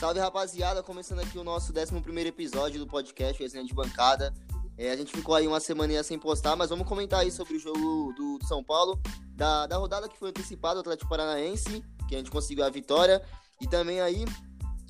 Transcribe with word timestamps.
Salve 0.00 0.18
rapaziada, 0.18 0.82
começando 0.82 1.18
aqui 1.18 1.36
o 1.36 1.44
nosso 1.44 1.74
11 1.74 2.26
episódio 2.26 2.80
do 2.80 2.86
podcast 2.86 3.38
Resenha 3.38 3.62
de 3.62 3.74
Bancada. 3.74 4.32
É, 4.78 4.90
a 4.92 4.96
gente 4.96 5.12
ficou 5.14 5.34
aí 5.34 5.46
uma 5.46 5.60
semana 5.60 6.02
sem 6.02 6.18
postar, 6.18 6.56
mas 6.56 6.70
vamos 6.70 6.88
comentar 6.88 7.20
aí 7.20 7.30
sobre 7.30 7.56
o 7.56 7.58
jogo 7.58 8.14
do, 8.14 8.38
do 8.38 8.46
São 8.46 8.64
Paulo, 8.64 8.98
da, 9.36 9.66
da 9.66 9.76
rodada 9.76 10.08
que 10.08 10.18
foi 10.18 10.30
antecipada, 10.30 10.78
o 10.78 10.80
Atlético 10.80 11.10
Paranaense, 11.10 11.84
que 12.08 12.14
a 12.14 12.18
gente 12.18 12.30
conseguiu 12.30 12.64
a 12.64 12.70
vitória, 12.70 13.20
e 13.60 13.66
também 13.66 14.00
aí 14.00 14.24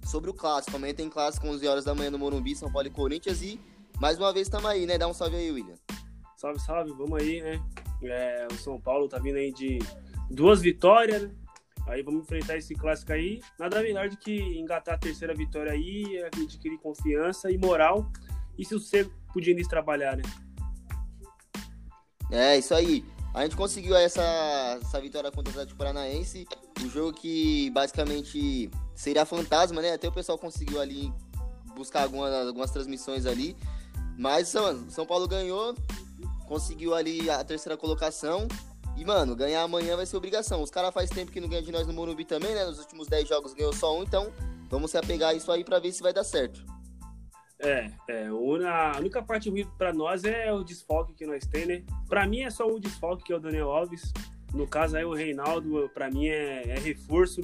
sobre 0.04 0.30
o 0.30 0.32
clássico. 0.32 0.76
Amanhã 0.76 0.94
tem 0.94 1.10
clássico 1.10 1.44
11 1.44 1.66
horas 1.66 1.84
da 1.84 1.92
manhã 1.92 2.12
no 2.12 2.18
Morumbi, 2.18 2.54
São 2.54 2.70
Paulo 2.70 2.86
e 2.86 2.92
Corinthians, 2.92 3.42
e 3.42 3.60
mais 4.00 4.16
uma 4.16 4.32
vez 4.32 4.46
estamos 4.46 4.70
aí, 4.70 4.86
né? 4.86 4.96
Dá 4.96 5.08
um 5.08 5.12
salve 5.12 5.34
aí, 5.34 5.50
William. 5.50 5.74
Salve, 6.36 6.60
salve, 6.60 6.92
vamos 6.92 7.20
aí, 7.20 7.42
né? 7.42 7.60
É, 8.04 8.46
o 8.48 8.54
São 8.58 8.80
Paulo 8.80 9.08
tá 9.08 9.18
vindo 9.18 9.38
aí 9.38 9.52
de 9.52 9.80
duas 10.30 10.60
vitórias, 10.60 11.22
né? 11.22 11.30
Aí 11.86 12.02
vamos 12.02 12.22
enfrentar 12.22 12.56
esse 12.56 12.74
clássico 12.74 13.12
aí. 13.12 13.40
Nada 13.58 13.82
melhor 13.82 14.08
do 14.08 14.16
que 14.16 14.36
engatar 14.58 14.94
a 14.94 14.98
terceira 14.98 15.34
vitória 15.34 15.72
aí, 15.72 16.22
adquirir 16.24 16.78
confiança 16.78 17.50
e 17.50 17.58
moral 17.58 18.10
e 18.60 18.64
se 18.64 18.74
você 18.74 19.10
pro 19.32 19.40
Diniz 19.40 19.66
trabalhar, 19.66 20.16
né? 20.16 20.22
É, 22.30 22.58
isso 22.58 22.74
aí. 22.74 23.04
A 23.32 23.42
gente 23.42 23.56
conseguiu 23.56 23.96
essa, 23.96 24.22
essa 24.82 25.00
vitória 25.00 25.30
contra 25.30 25.50
o 25.50 25.52
Atlético 25.52 25.78
Paranaense. 25.78 26.46
Um 26.82 26.90
jogo 26.90 27.12
que 27.12 27.70
basicamente 27.70 28.70
seria 28.94 29.24
fantasma, 29.24 29.80
né? 29.80 29.92
Até 29.92 30.08
o 30.08 30.12
pessoal 30.12 30.36
conseguiu 30.36 30.80
ali 30.80 31.12
buscar 31.74 32.02
algumas, 32.02 32.32
algumas 32.46 32.70
transmissões 32.70 33.24
ali. 33.24 33.56
Mas, 34.18 34.52
mano, 34.52 34.90
São 34.90 35.06
Paulo 35.06 35.26
ganhou, 35.26 35.74
conseguiu 36.46 36.94
ali 36.94 37.30
a 37.30 37.42
terceira 37.42 37.76
colocação. 37.76 38.46
E, 39.00 39.04
mano, 39.06 39.34
ganhar 39.34 39.62
amanhã 39.62 39.96
vai 39.96 40.04
ser 40.04 40.14
obrigação. 40.18 40.62
Os 40.62 40.70
caras 40.70 40.92
faz 40.92 41.08
tempo 41.08 41.32
que 41.32 41.40
não 41.40 41.48
ganham 41.48 41.64
de 41.64 41.72
nós 41.72 41.86
no 41.86 41.92
Morumbi 41.94 42.22
também, 42.22 42.54
né? 42.54 42.66
Nos 42.66 42.78
últimos 42.80 43.08
10 43.08 43.26
jogos 43.26 43.54
ganhou 43.54 43.72
só 43.72 43.98
um, 43.98 44.02
então 44.02 44.30
vamos 44.68 44.90
se 44.90 44.98
apegar 44.98 45.30
a 45.30 45.34
isso 45.34 45.50
aí 45.50 45.64
para 45.64 45.78
ver 45.78 45.90
se 45.90 46.02
vai 46.02 46.12
dar 46.12 46.22
certo. 46.22 46.62
É, 47.58 47.90
é 48.06 48.26
a 48.26 48.98
única 48.98 49.22
parte 49.22 49.48
ruim 49.48 49.66
para 49.78 49.90
nós 49.90 50.22
é 50.24 50.52
o 50.52 50.62
desfalque 50.62 51.14
que 51.14 51.24
nós 51.24 51.46
temos, 51.46 51.68
né? 51.68 51.82
Para 52.10 52.26
mim 52.26 52.40
é 52.42 52.50
só 52.50 52.66
o 52.66 52.78
desfalque 52.78 53.24
que 53.24 53.32
é 53.32 53.36
o 53.36 53.40
Daniel 53.40 53.70
Alves. 53.70 54.12
No 54.52 54.66
caso 54.66 54.98
aí 54.98 55.04
o 55.06 55.14
Reinaldo, 55.14 55.90
para 55.94 56.10
mim 56.10 56.28
é, 56.28 56.68
é 56.68 56.78
reforço. 56.78 57.40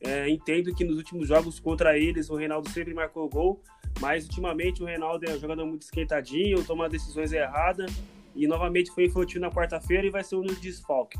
É, 0.00 0.28
entendo 0.28 0.74
que 0.74 0.84
nos 0.84 0.96
últimos 0.96 1.28
jogos 1.28 1.60
contra 1.60 1.96
eles 1.96 2.28
o 2.28 2.34
Reinaldo 2.34 2.68
sempre 2.70 2.92
marcou 2.92 3.28
gol, 3.28 3.62
mas 4.00 4.24
ultimamente 4.24 4.82
o 4.82 4.86
Reinaldo 4.86 5.30
é 5.30 5.32
um 5.32 5.38
jogador 5.38 5.64
muito 5.64 5.82
esquentadinho, 5.82 6.64
toma 6.64 6.88
decisões 6.88 7.32
erradas 7.32 7.88
e 8.34 8.46
novamente 8.46 8.90
foi 8.90 9.06
infantil 9.06 9.40
na 9.40 9.50
quarta-feira 9.50 10.06
e 10.06 10.10
vai 10.10 10.22
ser 10.22 10.36
um 10.36 10.42
desfalque. 10.42 11.18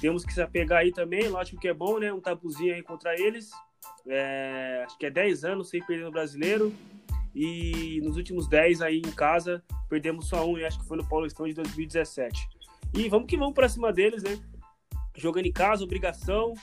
Temos 0.00 0.24
que 0.24 0.32
se 0.32 0.40
apegar 0.40 0.80
aí 0.80 0.92
também, 0.92 1.28
lógico 1.28 1.60
que 1.60 1.68
é 1.68 1.74
bom, 1.74 1.98
né? 1.98 2.12
Um 2.12 2.20
tabuzinho 2.20 2.74
aí 2.74 2.82
contra 2.82 3.18
eles. 3.20 3.50
É, 4.06 4.82
acho 4.86 4.98
que 4.98 5.06
é 5.06 5.10
10 5.10 5.44
anos 5.44 5.68
sem 5.68 5.84
perder 5.84 6.04
no 6.04 6.10
brasileiro. 6.10 6.72
E 7.34 8.00
nos 8.02 8.16
últimos 8.16 8.48
10 8.48 8.80
aí 8.82 8.98
em 8.98 9.12
casa, 9.12 9.62
perdemos 9.88 10.28
só 10.28 10.48
um, 10.48 10.58
e 10.58 10.64
acho 10.64 10.78
que 10.80 10.86
foi 10.86 10.96
no 10.96 11.08
Paulistão 11.08 11.46
de 11.46 11.54
2017. 11.54 12.48
E 12.94 13.08
vamos 13.08 13.26
que 13.28 13.36
vamos 13.36 13.54
para 13.54 13.68
cima 13.68 13.92
deles, 13.92 14.22
né? 14.22 14.38
Jogando 15.16 15.46
em 15.46 15.52
casa, 15.52 15.84
obrigação, 15.84 16.54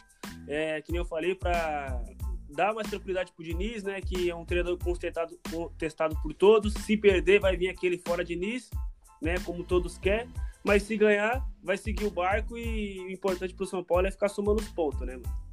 é, 0.47 0.81
que 0.81 0.91
nem 0.91 0.99
eu 0.99 1.05
falei, 1.05 1.35
para 1.35 2.01
dar 2.49 2.73
mais 2.73 2.89
tranquilidade 2.89 3.31
pro 3.33 3.45
Diniz, 3.45 3.83
né? 3.83 4.01
Que 4.01 4.29
é 4.29 4.35
um 4.35 4.45
treinador 4.45 4.77
contestado, 4.77 5.39
contestado 5.49 6.19
por 6.21 6.33
todos. 6.33 6.73
Se 6.73 6.97
perder, 6.97 7.39
vai 7.39 7.55
vir 7.55 7.69
aquele 7.69 7.97
fora 7.99 8.25
Diniz 8.25 8.69
né? 9.21 9.35
Como 9.39 9.63
todos 9.63 9.97
querem. 9.97 10.29
Mas 10.63 10.83
se 10.83 10.97
ganhar, 10.97 11.45
vai 11.63 11.77
seguir 11.77 12.05
o 12.05 12.11
barco 12.11 12.57
e 12.57 12.99
o 12.99 13.09
importante 13.09 13.53
pro 13.53 13.65
São 13.65 13.83
Paulo 13.83 14.07
é 14.07 14.11
ficar 14.11 14.29
somando 14.29 14.61
os 14.61 14.67
pontos, 14.69 14.99
né, 15.01 15.15
mano? 15.15 15.47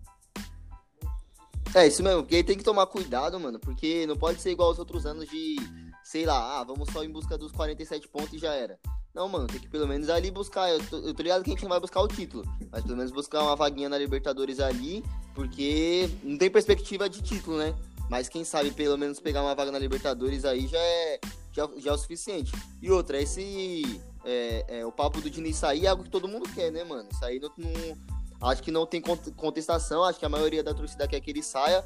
É, 1.74 1.88
isso 1.88 2.02
mesmo, 2.04 2.22
porque 2.22 2.42
tem 2.44 2.56
que 2.56 2.62
tomar 2.62 2.86
cuidado, 2.86 3.38
mano, 3.38 3.58
porque 3.58 4.06
não 4.06 4.16
pode 4.16 4.40
ser 4.40 4.52
igual 4.52 4.68
aos 4.68 4.78
outros 4.78 5.06
anos 5.06 5.28
de, 5.28 5.56
sei 6.04 6.24
lá, 6.24 6.60
ah, 6.60 6.64
vamos 6.64 6.88
só 6.92 7.02
em 7.02 7.10
busca 7.10 7.36
dos 7.36 7.50
47 7.50 8.06
pontos 8.08 8.32
e 8.32 8.38
já 8.38 8.54
era. 8.54 8.78
Não, 9.12 9.28
mano, 9.28 9.48
tem 9.48 9.60
que 9.60 9.68
pelo 9.68 9.86
menos 9.86 10.08
ali 10.08 10.30
buscar. 10.30 10.70
Eu 10.70 10.84
tô, 10.88 10.98
eu 10.98 11.14
tô 11.14 11.22
ligado 11.22 11.42
que 11.42 11.50
a 11.50 11.52
gente 11.52 11.62
não 11.62 11.70
vai 11.70 11.80
buscar 11.80 12.00
o 12.00 12.08
título, 12.08 12.44
mas 12.70 12.82
pelo 12.82 12.96
menos 12.96 13.12
buscar 13.12 13.42
uma 13.42 13.56
vaguinha 13.56 13.88
na 13.88 13.98
Libertadores 13.98 14.60
ali, 14.60 15.04
porque 15.34 16.08
não 16.22 16.36
tem 16.36 16.50
perspectiva 16.50 17.08
de 17.08 17.22
título, 17.22 17.58
né? 17.58 17.74
Mas 18.08 18.28
quem 18.28 18.44
sabe 18.44 18.70
pelo 18.70 18.98
menos 18.98 19.18
pegar 19.18 19.42
uma 19.42 19.54
vaga 19.54 19.72
na 19.72 19.78
Libertadores 19.78 20.44
aí 20.44 20.66
já 20.66 20.78
é, 20.78 21.20
já, 21.54 21.68
já 21.76 21.90
é 21.92 21.94
o 21.94 21.98
suficiente. 21.98 22.52
E 22.82 22.90
outra, 22.90 23.20
esse. 23.20 24.00
É, 24.24 24.80
é, 24.80 24.86
o 24.86 24.90
papo 24.90 25.20
do 25.20 25.28
Diniz 25.28 25.56
sair 25.56 25.84
é 25.84 25.88
algo 25.88 26.02
que 26.02 26.10
todo 26.10 26.26
mundo 26.26 26.48
quer, 26.54 26.72
né, 26.72 26.82
mano? 26.82 27.08
Isso 27.12 27.24
aí 27.24 27.38
não, 27.38 27.52
não, 27.58 28.48
acho 28.48 28.62
que 28.62 28.70
não 28.70 28.86
tem 28.86 29.00
contestação, 29.00 30.02
acho 30.02 30.18
que 30.18 30.24
a 30.24 30.30
maioria 30.30 30.62
da 30.62 30.72
torcida 30.72 31.06
quer 31.06 31.20
que 31.20 31.30
ele 31.30 31.42
saia, 31.42 31.84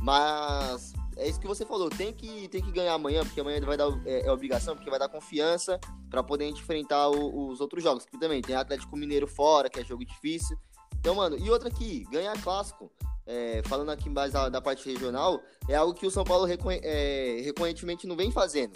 mas 0.00 0.92
é 1.16 1.26
isso 1.26 1.40
que 1.40 1.46
você 1.46 1.64
falou, 1.64 1.88
tem 1.88 2.12
que, 2.12 2.46
tem 2.48 2.62
que 2.62 2.70
ganhar 2.70 2.92
amanhã, 2.92 3.24
porque 3.24 3.40
amanhã 3.40 3.58
vai 3.60 3.76
dar 3.76 3.88
é, 4.04 4.26
é 4.26 4.30
obrigação, 4.30 4.74
porque 4.76 4.90
vai 4.90 4.98
dar 4.98 5.08
confiança 5.08 5.80
para 6.10 6.22
poder 6.22 6.44
a 6.44 6.48
gente 6.48 6.60
enfrentar 6.60 7.08
o, 7.08 7.48
os 7.48 7.60
outros 7.60 7.82
jogos, 7.82 8.04
que 8.04 8.18
também 8.18 8.42
tem 8.42 8.54
Atlético 8.54 8.94
Mineiro 8.94 9.26
fora, 9.26 9.70
que 9.70 9.80
é 9.80 9.84
jogo 9.84 10.04
difícil. 10.04 10.58
Então, 11.00 11.14
mano, 11.14 11.38
e 11.38 11.50
outra 11.50 11.68
aqui, 11.68 12.04
ganhar 12.10 12.40
clássico. 12.42 12.90
É, 13.30 13.60
falando 13.66 13.90
aqui 13.90 14.08
mais 14.08 14.32
da, 14.32 14.48
da, 14.48 14.58
parte 14.58 14.88
regional, 14.88 15.38
é 15.68 15.74
algo 15.74 15.92
que 15.92 16.06
o 16.06 16.10
São 16.10 16.24
Paulo 16.24 16.46
reconhe 16.46 16.80
é, 16.82 17.42
recorrentemente 17.44 18.06
não 18.06 18.16
vem 18.16 18.32
fazendo 18.32 18.72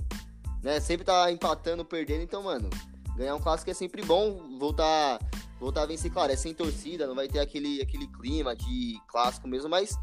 né? 0.63 0.81
Sempre 0.81 1.05
tá 1.05 1.31
empatando, 1.31 1.85
perdendo, 1.85 2.23
então, 2.23 2.43
mano, 2.43 2.71
ganhar 3.17 3.35
um 3.35 3.41
clássico 3.41 3.71
é 3.71 3.75
sempre 3.75 4.03
bom, 4.05 4.59
voltar, 4.59 5.19
voltar 5.59 5.83
a 5.83 5.87
vencer, 5.87 6.13
claro, 6.13 6.33
é 6.33 6.37
sem 6.37 6.55
torcida, 6.55 7.07
não 7.07 7.15
vai 7.15 7.29
ter 7.29 7.41
aquele, 7.41 7.83
aquele 7.83 8.07
clima 8.07 8.55
de 8.55 8.99
clássico 9.09 9.49
mesmo, 9.49 9.69
mas 9.69 9.97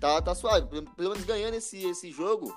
tá, 0.00 0.20
tá 0.20 0.34
suave. 0.34 0.66
Pelo 0.68 1.10
menos 1.10 1.24
ganhando 1.24 1.54
esse, 1.54 1.84
esse 1.84 2.10
jogo, 2.10 2.54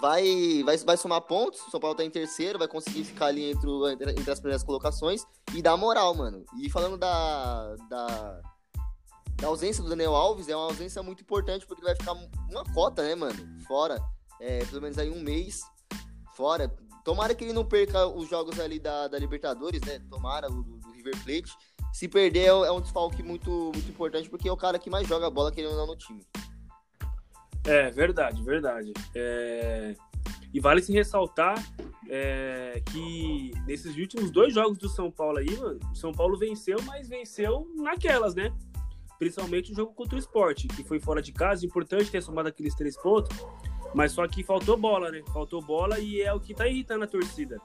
vai, 0.00 0.62
vai, 0.64 0.76
vai 0.78 0.96
somar 0.96 1.20
pontos. 1.22 1.60
São 1.70 1.80
Paulo 1.80 1.96
tá 1.96 2.04
em 2.04 2.10
terceiro, 2.10 2.58
vai 2.58 2.68
conseguir 2.68 3.04
ficar 3.04 3.26
ali 3.26 3.50
entre, 3.50 3.70
entre 3.92 4.30
as 4.30 4.40
primeiras 4.40 4.62
colocações 4.62 5.24
e 5.54 5.62
dar 5.62 5.76
moral, 5.76 6.14
mano. 6.14 6.44
E 6.60 6.70
falando 6.70 6.96
da, 6.96 7.76
da, 7.88 8.42
da 9.36 9.48
ausência 9.48 9.82
do 9.82 9.88
Daniel 9.88 10.14
Alves, 10.14 10.48
é 10.48 10.56
uma 10.56 10.66
ausência 10.66 11.02
muito 11.02 11.22
importante 11.22 11.66
porque 11.66 11.80
ele 11.82 11.94
vai 11.94 11.96
ficar 11.96 12.12
uma 12.12 12.64
cota, 12.74 13.02
né, 13.02 13.14
mano? 13.14 13.62
Fora, 13.66 14.02
é, 14.40 14.64
pelo 14.66 14.82
menos 14.82 14.98
aí 14.98 15.10
um 15.10 15.20
mês 15.20 15.62
fora. 16.42 16.68
Tomara 17.04 17.34
que 17.36 17.44
ele 17.44 17.52
não 17.52 17.64
perca 17.64 18.04
os 18.06 18.28
jogos 18.28 18.58
ali 18.58 18.80
da, 18.80 19.06
da 19.06 19.16
Libertadores, 19.16 19.80
né? 19.82 20.00
Tomara 20.10 20.50
o 20.50 20.62
do, 20.64 20.90
River 20.92 21.14
Plate. 21.22 21.52
Se 21.92 22.08
perder, 22.08 22.46
é, 22.46 22.46
é 22.46 22.72
um 22.72 22.80
desfalque 22.80 23.22
muito, 23.22 23.50
muito 23.72 23.88
importante, 23.88 24.28
porque 24.28 24.48
é 24.48 24.52
o 24.52 24.56
cara 24.56 24.78
que 24.78 24.90
mais 24.90 25.06
joga 25.06 25.30
bola 25.30 25.52
querendo 25.52 25.76
não 25.76 25.86
no 25.86 25.96
time. 25.96 26.24
É, 27.64 27.90
verdade, 27.90 28.42
verdade. 28.42 28.92
É... 29.14 29.94
E 30.52 30.60
vale 30.60 30.82
se 30.82 30.92
ressaltar 30.92 31.54
é, 32.08 32.82
que 32.90 33.52
nesses 33.66 33.96
últimos 33.96 34.30
dois 34.30 34.52
jogos 34.52 34.78
do 34.78 34.88
São 34.88 35.10
Paulo 35.10 35.38
aí, 35.38 35.56
mano, 35.56 35.80
o 35.92 35.94
São 35.94 36.12
Paulo 36.12 36.36
venceu, 36.36 36.76
mas 36.84 37.08
venceu 37.08 37.68
naquelas, 37.76 38.34
né? 38.34 38.52
Principalmente 39.18 39.72
o 39.72 39.74
jogo 39.74 39.94
contra 39.94 40.16
o 40.16 40.18
esporte, 40.18 40.68
que 40.68 40.82
foi 40.82 40.98
fora 40.98 41.22
de 41.22 41.32
casa, 41.32 41.64
importante 41.64 42.10
ter 42.10 42.22
somado 42.22 42.48
aqueles 42.48 42.74
três 42.74 43.00
pontos. 43.00 43.36
Mas 43.94 44.12
só 44.12 44.26
que 44.26 44.42
faltou 44.42 44.76
bola, 44.76 45.10
né? 45.10 45.22
Faltou 45.32 45.60
bola 45.60 45.98
e 45.98 46.20
é 46.22 46.32
o 46.32 46.40
que 46.40 46.54
tá 46.54 46.66
irritando 46.66 47.04
a 47.04 47.06
torcida. 47.06 47.60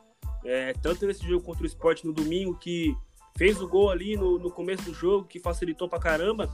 É, 0.45 0.73
tanto 0.73 1.05
nesse 1.05 1.25
jogo 1.27 1.43
contra 1.43 1.63
o 1.63 1.67
esporte 1.67 2.05
no 2.05 2.13
domingo, 2.13 2.57
que 2.57 2.95
fez 3.37 3.61
o 3.61 3.67
gol 3.67 3.89
ali 3.89 4.15
no, 4.15 4.37
no 4.37 4.51
começo 4.51 4.83
do 4.83 4.93
jogo, 4.93 5.27
que 5.27 5.39
facilitou 5.39 5.87
pra 5.87 5.99
caramba. 5.99 6.49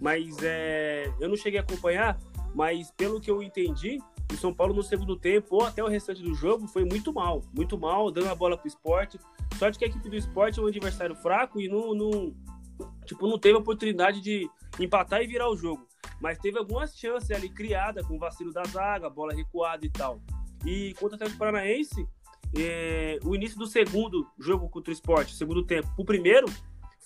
Mas 0.00 0.36
é, 0.42 1.12
eu 1.20 1.28
não 1.28 1.36
cheguei 1.36 1.58
a 1.58 1.62
acompanhar, 1.62 2.18
mas 2.54 2.90
pelo 2.92 3.20
que 3.20 3.30
eu 3.30 3.42
entendi, 3.42 3.98
o 4.32 4.36
São 4.36 4.52
Paulo 4.52 4.74
no 4.74 4.82
segundo 4.82 5.16
tempo, 5.16 5.56
ou 5.56 5.62
até 5.62 5.82
o 5.82 5.88
restante 5.88 6.22
do 6.22 6.34
jogo, 6.34 6.66
foi 6.68 6.84
muito 6.84 7.12
mal. 7.12 7.42
Muito 7.54 7.78
mal, 7.78 8.10
dando 8.10 8.28
a 8.28 8.34
bola 8.34 8.56
pro 8.56 8.68
esporte. 8.68 9.18
Só 9.58 9.70
que 9.70 9.84
a 9.84 9.88
equipe 9.88 10.08
do 10.08 10.16
esporte 10.16 10.58
é 10.58 10.62
um 10.62 10.66
adversário 10.66 11.14
fraco 11.16 11.60
e 11.60 11.68
não, 11.68 11.94
não, 11.94 12.34
tipo, 13.04 13.26
não 13.26 13.38
teve 13.38 13.56
a 13.56 13.60
oportunidade 13.60 14.20
de 14.20 14.48
empatar 14.78 15.22
e 15.22 15.26
virar 15.26 15.48
o 15.48 15.56
jogo 15.56 15.86
mas 16.20 16.38
teve 16.38 16.58
algumas 16.58 16.96
chances 16.96 17.30
ali 17.30 17.48
criadas 17.48 18.06
com 18.06 18.16
o 18.16 18.18
vacilo 18.18 18.52
da 18.52 18.64
zaga, 18.64 19.08
bola 19.10 19.34
recuada 19.34 19.84
e 19.84 19.90
tal. 19.90 20.20
E 20.64 20.94
contra 20.94 21.12
o 21.12 21.16
Atlético 21.16 21.38
Paranaense, 21.38 22.08
é, 22.58 23.18
o 23.24 23.34
início 23.34 23.58
do 23.58 23.66
segundo 23.66 24.26
jogo 24.38 24.68
contra 24.68 24.90
o 24.90 24.92
esporte, 24.92 25.34
segundo 25.34 25.64
tempo, 25.64 25.88
o 25.96 26.04
primeiro, 26.04 26.46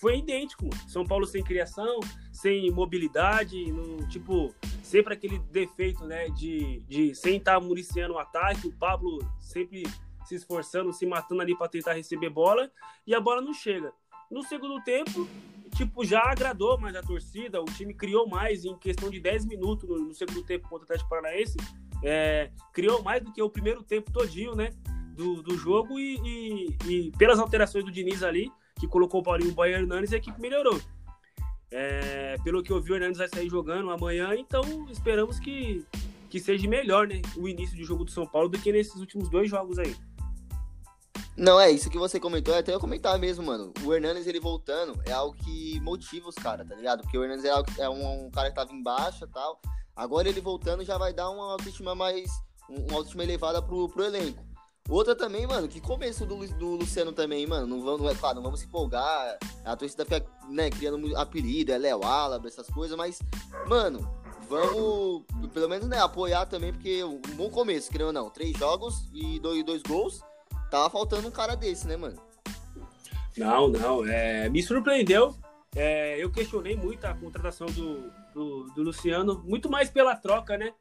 foi 0.00 0.18
idêntico. 0.18 0.70
São 0.88 1.04
Paulo 1.04 1.26
sem 1.26 1.44
criação, 1.44 2.00
sem 2.32 2.70
mobilidade, 2.70 3.70
no, 3.70 4.08
tipo, 4.08 4.54
sempre 4.82 5.12
aquele 5.12 5.38
defeito, 5.38 6.04
né, 6.06 6.28
de, 6.30 6.80
de 6.88 7.14
sem 7.14 7.36
estar 7.36 7.60
municiando 7.60 8.14
o 8.14 8.18
ataque, 8.18 8.66
o 8.66 8.72
Pablo 8.72 9.18
sempre 9.38 9.82
se 10.24 10.34
esforçando, 10.34 10.92
se 10.92 11.04
matando 11.04 11.42
ali 11.42 11.56
para 11.56 11.68
tentar 11.68 11.92
receber 11.92 12.30
bola, 12.30 12.70
e 13.06 13.14
a 13.14 13.20
bola 13.20 13.42
não 13.42 13.52
chega. 13.52 13.92
No 14.30 14.42
segundo 14.42 14.82
tempo, 14.84 15.28
tipo, 15.70 16.04
já 16.04 16.22
agradou 16.30 16.78
mais 16.78 16.94
a 16.96 17.02
torcida, 17.02 17.60
o 17.60 17.64
time 17.64 17.94
criou 17.94 18.28
mais 18.28 18.64
em 18.64 18.76
questão 18.76 19.10
de 19.10 19.20
10 19.20 19.46
minutos 19.46 19.88
no, 19.88 19.98
no 19.98 20.14
segundo 20.14 20.42
tempo 20.42 20.68
contra 20.68 20.82
o 20.82 20.84
Atlético 20.84 21.08
Paranaense, 21.08 21.56
é, 22.02 22.50
criou 22.72 23.02
mais 23.02 23.22
do 23.22 23.32
que 23.32 23.42
o 23.42 23.50
primeiro 23.50 23.82
tempo 23.82 24.10
todinho, 24.10 24.54
né, 24.54 24.70
do, 25.14 25.42
do 25.42 25.56
jogo 25.56 25.98
e, 25.98 26.18
e, 26.24 26.76
e, 26.88 27.12
pelas 27.12 27.38
alterações 27.38 27.84
do 27.84 27.90
Diniz 27.90 28.22
ali, 28.22 28.50
que 28.78 28.86
colocou 28.86 29.20
o 29.20 29.22
Paulinho 29.22 29.52
Boia 29.52 29.76
Hernandes, 29.76 30.12
a 30.12 30.16
equipe 30.16 30.40
melhorou. 30.40 30.80
É, 31.70 32.36
pelo 32.42 32.62
que 32.62 32.72
eu 32.72 32.80
vi, 32.80 32.92
o 32.92 32.94
Hernandes 32.96 33.18
vai 33.18 33.28
sair 33.28 33.48
jogando 33.48 33.90
amanhã, 33.90 34.34
então 34.34 34.88
esperamos 34.90 35.38
que, 35.38 35.84
que 36.28 36.40
seja 36.40 36.66
melhor, 36.68 37.06
né? 37.06 37.20
O 37.36 37.46
início 37.46 37.76
de 37.76 37.84
jogo 37.84 38.04
do 38.04 38.10
São 38.10 38.26
Paulo 38.26 38.48
do 38.48 38.58
que 38.58 38.72
nesses 38.72 38.96
últimos 38.96 39.28
dois 39.28 39.48
jogos 39.48 39.78
aí. 39.78 39.94
Não, 41.36 41.58
é 41.58 41.70
isso 41.70 41.88
que 41.88 41.98
você 41.98 42.20
comentou, 42.20 42.54
é 42.54 42.58
até 42.58 42.74
eu 42.74 42.80
comentar 42.80 43.18
mesmo, 43.18 43.44
mano. 43.44 43.72
O 43.84 43.94
Hernandes, 43.94 44.26
ele 44.26 44.40
voltando, 44.40 45.00
é 45.06 45.12
algo 45.12 45.36
que 45.36 45.80
motiva 45.80 46.28
os 46.28 46.34
caras, 46.34 46.68
tá 46.68 46.74
ligado? 46.74 47.02
Porque 47.02 47.16
o 47.16 47.24
Hernandes 47.24 47.44
é, 47.44 47.52
é 47.78 47.88
um, 47.88 48.26
um, 48.26 48.30
cara 48.30 48.50
que 48.50 48.56
tava 48.56 48.72
em 48.72 48.82
baixa 48.82 49.24
e 49.24 49.28
tal. 49.28 49.60
Agora 49.94 50.28
ele 50.28 50.40
voltando 50.40 50.84
já 50.84 50.98
vai 50.98 51.12
dar 51.12 51.30
uma 51.30 51.52
autoestima 51.52 51.94
mais. 51.94 52.30
uma 52.68 52.96
autoestima 52.96 53.22
elevada 53.22 53.62
pro, 53.62 53.88
pro 53.88 54.04
elenco. 54.04 54.50
Outra 54.88 55.14
também, 55.14 55.46
mano, 55.46 55.68
que 55.68 55.80
começo 55.80 56.26
do, 56.26 56.36
do 56.58 56.70
Luciano 56.74 57.12
também, 57.12 57.46
mano. 57.46 57.66
Não 57.66 57.80
vamos, 57.80 58.10
é 58.10 58.14
claro, 58.14 58.36
não 58.36 58.42
vamos 58.42 58.60
se 58.60 58.66
empolgar. 58.66 59.38
A 59.64 59.76
torcida 59.76 60.04
fica, 60.04 60.26
né, 60.48 60.68
criando 60.68 61.16
apelido, 61.16 61.72
é 61.72 61.78
Léo 61.78 62.04
Alaba, 62.04 62.48
essas 62.48 62.66
coisas, 62.68 62.96
mas, 62.96 63.20
mano, 63.68 64.00
vamos, 64.48 65.24
pelo 65.54 65.68
menos, 65.68 65.86
né, 65.86 66.00
apoiar 66.00 66.44
também, 66.46 66.72
porque 66.72 67.04
um 67.04 67.20
bom 67.36 67.48
começo, 67.50 67.88
querendo 67.88 68.08
ou 68.08 68.12
não. 68.12 68.30
Três 68.30 68.56
jogos 68.58 69.08
e 69.14 69.38
dois, 69.38 69.64
dois 69.64 69.82
gols. 69.82 70.22
Tava 70.70 70.88
faltando 70.88 71.26
um 71.26 71.30
cara 71.30 71.54
desse, 71.56 71.86
né, 71.86 71.96
mano? 71.96 72.18
Não, 73.36 73.68
não. 73.68 74.06
É, 74.06 74.48
me 74.48 74.62
surpreendeu. 74.62 75.34
É, 75.74 76.22
eu 76.22 76.30
questionei 76.30 76.76
muito 76.76 77.04
a 77.04 77.14
contratação 77.14 77.66
do, 77.66 78.10
do, 78.34 78.64
do 78.74 78.82
Luciano, 78.82 79.42
muito 79.44 79.70
mais 79.70 79.88
pela 79.88 80.16
troca, 80.16 80.56
né? 80.56 80.72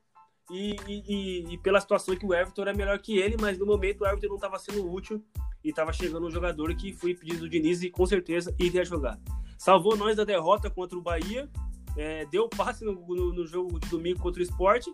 e, 0.49 0.75
e, 0.87 1.53
e, 1.53 1.57
pela 1.59 1.79
situação 1.79 2.15
que 2.15 2.25
o 2.25 2.33
Everton 2.33 2.61
era 2.63 2.73
melhor 2.73 2.97
que 2.99 3.17
ele, 3.17 3.37
mas 3.39 3.57
no 3.57 3.65
momento 3.65 4.01
o 4.01 4.07
Everton 4.07 4.27
não 4.27 4.35
estava 4.35 4.57
sendo 4.57 4.91
útil 4.91 5.23
e 5.63 5.69
estava 5.69 5.93
chegando 5.93 6.25
um 6.25 6.31
jogador 6.31 6.73
que 6.75 6.91
foi 6.93 7.13
pedido 7.13 7.41
do 7.41 7.49
Diniz 7.49 7.83
e 7.83 7.89
com 7.89 8.05
certeza 8.05 8.53
iria 8.59 8.83
jogar. 8.83 9.19
Salvou 9.57 9.95
nós 9.95 10.15
da 10.15 10.23
derrota 10.23 10.69
contra 10.69 10.97
o 10.97 11.01
Bahia, 11.01 11.49
é, 11.95 12.25
deu 12.25 12.49
passe 12.49 12.83
no, 12.83 12.93
no, 12.93 13.33
no, 13.33 13.45
jogo 13.45 13.79
de 13.79 13.89
domingo 13.89 14.19
contra 14.19 14.39
o 14.39 14.43
esporte 14.43 14.91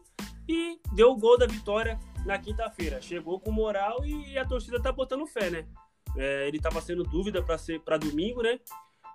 e 0.48 0.80
deu 0.94 1.12
o 1.12 1.18
gol 1.18 1.38
da 1.38 1.46
vitória 1.46 2.00
na 2.26 2.38
quinta-feira. 2.40 3.02
Chegou 3.02 3.40
com 3.40 3.52
moral 3.52 4.04
e 4.06 4.38
a 4.38 4.46
torcida 4.46 4.82
tá 4.82 4.92
botando 4.92 5.26
fé, 5.28 5.50
né? 5.50 5.66
É, 6.18 6.48
ele 6.48 6.58
estava 6.58 6.82
sendo 6.82 7.04
dúvida 7.04 7.42
para 7.42 7.58
ser 7.58 7.80
para 7.82 7.98
domingo, 7.98 8.42
né? 8.42 8.60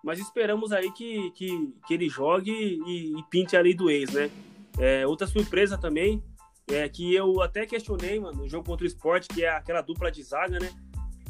Mas 0.03 0.19
esperamos 0.19 0.73
aí 0.73 0.91
que, 0.93 1.31
que, 1.33 1.75
que 1.87 1.95
ele 1.95 2.09
jogue 2.09 2.51
e, 2.51 3.19
e 3.19 3.23
pinte 3.25 3.57
ali 3.57 3.75
do 3.75 3.91
ex, 3.91 4.13
né? 4.13 4.31
É, 4.79 5.07
outra 5.07 5.27
surpresa 5.27 5.77
também, 5.77 6.23
é, 6.71 6.89
que 6.89 7.15
eu 7.15 7.43
até 7.43 7.67
questionei, 7.67 8.19
mano, 8.19 8.43
no 8.43 8.49
jogo 8.49 8.65
contra 8.65 8.85
o 8.85 8.87
esporte, 8.87 9.29
que 9.29 9.45
é 9.45 9.51
aquela 9.51 9.83
dupla 9.83 10.11
de 10.11 10.23
zaga, 10.23 10.59
né? 10.59 10.71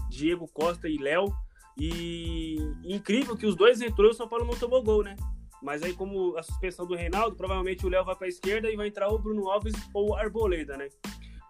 Diego 0.09 0.47
Costa 0.49 0.89
e 0.89 0.99
Léo. 0.99 1.33
E 1.79 2.59
incrível 2.85 3.37
que 3.37 3.47
os 3.47 3.57
dois 3.57 3.81
entrou 3.81 4.09
e 4.09 4.11
o 4.11 4.15
São 4.15 4.29
Paulo 4.29 4.45
não 4.45 4.57
tomou 4.57 4.83
gol, 4.83 5.03
né? 5.03 5.17
Mas 5.63 5.83
aí, 5.83 5.93
como 5.93 6.37
a 6.37 6.43
suspensão 6.43 6.87
do 6.87 6.95
Reinaldo, 6.95 7.37
provavelmente 7.37 7.85
o 7.85 7.89
Léo 7.89 8.05
vai 8.05 8.17
para 8.17 8.27
a 8.27 8.29
esquerda 8.29 8.71
e 8.71 8.77
vai 8.77 8.89
entrar 8.89 9.09
o 9.09 9.19
Bruno 9.19 9.49
Alves 9.49 9.75
ou 9.95 10.11
o 10.11 10.15
Arboleda, 10.15 10.77
né? 10.77 10.89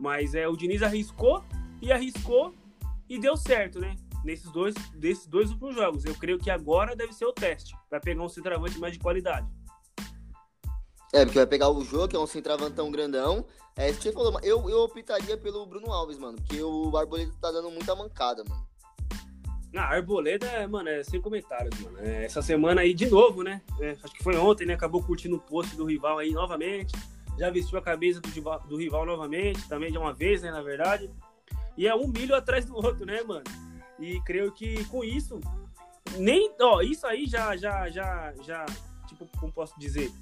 Mas 0.01 0.35
é, 0.35 0.49
o 0.49 0.57
Diniz 0.57 0.83
arriscou 0.83 1.45
e 1.81 1.93
arriscou 1.93 2.55
e 3.07 3.19
deu 3.19 3.37
certo, 3.37 3.79
né? 3.79 3.95
Nesses 4.25 4.51
dois, 4.51 4.75
desses 4.95 5.27
dois 5.27 5.51
últimos 5.51 5.75
jogos. 5.75 6.05
Eu 6.07 6.15
creio 6.15 6.39
que 6.39 6.51
agora 6.51 6.97
deve 6.97 7.13
ser 7.13 7.27
o 7.27 7.33
teste 7.33 7.77
para 7.89 8.01
pegar 8.01 8.23
um 8.23 8.29
centroavante 8.29 8.79
mais 8.79 8.95
de 8.95 8.99
qualidade. 8.99 9.47
É, 11.13 11.25
porque 11.25 11.39
vai 11.39 11.47
pegar 11.47 11.69
o 11.69 11.85
jogo, 11.85 12.09
que 12.09 12.17
é 12.17 12.19
um 12.19 12.27
centravantão 12.27 12.91
grandão. 12.91 13.45
É, 13.77 13.93
você 13.93 14.13
falou, 14.13 14.39
eu, 14.43 14.71
eu 14.71 14.79
optaria 14.81 15.37
pelo 15.37 15.67
Bruno 15.67 15.93
Alves, 15.93 16.19
mano, 16.19 16.37
porque 16.39 16.63
o 16.63 16.97
Arboleda 16.97 17.33
tá 17.41 17.51
dando 17.51 17.71
muita 17.71 17.95
mancada, 17.95 18.45
mano. 18.49 18.67
Na 19.73 19.83
Arboleda, 19.85 20.67
mano, 20.69 20.89
é 20.89 21.03
sem 21.05 21.21
comentários, 21.21 21.79
mano. 21.81 21.99
É, 22.01 22.25
essa 22.25 22.43
semana 22.43 22.81
aí, 22.81 22.95
de 22.95 23.07
novo, 23.07 23.43
né? 23.43 23.61
É, 23.81 23.97
acho 24.03 24.15
que 24.15 24.23
foi 24.23 24.37
ontem, 24.37 24.67
né? 24.67 24.75
Acabou 24.75 25.03
curtindo 25.03 25.37
o 25.37 25.41
post 25.41 25.77
do 25.77 25.85
rival 25.85 26.19
aí 26.19 26.31
novamente. 26.31 26.95
Já 27.41 27.49
vestiu 27.49 27.79
a 27.79 27.83
camisa 27.83 28.21
do 28.21 28.69
do 28.69 28.77
rival 28.77 29.07
novamente, 29.07 29.67
também 29.67 29.91
de 29.91 29.97
uma 29.97 30.13
vez, 30.13 30.43
né? 30.43 30.51
Na 30.51 30.61
verdade. 30.61 31.11
E 31.75 31.89
é 31.89 31.95
um 31.95 32.07
milho 32.07 32.35
atrás 32.35 32.67
do 32.67 32.77
outro, 32.77 33.07
né, 33.07 33.23
mano? 33.23 33.45
E 33.99 34.21
creio 34.21 34.53
que 34.53 34.85
com 34.85 35.03
isso, 35.03 35.41
nem. 36.19 36.55
Ó, 36.61 36.83
isso 36.83 37.07
aí 37.07 37.25
já, 37.27 37.57
já, 37.57 37.89
já, 37.89 38.35
já. 38.43 38.67
Tipo, 39.09 39.27
como 39.39 39.51
posso 39.51 39.81
dizer? 39.81 40.13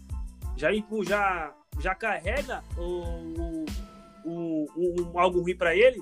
já, 0.56 0.70
já, 1.04 1.54
já 1.80 1.94
carrega 1.96 2.62
o, 2.76 3.64
o, 4.24 4.66
o, 4.76 5.18
algo 5.18 5.40
ruim 5.40 5.56
para 5.56 5.74
ele, 5.74 6.00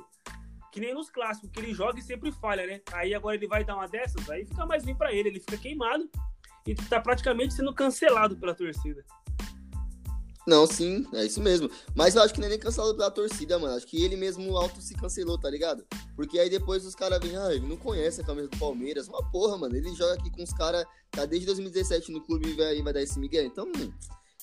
que 0.71 0.81
nem 0.81 0.93
nos 0.93 1.09
clássicos, 1.09 1.51
que 1.51 1.61
ele 1.61 1.73
joga 1.73 1.99
e 1.99 2.03
sempre 2.03 2.31
falha, 2.31 2.67
né? 2.67 2.83
Aí 2.93 3.15
agora 3.15 3.37
ele 3.37 3.47
vai 3.47 3.65
dar 3.65 3.77
uma 3.77 3.89
dessas, 3.89 4.29
aí 4.29 4.45
fica 4.45 4.67
mais 4.67 4.85
ruim 4.85 4.95
para 4.95 5.15
ele, 5.15 5.31
ele 5.31 5.41
fica 5.41 5.57
queimado 5.57 6.11
e 6.67 6.75
tá 6.75 7.01
praticamente 7.01 7.55
sendo 7.55 7.75
cancelado 7.75 8.37
pela 8.37 8.55
torcida. 8.55 9.03
Não, 10.47 10.65
sim, 10.65 11.05
é 11.13 11.25
isso 11.25 11.41
mesmo. 11.41 11.69
Mas 11.93 12.15
eu 12.15 12.23
acho 12.23 12.33
que 12.33 12.39
não 12.39 12.47
é 12.47 12.51
nem 12.51 12.59
cancelado 12.59 12.95
pela 12.95 13.11
torcida, 13.11 13.59
mano. 13.59 13.75
Acho 13.75 13.87
que 13.87 14.01
ele 14.05 14.15
mesmo 14.15 14.57
alto 14.57 14.81
se 14.81 14.95
cancelou, 14.95 15.37
tá 15.37 15.51
ligado? 15.51 15.85
Porque 16.15 16.39
aí 16.39 16.49
depois 16.49 16.87
os 16.87 16.95
caras 16.95 17.19
vêm, 17.19 17.37
ah, 17.37 17.53
ele 17.53 17.67
não 17.67 17.77
conhece 17.77 18.21
a 18.21 18.25
camisa 18.25 18.47
do 18.49 18.57
Palmeiras. 18.57 19.09
Uma 19.09 19.29
porra, 19.33 19.59
mano. 19.59 19.75
Ele 19.75 19.93
joga 19.97 20.15
aqui 20.15 20.31
com 20.31 20.45
os 20.45 20.53
caras, 20.53 20.87
tá 21.11 21.27
desde 21.27 21.47
2017 21.47 22.13
no 22.13 22.21
clube 22.21 22.51
e 22.51 22.53
vai, 22.53 22.81
vai 22.81 22.93
dar 22.93 23.03
esse 23.03 23.19
Miguel. 23.19 23.45
Então, 23.45 23.67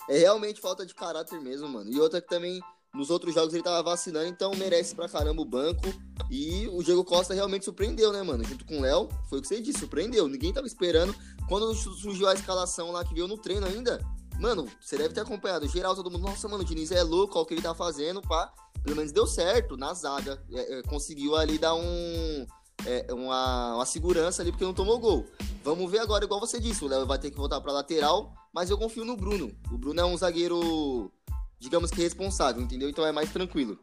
é 0.09 0.17
realmente 0.17 0.59
falta 0.59 0.85
de 0.85 0.93
caráter 0.93 1.39
mesmo, 1.39 1.69
mano. 1.69 1.89
E 1.89 1.97
outra 1.97 2.19
que 2.19 2.27
também, 2.27 2.59
nos 2.93 3.09
outros 3.09 3.33
jogos 3.33 3.53
ele 3.53 3.63
tava 3.63 3.81
vacinando, 3.81 4.27
então 4.27 4.51
merece 4.55 4.93
pra 4.93 5.07
caramba 5.07 5.41
o 5.41 5.45
banco. 5.45 5.85
E 6.29 6.67
o 6.67 6.83
Diego 6.83 7.05
Costa 7.05 7.33
realmente 7.33 7.63
surpreendeu, 7.63 8.11
né, 8.11 8.21
mano? 8.23 8.43
Junto 8.43 8.65
com 8.65 8.79
o 8.79 8.81
Léo, 8.81 9.07
foi 9.29 9.39
o 9.39 9.41
que 9.41 9.47
você 9.47 9.61
disse, 9.61 9.79
surpreendeu. 9.79 10.27
Ninguém 10.27 10.51
tava 10.51 10.67
esperando. 10.67 11.15
Quando 11.47 11.73
surgiu 11.73 12.27
a 12.27 12.33
escalação 12.33 12.91
lá 12.91 13.05
que 13.05 13.13
veio 13.13 13.27
no 13.27 13.37
treino 13.37 13.65
ainda, 13.65 14.03
mano, 14.39 14.67
você 14.79 14.97
deve 14.97 15.13
ter 15.13 15.21
acompanhado. 15.21 15.67
Geral, 15.67 15.95
todo 15.95 16.09
mundo, 16.11 16.23
nossa, 16.23 16.47
mano, 16.47 16.63
o 16.63 16.65
Diniz 16.65 16.91
é 16.91 17.03
louco, 17.03 17.35
olha 17.35 17.43
o 17.43 17.45
que 17.45 17.53
ele 17.53 17.61
tá 17.61 17.73
fazendo, 17.73 18.21
pá. 18.21 18.51
Pelo 18.83 18.95
menos 18.95 19.11
deu 19.11 19.25
certo 19.25 19.77
na 19.77 19.93
zaga. 19.93 20.43
É, 20.51 20.79
é, 20.79 20.83
conseguiu 20.83 21.35
ali 21.35 21.57
dar 21.57 21.75
um. 21.75 22.45
É, 22.85 23.13
uma, 23.13 23.75
uma 23.75 23.85
segurança 23.85 24.41
ali 24.41 24.51
porque 24.51 24.65
não 24.65 24.73
tomou 24.73 24.99
gol. 24.99 25.25
Vamos 25.63 25.89
ver 25.89 25.99
agora, 25.99 26.25
igual 26.25 26.39
você 26.39 26.59
disse, 26.59 26.83
o 26.83 26.87
Léo 26.87 27.05
vai 27.05 27.17
ter 27.17 27.31
que 27.31 27.37
voltar 27.37 27.61
pra 27.61 27.71
lateral 27.71 28.33
mas 28.53 28.69
eu 28.69 28.77
confio 28.77 29.03
no 29.03 29.17
Bruno. 29.17 29.51
O 29.71 29.77
Bruno 29.77 29.99
é 29.99 30.05
um 30.05 30.15
zagueiro, 30.15 31.11
digamos 31.59 31.89
que 31.89 32.01
responsável, 32.01 32.61
entendeu? 32.61 32.87
Então 32.87 33.05
é 33.05 33.11
mais 33.11 33.33
tranquilo. 33.33 33.79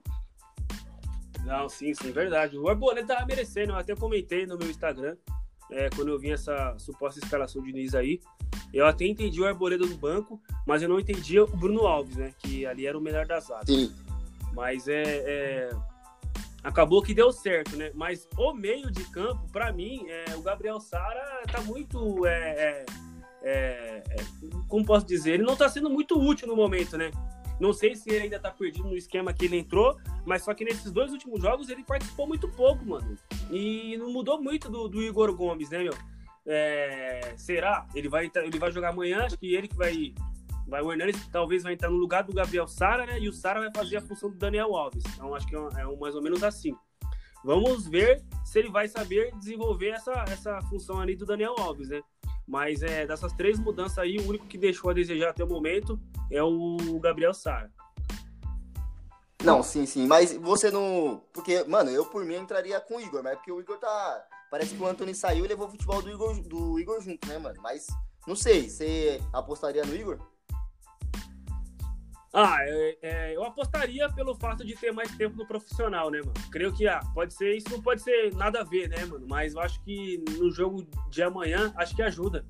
Não, 1.45 1.69
sim, 1.69 1.93
sim, 1.93 2.13
verdade. 2.13 2.57
O 2.57 2.69
Arboleda 2.69 3.15
tava 3.15 3.27
merecendo, 3.27 3.73
eu 3.73 3.77
até 3.77 3.97
comentei 3.97 4.47
no 4.47 4.57
meu 4.57 4.71
Instagram, 4.71 5.17
é, 5.73 5.91
quando 5.91 6.09
eu 6.09 6.19
vi 6.19 6.31
essa 6.31 6.77
suposta 6.79 7.19
escalação 7.19 7.61
de 7.63 7.73
Nis 7.73 7.95
aí. 7.95 8.21
Eu 8.73 8.87
até 8.87 9.07
entendi 9.07 9.41
o 9.41 9.47
Arboleda 9.47 9.85
no 9.85 9.97
banco, 9.97 10.41
mas 10.67 10.83
eu 10.83 10.89
não 10.89 11.01
entendia 11.01 11.45
o 11.45 11.57
Bruno 11.57 11.87
Alves, 11.87 12.17
né? 12.17 12.33
Que 12.39 12.67
ali 12.67 12.87
era 12.87 12.97
o 12.97 13.01
melhor 13.01 13.27
das 13.27 13.47
zaga. 13.47 13.67
Sim. 13.67 13.93
Mas 14.55 14.89
é, 14.89 15.03
é, 15.05 15.71
Acabou 16.63 17.03
que 17.03 17.15
deu 17.15 17.33
certo, 17.33 17.77
né? 17.77 17.91
Mas 17.95 18.29
o 18.37 18.53
meio 18.53 18.91
de 18.91 19.05
campo, 19.05 19.49
para 19.51 19.73
mim, 19.73 20.07
é, 20.09 20.37
o 20.37 20.43
Gabriel 20.43 20.79
Sara 20.79 21.43
tá 21.51 21.61
muito. 21.63 22.27
É, 22.27 22.85
é 22.87 22.87
é, 23.43 24.03
é, 24.11 24.17
como 24.69 24.85
posso 24.85 25.07
dizer, 25.07 25.35
ele 25.35 25.43
não 25.43 25.55
está 25.55 25.69
sendo 25.69 25.89
muito 25.89 26.19
útil 26.19 26.47
no 26.47 26.57
momento, 26.57 26.97
né? 26.97 27.11
Não 27.59 27.73
sei 27.73 27.95
se 27.95 28.11
ele 28.11 28.25
ainda 28.25 28.37
está 28.37 28.51
perdido 28.51 28.89
no 28.89 28.97
esquema 28.97 29.33
que 29.33 29.45
ele 29.45 29.59
entrou, 29.59 29.97
mas 30.25 30.45
só 30.45 30.55
que 30.55 30.65
nesses 30.65 30.91
dois 30.91 31.13
últimos 31.13 31.43
jogos 31.43 31.69
ele 31.69 31.85
participou 31.85 32.27
muito 32.27 32.49
pouco, 32.49 32.85
mano. 32.87 33.17
E 33.51 33.97
não 33.99 34.11
mudou 34.11 34.41
muito 34.41 34.71
do, 34.71 34.89
do 34.89 35.03
Igor 35.03 35.35
Gomes, 35.35 35.71
né, 35.71 35.83
meu? 35.83 35.95
É, 36.47 37.35
será? 37.37 37.87
Ele 37.95 38.09
vai, 38.09 38.31
ele 38.35 38.59
vai 38.59 38.73
jogar 38.73 38.91
amanhã, 38.91 39.25
acho 39.25 39.39
que 39.39 39.55
ele 39.55 39.69
que 39.69 39.77
vai. 39.77 40.15
vai 40.67 40.83
o 40.83 40.93
Hernandes 40.93 41.27
talvez 41.29 41.63
vai 41.63 41.75
entrar 41.75 41.91
no 41.91 41.97
lugar 41.97 42.25
do 42.25 42.33
Gabriel 42.33 42.67
Sara, 42.67 43.07
né? 43.07 43.19
E 43.19 43.29
o 43.29 43.33
Sara 43.33 43.61
vai 43.61 43.71
fazer 43.75 43.99
a 43.99 44.01
função 44.01 44.31
do 44.31 44.37
Daniel 44.37 44.75
Alves. 44.75 45.05
Então 45.15 45.35
acho 45.35 45.47
que 45.47 45.55
é, 45.55 45.59
é 45.59 45.87
um, 45.87 45.97
mais 45.99 46.15
ou 46.15 46.23
menos 46.23 46.43
assim. 46.43 46.75
Vamos 47.45 47.87
ver 47.87 48.23
se 48.45 48.59
ele 48.59 48.71
vai 48.71 48.87
saber 48.87 49.35
desenvolver 49.39 49.91
essa, 49.91 50.13
essa 50.29 50.61
função 50.63 51.01
ali 51.01 51.17
do 51.17 51.25
Daniel 51.25 51.55
Alves, 51.59 51.89
né? 51.89 52.03
Mas 52.47 52.83
é, 52.83 53.07
dessas 53.07 53.33
três 53.33 53.59
mudanças 53.59 53.99
aí, 53.99 54.19
o 54.19 54.29
único 54.29 54.47
que 54.47 54.59
deixou 54.59 54.91
a 54.91 54.93
desejar 54.93 55.31
até 55.31 55.45
o 55.45 55.49
momento 55.49 55.99
é 56.31 56.43
o 56.43 56.99
Gabriel 57.01 57.33
Sara. 57.33 57.71
Não, 59.43 59.63
sim, 59.63 59.87
sim. 59.87 60.07
Mas 60.07 60.35
você 60.35 60.71
não. 60.71 61.23
Porque, 61.33 61.65
mano, 61.65 61.91
eu 61.91 62.05
por 62.05 62.25
mim 62.25 62.35
entraria 62.35 62.79
com 62.81 62.97
o 62.97 63.01
Igor, 63.01 63.23
mas 63.23 63.33
é 63.33 63.37
porque 63.37 63.53
o 63.53 63.61
Igor 63.61 63.79
tá. 63.79 64.27
Parece 64.51 64.75
que 64.75 64.83
o 64.83 64.87
Anthony 64.87 65.15
saiu 65.15 65.45
e 65.45 65.49
levou 65.49 65.69
o 65.69 65.71
futebol 65.71 66.03
do 66.03 66.11
Igor, 66.11 66.43
do 66.43 66.79
Igor 66.81 67.01
junto, 67.01 67.27
né, 67.29 67.39
mano? 67.39 67.61
Mas 67.63 67.87
não 68.27 68.35
sei, 68.35 68.69
você 68.69 69.21
apostaria 69.33 69.85
no 69.85 69.95
Igor? 69.95 70.19
Ah, 72.33 72.59
é, 72.61 72.99
é, 73.03 73.37
eu 73.37 73.43
apostaria 73.45 74.09
pelo 74.13 74.37
fato 74.37 74.65
de 74.65 74.77
ter 74.77 74.93
mais 74.93 75.17
tempo 75.17 75.37
no 75.37 75.47
profissional, 75.47 76.11
né, 76.11 76.21
mano? 76.21 76.33
Creio 76.51 76.73
que 76.73 76.87
ah, 76.87 77.01
pode 77.13 77.35
ser, 77.35 77.57
isso 77.57 77.71
não 77.71 77.83
pode 77.83 78.03
ser 78.03 78.35
nada 78.35 78.61
a 78.61 78.65
ver, 78.65 78.89
né, 78.89 79.05
mano? 79.05 79.27
Mas 79.29 79.55
eu 79.55 79.61
acho 79.61 79.83
que 79.83 80.23
no 80.39 80.51
jogo 80.51 80.87
de 81.09 81.23
amanhã, 81.23 81.73
acho 81.77 81.95
que 81.95 82.03
ajuda. 82.03 82.45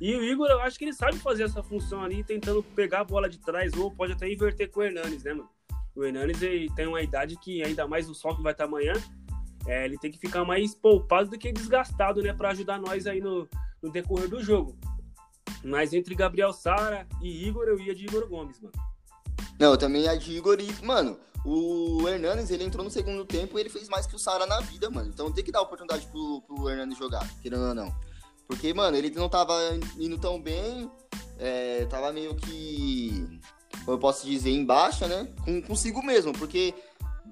E 0.00 0.14
o 0.14 0.22
Igor, 0.22 0.48
eu 0.48 0.60
acho 0.60 0.78
que 0.78 0.84
ele 0.84 0.92
sabe 0.92 1.18
fazer 1.18 1.44
essa 1.44 1.62
função 1.62 2.02
ali, 2.02 2.24
tentando 2.24 2.62
pegar 2.62 3.00
a 3.00 3.04
bola 3.04 3.28
de 3.28 3.38
trás, 3.38 3.72
ou 3.74 3.90
pode 3.90 4.12
até 4.12 4.30
inverter 4.30 4.70
com 4.70 4.80
o 4.80 4.82
Hernanes, 4.82 5.24
né, 5.24 5.32
mano? 5.32 5.48
O 5.94 6.04
Hernanes 6.04 6.42
ele 6.42 6.68
tem 6.74 6.86
uma 6.86 7.00
idade 7.00 7.36
que, 7.36 7.62
ainda 7.62 7.86
mais 7.86 8.08
o 8.10 8.14
sol 8.14 8.36
que 8.36 8.42
vai 8.42 8.52
estar 8.52 8.64
amanhã, 8.64 8.92
é, 9.66 9.84
ele 9.84 9.98
tem 9.98 10.10
que 10.10 10.18
ficar 10.18 10.44
mais 10.44 10.74
poupado 10.74 11.30
do 11.30 11.38
que 11.38 11.52
desgastado, 11.52 12.22
né, 12.22 12.32
para 12.32 12.50
ajudar 12.50 12.78
nós 12.78 13.06
aí 13.06 13.20
no, 13.20 13.48
no 13.82 13.90
decorrer 13.90 14.28
do 14.28 14.42
jogo. 14.42 14.76
Mas 15.62 15.92
entre 15.92 16.14
Gabriel 16.14 16.52
Sara 16.52 17.06
e 17.22 17.46
Igor, 17.46 17.64
eu 17.64 17.80
ia 17.80 17.94
de 17.94 18.04
Igor 18.04 18.28
Gomes, 18.28 18.60
mano. 18.60 18.74
Não, 19.58 19.70
eu 19.70 19.78
também 19.78 20.02
ia 20.02 20.16
de 20.16 20.32
Igor 20.36 20.58
e, 20.60 20.84
mano, 20.84 21.18
o 21.44 22.06
Hernanes, 22.08 22.50
ele 22.50 22.64
entrou 22.64 22.84
no 22.84 22.90
segundo 22.90 23.24
tempo 23.24 23.58
e 23.58 23.60
ele 23.60 23.68
fez 23.68 23.88
mais 23.88 24.06
que 24.06 24.16
o 24.16 24.18
Sara 24.18 24.46
na 24.46 24.60
vida, 24.60 24.90
mano. 24.90 25.08
Então 25.08 25.32
tem 25.32 25.44
que 25.44 25.52
dar 25.52 25.62
oportunidade 25.62 26.06
pro, 26.08 26.42
pro 26.42 26.68
Hernanes 26.68 26.98
jogar, 26.98 27.26
querendo 27.40 27.68
ou 27.68 27.74
não. 27.74 27.94
Porque, 28.46 28.74
mano, 28.74 28.96
ele 28.96 29.10
não 29.10 29.28
tava 29.28 29.54
indo 29.98 30.18
tão 30.18 30.40
bem, 30.40 30.90
é, 31.38 31.86
tava 31.86 32.12
meio 32.12 32.34
que, 32.34 33.40
eu 33.86 33.98
posso 33.98 34.26
dizer, 34.26 34.50
em 34.50 34.64
baixa, 34.64 35.06
né? 35.06 35.32
Com, 35.44 35.62
consigo 35.62 36.02
mesmo, 36.02 36.32
porque 36.32 36.74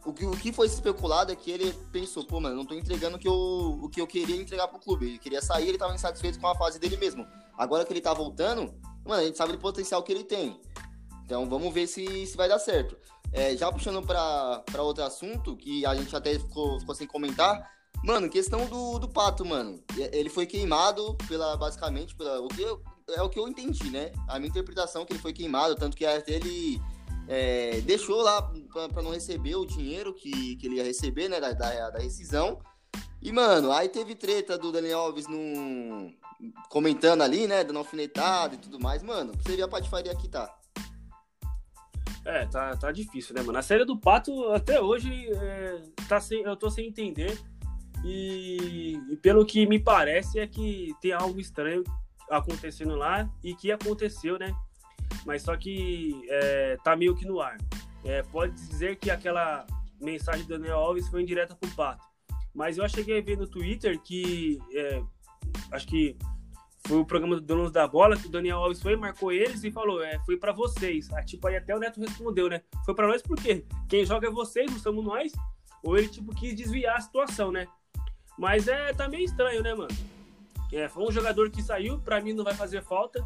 o 0.05 0.13
que, 0.13 0.27
o 0.27 0.33
que 0.33 0.53
foi 0.53 0.67
especulado 0.67 1.31
é 1.31 1.37
que 1.37 1.51
ele 1.51 1.73
pensou, 1.93 2.25
pô, 2.25 2.41
mano, 2.41 2.57
não 2.57 2.65
tô 2.65 2.75
entregando 2.75 3.17
o 3.17 3.19
que, 3.19 3.29
eu, 3.29 3.79
o 3.83 3.89
que 3.89 4.01
eu 4.01 4.07
queria 4.07 4.37
entregar 4.37 4.69
pro 4.69 4.81
clube. 4.81 5.07
Ele 5.07 5.19
queria 5.19 5.41
sair, 5.41 5.69
ele 5.69 5.79
tava 5.79 5.95
insatisfeito 5.95 6.41
com 6.41 6.49
a 6.49 6.57
fase 6.57 6.79
dele 6.79 6.97
mesmo. 6.97 7.27
Agora 7.57 7.85
que 7.85 7.93
ele 7.93 8.01
tá 8.01 8.13
voltando, 8.13 8.75
mano, 9.05 9.23
a 9.23 9.25
gente 9.25 9.39
sabe 9.39 9.53
do 9.53 9.59
potencial 9.59 10.03
que 10.03 10.13
ele 10.13 10.25
tem. 10.25 10.61
Então 11.25 11.49
vamos 11.49 11.73
ver 11.73 11.87
se, 11.87 12.27
se 12.27 12.37
vai 12.37 12.49
dar 12.49 12.59
certo. 12.59 12.97
É, 13.33 13.57
já 13.57 13.71
puxando 13.71 14.03
para 14.05 14.83
outro 14.83 15.05
assunto, 15.05 15.57
que 15.57 15.87
a 15.87 15.95
gente 15.95 16.15
até 16.15 16.39
ficou, 16.39 16.79
ficou 16.81 16.95
sem 16.95 17.07
comentar, 17.07 17.71
mano, 18.05 18.29
questão 18.29 18.67
do, 18.67 18.99
do 18.99 19.09
Pato, 19.09 19.45
mano. 19.45 19.83
Ele 19.97 20.29
foi 20.29 20.47
queimado 20.47 21.17
pela, 21.29 21.57
basicamente, 21.57 22.15
pela, 22.15 22.41
o 22.41 22.49
que 22.49 22.61
eu, 22.61 22.83
é 23.09 23.23
o 23.23 23.31
que 23.31 23.39
eu 23.39 23.49
entendi, 23.49 23.89
né? 23.91 24.13
A 24.29 24.39
minha 24.39 24.51
interpretação 24.51 25.03
é 25.03 25.05
que 25.05 25.13
ele 25.13 25.23
foi 25.23 25.33
queimado, 25.33 25.77
tanto 25.77 25.97
que 25.97 26.05
até 26.05 26.33
ele 26.33 26.83
é, 27.29 27.81
deixou 27.83 28.23
lá 28.23 28.43
para 28.93 29.03
não 29.03 29.13
receber 29.13 29.57
o 29.57 29.67
dinheiro 29.67 30.13
que, 30.13 30.57
que 30.57 30.67
ele 30.67 30.77
ia 30.77 30.85
receber, 30.85 31.29
né, 31.29 31.41
da, 31.41 31.53
da, 31.53 31.91
da, 31.91 31.99
rescisão. 31.99 32.59
E, 33.21 33.31
mano, 33.33 33.71
aí 33.71 33.89
teve 33.89 34.15
treta 34.15 34.59
do 34.59 34.73
Daniel 34.73 34.99
Alves 34.99 35.29
num, 35.29 36.13
comentando 36.69 37.23
ali, 37.23 37.47
né, 37.47 37.63
dando 37.63 37.79
alfinetada 37.79 38.55
e 38.55 38.59
tudo 38.59 38.81
mais. 38.81 39.03
Mano, 39.03 39.33
você 39.37 39.57
ver 39.57 39.63
a 39.63 39.69
patifaria 39.69 40.15
que 40.15 40.29
tá. 40.29 40.53
É, 42.25 42.47
tá, 42.47 42.77
tá 42.77 42.93
difícil, 42.93 43.35
né, 43.35 43.43
mano? 43.43 43.59
A 43.59 43.63
série 43.63 43.85
do 43.85 43.99
Pato, 43.99 44.53
até 44.53 44.81
hoje, 44.81 45.29
é, 45.33 45.83
tá 46.09 46.21
sem, 46.21 46.43
eu 46.43 46.57
tô 46.57 46.71
sem 46.71 46.87
entender. 46.87 47.39
E, 48.05 48.99
e, 49.11 49.17
pelo 49.17 49.47
que 49.47 49.67
me 49.67 49.79
parece 49.79 50.41
é 50.41 50.47
que 50.47 50.93
tem 51.01 51.13
algo 51.13 51.39
estranho 51.39 51.85
acontecendo 52.29 52.97
lá 52.97 53.31
e 53.43 53.55
que 53.55 53.71
aconteceu, 53.71 54.39
né? 54.39 54.53
Mas 55.25 55.43
só 55.43 55.57
que 55.57 56.23
é, 56.29 56.77
tá 56.83 56.97
meio 56.97 57.15
que 57.15 57.27
no 57.27 57.41
ar. 57.41 57.59
É, 58.05 58.23
pode 58.23 58.55
dizer 58.55 58.97
que 58.97 59.11
aquela 59.11 59.67
mensagem 60.01 60.45
do 60.45 60.59
Daniel 60.59 60.79
Alves 60.79 61.09
foi 61.09 61.23
indireta 61.23 61.55
pro 61.55 61.71
Pato. 61.71 62.05
Mas 62.55 62.77
eu 62.77 62.89
cheguei 62.89 63.19
a 63.19 63.23
ver 63.23 63.39
no 63.39 63.47
Twitter 63.47 63.99
que 64.01 64.59
é, 64.75 65.03
acho 65.71 65.87
que 65.87 66.17
foi 66.87 66.99
o 66.99 67.07
programa 67.07 67.37
do 67.37 67.41
Donos 67.41 67.71
da 67.71 67.87
Bola, 67.87 68.17
que 68.17 68.27
o 68.27 68.31
Daniel 68.31 68.59
Alves 68.59 68.83
foi, 68.83 68.97
marcou 68.97 69.31
eles 69.31 69.63
e 69.63 69.71
falou, 69.71 70.03
é, 70.03 70.19
foi 70.25 70.37
para 70.37 70.53
vocês. 70.53 71.09
Ah, 71.13 71.23
tipo, 71.23 71.47
aí 71.47 71.57
até 71.57 71.75
o 71.75 71.79
Neto 71.79 72.01
respondeu, 72.01 72.49
né? 72.49 72.63
Foi 72.85 72.95
para 72.95 73.07
nós 73.07 73.23
por 73.23 73.37
quê? 73.37 73.65
Quem 73.89 74.05
joga 74.05 74.27
é 74.27 74.31
vocês, 74.31 74.71
não 74.71 74.79
somos 74.79 75.05
nós? 75.05 75.33
Ou 75.83 75.97
ele, 75.97 76.09
tipo, 76.09 76.35
quis 76.35 76.55
desviar 76.55 76.97
a 76.97 77.01
situação, 77.01 77.53
né? 77.53 77.67
Mas 78.37 78.67
é, 78.67 78.93
tá 78.93 79.09
meio 79.09 79.25
estranho, 79.25 79.63
né, 79.63 79.75
mano? 79.75 79.95
É, 80.73 80.89
foi 80.89 81.05
um 81.05 81.13
jogador 81.13 81.51
que 81.51 81.63
saiu, 81.63 82.01
para 82.01 82.21
mim 82.21 82.33
não 82.33 82.45
vai 82.45 82.55
fazer 82.55 82.83
falta, 82.83 83.25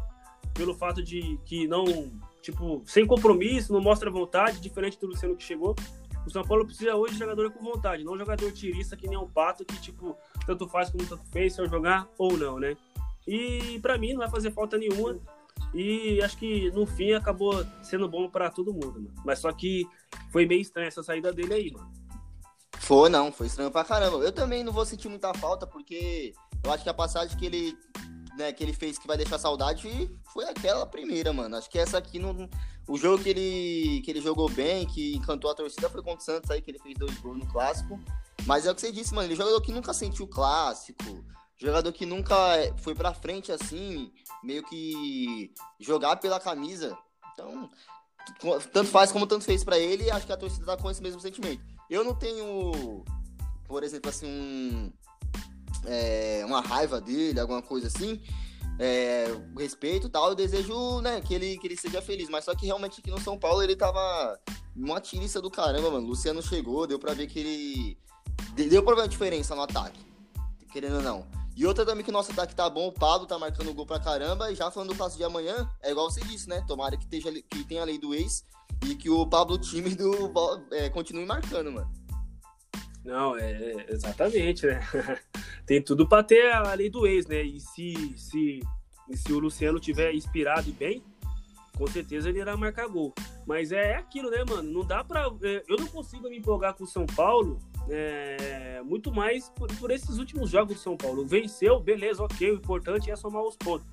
pelo 0.57 0.75
fato 0.75 1.03
de 1.03 1.39
que 1.45 1.67
não, 1.67 1.85
tipo, 2.41 2.81
sem 2.85 3.05
compromisso, 3.05 3.71
não 3.71 3.79
mostra 3.79 4.09
vontade, 4.09 4.59
diferente 4.59 4.99
do 4.99 5.07
Luciano 5.07 5.35
que 5.35 5.43
chegou. 5.43 5.75
O 6.25 6.29
São 6.29 6.43
Paulo 6.43 6.65
precisa 6.65 6.95
hoje 6.95 7.13
de 7.13 7.19
jogador 7.19 7.49
com 7.51 7.63
vontade, 7.63 8.03
não 8.03 8.17
jogador 8.17 8.51
tirista 8.51 8.97
que 8.97 9.07
nem 9.07 9.17
um 9.17 9.29
pato 9.29 9.63
que, 9.63 9.79
tipo, 9.79 10.17
tanto 10.45 10.67
faz 10.67 10.89
como 10.89 11.05
tanto 11.05 11.23
fez, 11.31 11.53
se 11.53 11.61
eu 11.61 11.69
jogar 11.69 12.09
ou 12.17 12.35
não, 12.35 12.59
né? 12.59 12.75
E 13.25 13.79
para 13.81 13.97
mim 13.97 14.11
não 14.11 14.19
vai 14.19 14.29
fazer 14.29 14.51
falta 14.51 14.77
nenhuma. 14.77 15.19
E 15.73 16.21
acho 16.21 16.37
que 16.37 16.71
no 16.71 16.85
fim 16.85 17.13
acabou 17.13 17.65
sendo 17.83 18.07
bom 18.07 18.29
para 18.29 18.49
todo 18.49 18.73
mundo, 18.73 19.01
mano. 19.01 19.13
Mas 19.25 19.39
só 19.39 19.51
que 19.51 19.87
foi 20.31 20.45
meio 20.45 20.61
estranha 20.61 20.87
essa 20.87 21.03
saída 21.03 21.31
dele 21.31 21.53
aí, 21.53 21.71
mano. 21.71 21.91
Foi, 22.79 23.09
não, 23.09 23.31
foi 23.31 23.47
estranho 23.47 23.71
pra 23.71 23.83
caramba. 23.83 24.17
Eu 24.17 24.31
também 24.31 24.63
não 24.63 24.71
vou 24.71 24.85
sentir 24.85 25.09
muita 25.09 25.33
falta, 25.33 25.67
porque 25.67 26.33
eu 26.63 26.71
acho 26.71 26.83
que 26.83 26.89
a 26.89 26.93
passagem 26.93 27.37
que 27.37 27.45
ele, 27.45 27.77
né, 28.37 28.53
que 28.53 28.63
ele 28.63 28.73
fez 28.73 28.97
que 28.97 29.07
vai 29.07 29.17
deixar 29.17 29.39
saudade 29.39 30.09
foi 30.31 30.45
aquela 30.45 30.85
primeira, 30.85 31.33
mano. 31.33 31.55
Acho 31.55 31.69
que 31.69 31.79
essa 31.79 31.97
aqui 31.97 32.19
não. 32.19 32.49
O 32.87 32.97
jogo 32.97 33.21
que 33.21 33.29
ele, 33.29 34.01
que 34.05 34.11
ele 34.11 34.21
jogou 34.21 34.49
bem, 34.49 34.85
que 34.85 35.15
encantou 35.15 35.51
a 35.51 35.55
torcida, 35.55 35.89
foi 35.89 36.01
contra 36.01 36.19
o 36.19 36.23
Santos 36.23 36.49
aí, 36.49 36.61
que 36.61 36.71
ele 36.71 36.79
fez 36.79 36.95
dois 36.97 37.17
gols 37.17 37.37
no 37.37 37.47
clássico. 37.47 37.99
Mas 38.45 38.65
é 38.65 38.71
o 38.71 38.75
que 38.75 38.81
você 38.81 38.91
disse, 38.91 39.13
mano. 39.13 39.27
Ele 39.27 39.33
é 39.33 39.37
jogador 39.37 39.59
que 39.61 39.73
nunca 39.73 39.93
sentiu 39.93 40.27
clássico. 40.27 41.25
Jogador 41.57 41.91
que 41.91 42.05
nunca 42.05 42.35
foi 42.77 42.93
pra 42.93 43.13
frente 43.13 43.51
assim, 43.51 44.11
meio 44.43 44.63
que 44.63 45.51
jogar 45.79 46.15
pela 46.17 46.39
camisa. 46.39 46.95
Então, 47.33 47.69
tanto 48.71 48.89
faz 48.89 49.11
como 49.11 49.25
tanto 49.25 49.43
fez 49.43 49.63
para 49.63 49.77
ele, 49.77 50.11
acho 50.11 50.25
que 50.25 50.33
a 50.33 50.37
torcida 50.37 50.65
tá 50.65 50.77
com 50.77 50.89
esse 50.89 51.01
mesmo 51.01 51.19
sentimento. 51.19 51.63
Eu 51.89 52.03
não 52.03 52.13
tenho, 52.13 53.03
por 53.67 53.83
exemplo, 53.83 54.09
assim, 54.09 54.27
um, 54.27 54.93
é, 55.85 56.43
uma 56.45 56.61
raiva 56.61 56.99
dele, 56.99 57.39
alguma 57.39 57.61
coisa 57.61 57.87
assim. 57.87 58.21
É, 58.79 59.25
respeito 59.57 60.07
tal, 60.07 60.29
eu 60.29 60.35
desejo 60.35 61.01
né, 61.01 61.19
que, 61.19 61.33
ele, 61.33 61.57
que 61.57 61.67
ele 61.67 61.77
seja 61.77 62.01
feliz. 62.01 62.29
Mas 62.29 62.45
só 62.45 62.55
que 62.55 62.65
realmente 62.65 62.99
aqui 62.99 63.09
no 63.09 63.19
São 63.19 63.37
Paulo 63.37 63.61
ele 63.63 63.75
tava 63.75 64.39
uma 64.75 65.01
tirista 65.01 65.41
do 65.41 65.49
caramba, 65.49 65.89
mano. 65.89 66.07
Luciano 66.07 66.41
chegou, 66.41 66.85
deu 66.87 66.99
pra 66.99 67.13
ver 67.13 67.27
que 67.27 67.39
ele. 67.39 67.97
Deu 68.53 68.83
pra 68.83 68.95
ver 68.95 69.01
a 69.03 69.07
diferença 69.07 69.55
no 69.55 69.61
ataque. 69.61 69.99
Querendo 70.71 70.97
ou 70.97 71.01
não. 71.01 71.27
E 71.55 71.65
outra 71.65 71.83
também 71.83 72.03
que 72.03 72.11
o 72.11 72.13
nosso 72.13 72.31
ataque 72.31 72.53
tá 72.53 72.69
bom, 72.69 72.87
o 72.87 72.91
Pablo 72.91 73.25
tá 73.25 73.39
marcando 73.39 73.73
gol 73.73 73.85
pra 73.85 73.99
caramba. 73.99 74.51
E 74.51 74.55
já 74.55 74.69
falando 74.69 74.89
do 74.89 74.95
passo 74.95 75.17
de 75.17 75.23
amanhã, 75.23 75.67
é 75.81 75.89
igual 75.89 76.09
você 76.09 76.21
disse, 76.21 76.47
né? 76.47 76.63
Tomara 76.67 76.95
que, 76.95 77.03
esteja, 77.03 77.31
que 77.31 77.63
tenha 77.63 77.81
a 77.81 77.85
lei 77.85 77.97
do 77.97 78.13
ex 78.13 78.45
e 78.85 78.93
que 78.93 79.09
o 79.09 79.25
Pablo 79.25 79.57
time 79.57 79.95
do 79.95 80.31
é, 80.71 80.87
continue 80.89 81.25
marcando, 81.25 81.71
mano. 81.71 81.91
Não, 83.07 83.37
é 83.37 83.85
exatamente, 83.87 84.67
né? 84.67 84.81
Tem 85.65 85.81
tudo 85.81 86.05
pra 86.05 86.21
ter 86.21 86.51
a 86.51 86.73
lei 86.73 86.89
do 86.89 87.07
ex, 87.07 87.25
né? 87.25 87.41
E 87.41 87.57
se, 87.57 88.13
se, 88.17 88.59
se 89.13 89.31
o 89.31 89.39
Luciano 89.39 89.79
tiver 89.79 90.13
inspirado 90.13 90.67
e 90.67 90.73
bem, 90.73 91.01
com 91.77 91.87
certeza 91.87 92.27
ele 92.27 92.41
irá 92.41 92.57
marcar 92.57 92.85
gol. 92.89 93.13
Mas 93.45 93.71
é 93.71 93.95
aquilo, 93.95 94.29
né, 94.29 94.43
mano? 94.43 94.69
Não 94.69 94.85
dá 94.85 95.05
pra. 95.05 95.21
É, 95.41 95.63
eu 95.69 95.77
não 95.77 95.87
consigo 95.87 96.29
me 96.29 96.37
empolgar 96.37 96.73
com 96.73 96.83
o 96.83 96.87
São 96.87 97.05
Paulo 97.05 97.59
é, 97.89 98.81
muito 98.83 99.09
mais 99.09 99.47
por, 99.51 99.73
por, 99.77 99.89
esses 99.89 100.17
últimos 100.17 100.49
jogos 100.49 100.75
do 100.75 100.81
São 100.81 100.97
Paulo. 100.97 101.25
Venceu, 101.25 101.79
beleza, 101.79 102.21
ok. 102.21 102.51
O 102.51 102.55
importante 102.55 103.09
é 103.09 103.15
somar 103.15 103.41
os 103.41 103.55
pontos. 103.55 103.87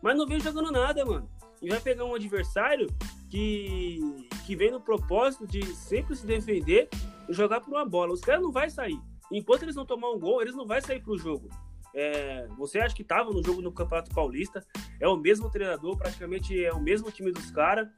Mas 0.00 0.16
não 0.16 0.26
vem 0.26 0.40
jogando 0.40 0.72
nada, 0.72 1.04
mano. 1.04 1.28
E 1.60 1.68
vai 1.68 1.80
pegar 1.80 2.06
um 2.06 2.14
adversário 2.14 2.86
que, 3.28 4.00
que 4.46 4.56
vem 4.56 4.70
no 4.70 4.80
propósito 4.80 5.46
de 5.46 5.62
sempre 5.74 6.16
se 6.16 6.26
defender 6.26 6.88
jogar 7.28 7.60
por 7.60 7.70
uma 7.70 7.84
bola. 7.84 8.12
Os 8.12 8.20
caras 8.20 8.42
não 8.42 8.52
vai 8.52 8.70
sair. 8.70 9.00
Enquanto 9.30 9.64
eles 9.64 9.74
não 9.74 9.84
tomar 9.84 10.10
um 10.10 10.18
gol, 10.18 10.40
eles 10.40 10.54
não 10.54 10.66
vai 10.66 10.80
sair 10.80 11.02
pro 11.02 11.18
jogo. 11.18 11.48
É, 11.94 12.46
você 12.58 12.78
acha 12.78 12.94
que 12.94 13.02
estava 13.02 13.30
no 13.30 13.42
jogo 13.42 13.62
no 13.62 13.72
Campeonato 13.72 14.14
Paulista? 14.14 14.64
É 15.00 15.08
o 15.08 15.16
mesmo 15.16 15.50
treinador, 15.50 15.96
praticamente 15.96 16.64
é 16.64 16.72
o 16.72 16.80
mesmo 16.80 17.10
time 17.10 17.32
dos 17.32 17.50
caras. 17.50 17.88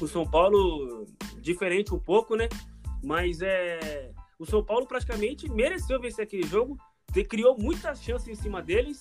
O 0.00 0.08
São 0.08 0.28
Paulo, 0.28 1.06
diferente 1.40 1.94
um 1.94 1.98
pouco, 1.98 2.34
né? 2.34 2.48
Mas 3.02 3.42
é 3.42 4.10
o 4.40 4.46
São 4.46 4.64
Paulo 4.64 4.86
praticamente 4.86 5.50
mereceu 5.50 6.00
vencer 6.00 6.24
aquele 6.24 6.46
jogo, 6.46 6.78
criou 7.28 7.58
muitas 7.58 8.02
chances 8.02 8.26
em 8.26 8.34
cima 8.34 8.62
deles, 8.62 8.98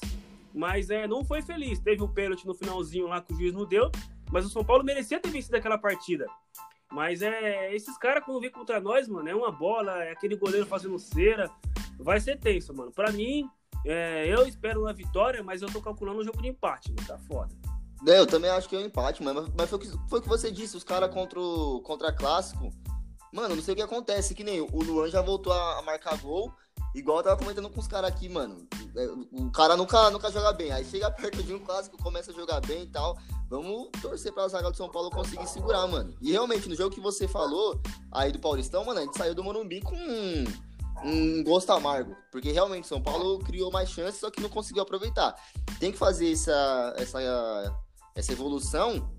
mas 0.54 0.90
é, 0.90 1.08
não 1.08 1.24
foi 1.24 1.42
feliz. 1.42 1.80
Teve 1.80 2.04
um 2.04 2.10
pênalti 2.10 2.46
no 2.46 2.54
finalzinho 2.54 3.08
lá 3.08 3.22
que 3.22 3.32
o 3.32 3.38
juiz 3.38 3.54
não 3.54 3.66
deu, 3.66 3.90
mas 4.30 4.46
o 4.46 4.50
São 4.50 4.66
Paulo 4.66 4.84
merecia 4.84 5.18
ter 5.18 5.30
vencido 5.30 5.56
aquela 5.56 5.78
partida. 5.78 6.26
Mas 6.92 7.22
é 7.22 7.74
esses 7.74 7.98
caras, 7.98 8.24
quando 8.24 8.42
vêm 8.42 8.52
contra 8.52 8.80
nós, 8.80 9.08
mano, 9.08 9.30
é 9.30 9.36
uma 9.36 9.52
bola, 9.52 10.04
é 10.04 10.12
aquele 10.12 10.36
goleiro 10.36 10.66
fazendo 10.66 10.98
cera. 10.98 11.50
Vai 12.00 12.20
ser 12.20 12.40
tenso, 12.40 12.74
mano. 12.74 12.92
Pra 12.92 13.12
mim, 13.12 13.48
é, 13.86 14.26
eu 14.28 14.48
espero 14.48 14.82
uma 14.82 14.94
vitória, 14.94 15.44
mas 15.44 15.62
eu 15.62 15.72
tô 15.72 15.82
calculando 15.82 16.20
um 16.20 16.24
jogo 16.24 16.42
de 16.42 16.48
empate, 16.48 16.92
mano. 16.92 17.08
Tá 17.08 17.18
foda. 17.20 17.54
É, 18.08 18.18
eu 18.18 18.26
também 18.26 18.50
acho 18.50 18.68
que 18.68 18.76
é 18.76 18.80
um 18.80 18.86
empate, 18.86 19.22
mas, 19.22 19.36
mas 19.58 19.70
foi 19.70 19.80
foi 20.10 20.20
o 20.20 20.22
que 20.22 20.30
você 20.30 20.50
disse, 20.50 20.78
os 20.78 20.84
caras 20.84 21.14
contra 21.14 21.40
o 21.40 21.82
contra 21.82 22.14
clássico 22.14 22.72
Mano, 23.32 23.56
não 23.56 23.62
sei 23.62 23.74
o 23.74 23.78
que 23.78 23.84
acontece, 23.84 24.34
que 24.34 24.44
nem 24.44 24.60
o 24.60 24.84
Luan 24.84 25.10
já 25.10 25.22
voltou 25.22 25.54
a 25.54 25.82
marcar 25.84 26.18
gol, 26.18 26.52
igual 26.96 27.18
eu 27.18 27.24
tava 27.24 27.38
comentando 27.38 27.70
com 27.70 27.80
os 27.80 27.88
caras 27.88 28.10
aqui, 28.10 28.28
mano. 28.28 28.68
É, 28.96 29.08
o 29.32 29.52
cara 29.52 29.78
nunca, 29.78 30.10
nunca 30.10 30.32
joga 30.32 30.52
bem. 30.52 30.72
Aí 30.72 30.84
chega 30.84 31.12
perto 31.12 31.44
de 31.44 31.54
um 31.54 31.60
clássico, 31.60 32.02
começa 32.02 32.32
a 32.32 32.34
jogar 32.34 32.60
bem 32.62 32.84
e 32.84 32.88
tal. 32.88 33.16
Vamos 33.50 33.90
torcer 34.00 34.32
pra 34.32 34.48
zaga 34.48 34.70
do 34.70 34.78
São 34.78 34.90
Paulo 34.90 35.10
conseguir 35.10 35.48
segurar, 35.48 35.88
mano. 35.88 36.14
E 36.22 36.32
realmente, 36.32 36.70
no 36.70 36.76
jogo 36.76 36.94
que 36.94 37.02
você 37.02 37.28
falou 37.28 37.82
aí 38.12 38.32
do 38.32 38.40
Paulistão, 38.40 38.86
mano, 38.86 39.00
a 39.00 39.04
gente 39.04 39.18
saiu 39.18 39.34
do 39.34 39.44
Morumbi 39.44 39.82
com 39.82 39.96
um, 39.96 40.44
um 41.04 41.44
gosto 41.44 41.72
amargo. 41.72 42.16
Porque 42.32 42.52
realmente 42.52 42.88
São 42.88 43.02
Paulo 43.02 43.40
criou 43.40 43.72
mais 43.72 43.90
chances, 43.90 44.20
só 44.20 44.30
que 44.30 44.40
não 44.40 44.50
conseguiu 44.50 44.84
aproveitar. 44.84 45.36
Tem 45.80 45.92
que 45.92 45.98
fazer 45.98 46.32
essa, 46.32 46.94
essa, 46.98 47.76
essa 48.16 48.32
evolução 48.32 49.19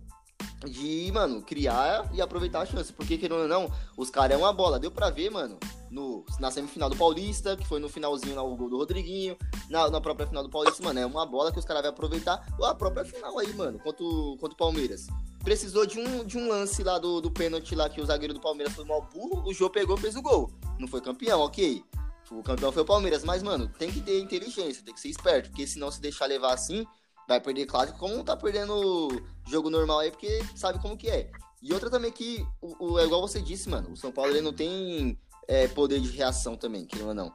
de, 0.67 1.11
mano, 1.13 1.43
criar 1.43 2.09
e 2.13 2.21
aproveitar 2.21 2.61
a 2.61 2.67
chance. 2.67 2.93
Porque, 2.93 3.17
querendo 3.17 3.43
ou 3.43 3.49
não, 3.49 3.71
os 3.97 4.11
caras 4.11 4.37
é 4.37 4.39
uma 4.39 4.53
bola. 4.53 4.79
Deu 4.79 4.91
pra 4.91 5.11
ver, 5.11 5.31
mano, 5.31 5.59
no, 5.91 6.25
na 6.39 6.51
semifinal 6.51 6.89
do 6.89 6.97
Paulista, 6.97 7.57
que 7.57 7.67
foi 7.67 7.81
no 7.81 7.89
finalzinho 7.89 8.37
lá, 8.37 8.43
o 8.43 8.57
gol 8.57 8.71
do 8.71 8.77
Rodriguinho, 8.77 9.37
na, 9.69 9.91
na 9.91 10.01
própria 10.01 10.27
final 10.27 10.43
do 10.43 10.51
Paulista, 10.51 10.83
mano, 10.83 11.01
é 11.01 11.07
uma 11.07 11.27
bola 11.27 11.53
que 11.53 11.59
os 11.59 11.65
caras 11.65 11.83
vão 11.83 11.91
aproveitar. 11.91 12.47
Ou 12.59 12.67
a 12.67 12.75
própria 12.75 13.05
final 13.05 13.39
aí, 13.39 13.53
mano, 13.55 13.79
contra 13.79 14.05
o, 14.05 14.37
contra 14.39 14.55
o 14.55 14.57
Palmeiras. 14.57 15.07
Precisou 15.43 15.87
de 15.87 15.99
um, 15.99 16.25
de 16.25 16.37
um 16.37 16.49
lance 16.49 16.83
lá 16.83 16.99
do, 16.99 17.21
do 17.21 17.31
pênalti 17.31 17.75
lá 17.75 17.89
que 17.89 18.01
o 18.01 18.07
zagueiro 18.07 18.35
do 18.35 18.41
Palmeiras 18.41 18.75
foi 18.75 18.85
mal 18.85 19.09
burro, 19.13 19.43
o 19.47 19.55
Jô 19.55 19.71
pegou 19.71 19.97
fez 19.97 20.15
o 20.15 20.23
gol. 20.23 20.51
Não 20.79 20.87
foi 20.87 21.01
campeão, 21.01 21.41
ok. 21.41 21.83
O 22.31 22.43
campeão 22.45 22.71
foi 22.71 22.83
o 22.83 22.87
Palmeiras, 22.87 23.25
mas, 23.25 23.43
mano, 23.43 23.69
tem 23.77 23.91
que 23.91 24.01
ter 24.01 24.21
inteligência, 24.21 24.85
tem 24.85 24.95
que 24.95 25.01
ser 25.01 25.09
esperto, 25.09 25.49
porque 25.49 25.67
senão 25.67 25.91
se 25.91 26.01
deixar 26.01 26.27
levar 26.27 26.55
assim, 26.55 26.87
vai 27.31 27.41
perder 27.41 27.67
clássico 27.67 27.99
como 27.99 28.25
tá 28.25 28.37
perdendo 28.37 29.23
jogo 29.49 29.71
normal 29.71 30.01
aí, 30.01 30.11
porque 30.11 30.45
sabe 30.55 30.81
como 30.81 30.97
que 30.97 31.09
é. 31.09 31.31
E 31.63 31.73
outra 31.73 31.89
também 31.89 32.11
que, 32.11 32.47
o, 32.61 32.93
o 32.93 32.99
é 32.99 33.05
igual 33.05 33.21
você 33.21 33.41
disse, 33.41 33.69
mano, 33.69 33.93
o 33.93 33.97
São 33.97 34.11
Paulo 34.11 34.33
ele 34.33 34.41
não 34.41 34.53
tem 34.53 35.19
é, 35.47 35.69
poder 35.69 36.01
de 36.01 36.11
reação 36.11 36.57
também, 36.57 36.87
querendo 36.87 37.09
ou 37.09 37.15
não. 37.15 37.33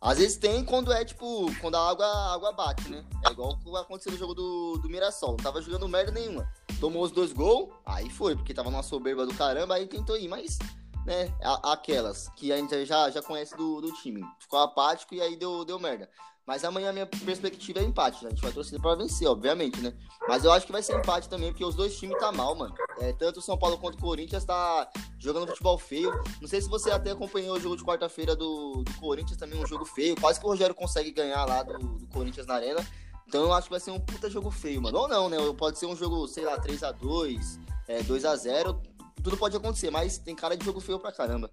Às 0.00 0.18
vezes 0.18 0.36
tem 0.36 0.62
quando 0.62 0.92
é, 0.92 1.02
tipo, 1.02 1.46
quando 1.62 1.76
a 1.76 1.90
água, 1.90 2.04
a 2.04 2.34
água 2.34 2.52
bate, 2.52 2.90
né? 2.90 3.02
É 3.26 3.30
igual 3.30 3.52
o 3.52 3.58
que 3.58 3.76
aconteceu 3.76 4.12
no 4.12 4.18
jogo 4.18 4.34
do, 4.34 4.78
do 4.82 4.88
Mirassol. 4.90 5.30
Não 5.30 5.36
tava 5.38 5.62
jogando 5.62 5.88
merda 5.88 6.12
nenhuma. 6.12 6.46
Tomou 6.78 7.02
os 7.02 7.10
dois 7.10 7.32
gols, 7.32 7.72
aí 7.86 8.10
foi, 8.10 8.36
porque 8.36 8.52
tava 8.52 8.70
numa 8.70 8.82
soberba 8.82 9.24
do 9.24 9.32
caramba, 9.32 9.76
aí 9.76 9.86
tentou 9.86 10.18
ir, 10.18 10.28
mas, 10.28 10.58
né, 11.06 11.32
aquelas 11.62 12.28
que 12.36 12.52
a 12.52 12.58
gente 12.58 12.84
já, 12.84 13.08
já 13.08 13.22
conhece 13.22 13.56
do, 13.56 13.80
do 13.80 13.92
time. 13.94 14.22
Ficou 14.40 14.58
apático 14.58 15.14
e 15.14 15.22
aí 15.22 15.36
deu, 15.36 15.64
deu 15.64 15.78
merda. 15.78 16.10
Mas 16.46 16.62
amanhã 16.62 16.90
a 16.90 16.92
minha 16.92 17.06
perspectiva 17.06 17.80
é 17.80 17.82
empate. 17.82 18.22
Né? 18.22 18.28
A 18.28 18.34
gente 18.34 18.42
vai 18.42 18.52
torcer 18.52 18.80
pra 18.80 18.94
vencer, 18.94 19.26
obviamente, 19.26 19.80
né? 19.80 19.94
Mas 20.28 20.44
eu 20.44 20.52
acho 20.52 20.66
que 20.66 20.72
vai 20.72 20.82
ser 20.82 20.94
empate 20.94 21.28
também, 21.28 21.50
porque 21.50 21.64
os 21.64 21.74
dois 21.74 21.98
times 21.98 22.18
tá 22.18 22.30
mal, 22.30 22.54
mano. 22.54 22.74
É, 23.00 23.12
tanto 23.14 23.38
o 23.38 23.42
São 23.42 23.56
Paulo 23.56 23.78
quanto 23.78 23.94
o 23.94 24.00
Corinthians 24.00 24.44
tá 24.44 24.90
jogando 25.18 25.46
futebol 25.48 25.78
feio. 25.78 26.12
Não 26.40 26.48
sei 26.48 26.60
se 26.60 26.68
você 26.68 26.90
até 26.90 27.12
acompanhou 27.12 27.56
o 27.56 27.60
jogo 27.60 27.76
de 27.76 27.84
quarta-feira 27.84 28.36
do, 28.36 28.82
do 28.84 28.94
Corinthians, 29.00 29.38
também 29.38 29.58
um 29.58 29.66
jogo 29.66 29.86
feio. 29.86 30.14
Quase 30.20 30.38
que 30.38 30.44
o 30.44 30.48
Rogério 30.50 30.74
consegue 30.74 31.10
ganhar 31.10 31.44
lá 31.46 31.62
do, 31.62 31.78
do 31.78 32.06
Corinthians 32.08 32.46
na 32.46 32.54
arena. 32.54 32.86
Então 33.26 33.42
eu 33.42 33.52
acho 33.54 33.68
que 33.68 33.72
vai 33.72 33.80
ser 33.80 33.90
um 33.90 33.98
puta 33.98 34.28
jogo 34.28 34.50
feio, 34.50 34.82
mano. 34.82 34.98
Ou 34.98 35.08
não, 35.08 35.30
né? 35.30 35.38
Pode 35.56 35.78
ser 35.78 35.86
um 35.86 35.96
jogo, 35.96 36.28
sei 36.28 36.44
lá, 36.44 36.60
3x2, 36.60 37.58
é, 37.88 38.02
2x0. 38.02 38.80
Tudo 39.22 39.36
pode 39.38 39.56
acontecer, 39.56 39.90
mas 39.90 40.18
tem 40.18 40.36
cara 40.36 40.56
de 40.56 40.64
jogo 40.64 40.78
feio 40.78 40.98
pra 40.98 41.10
caramba. 41.10 41.50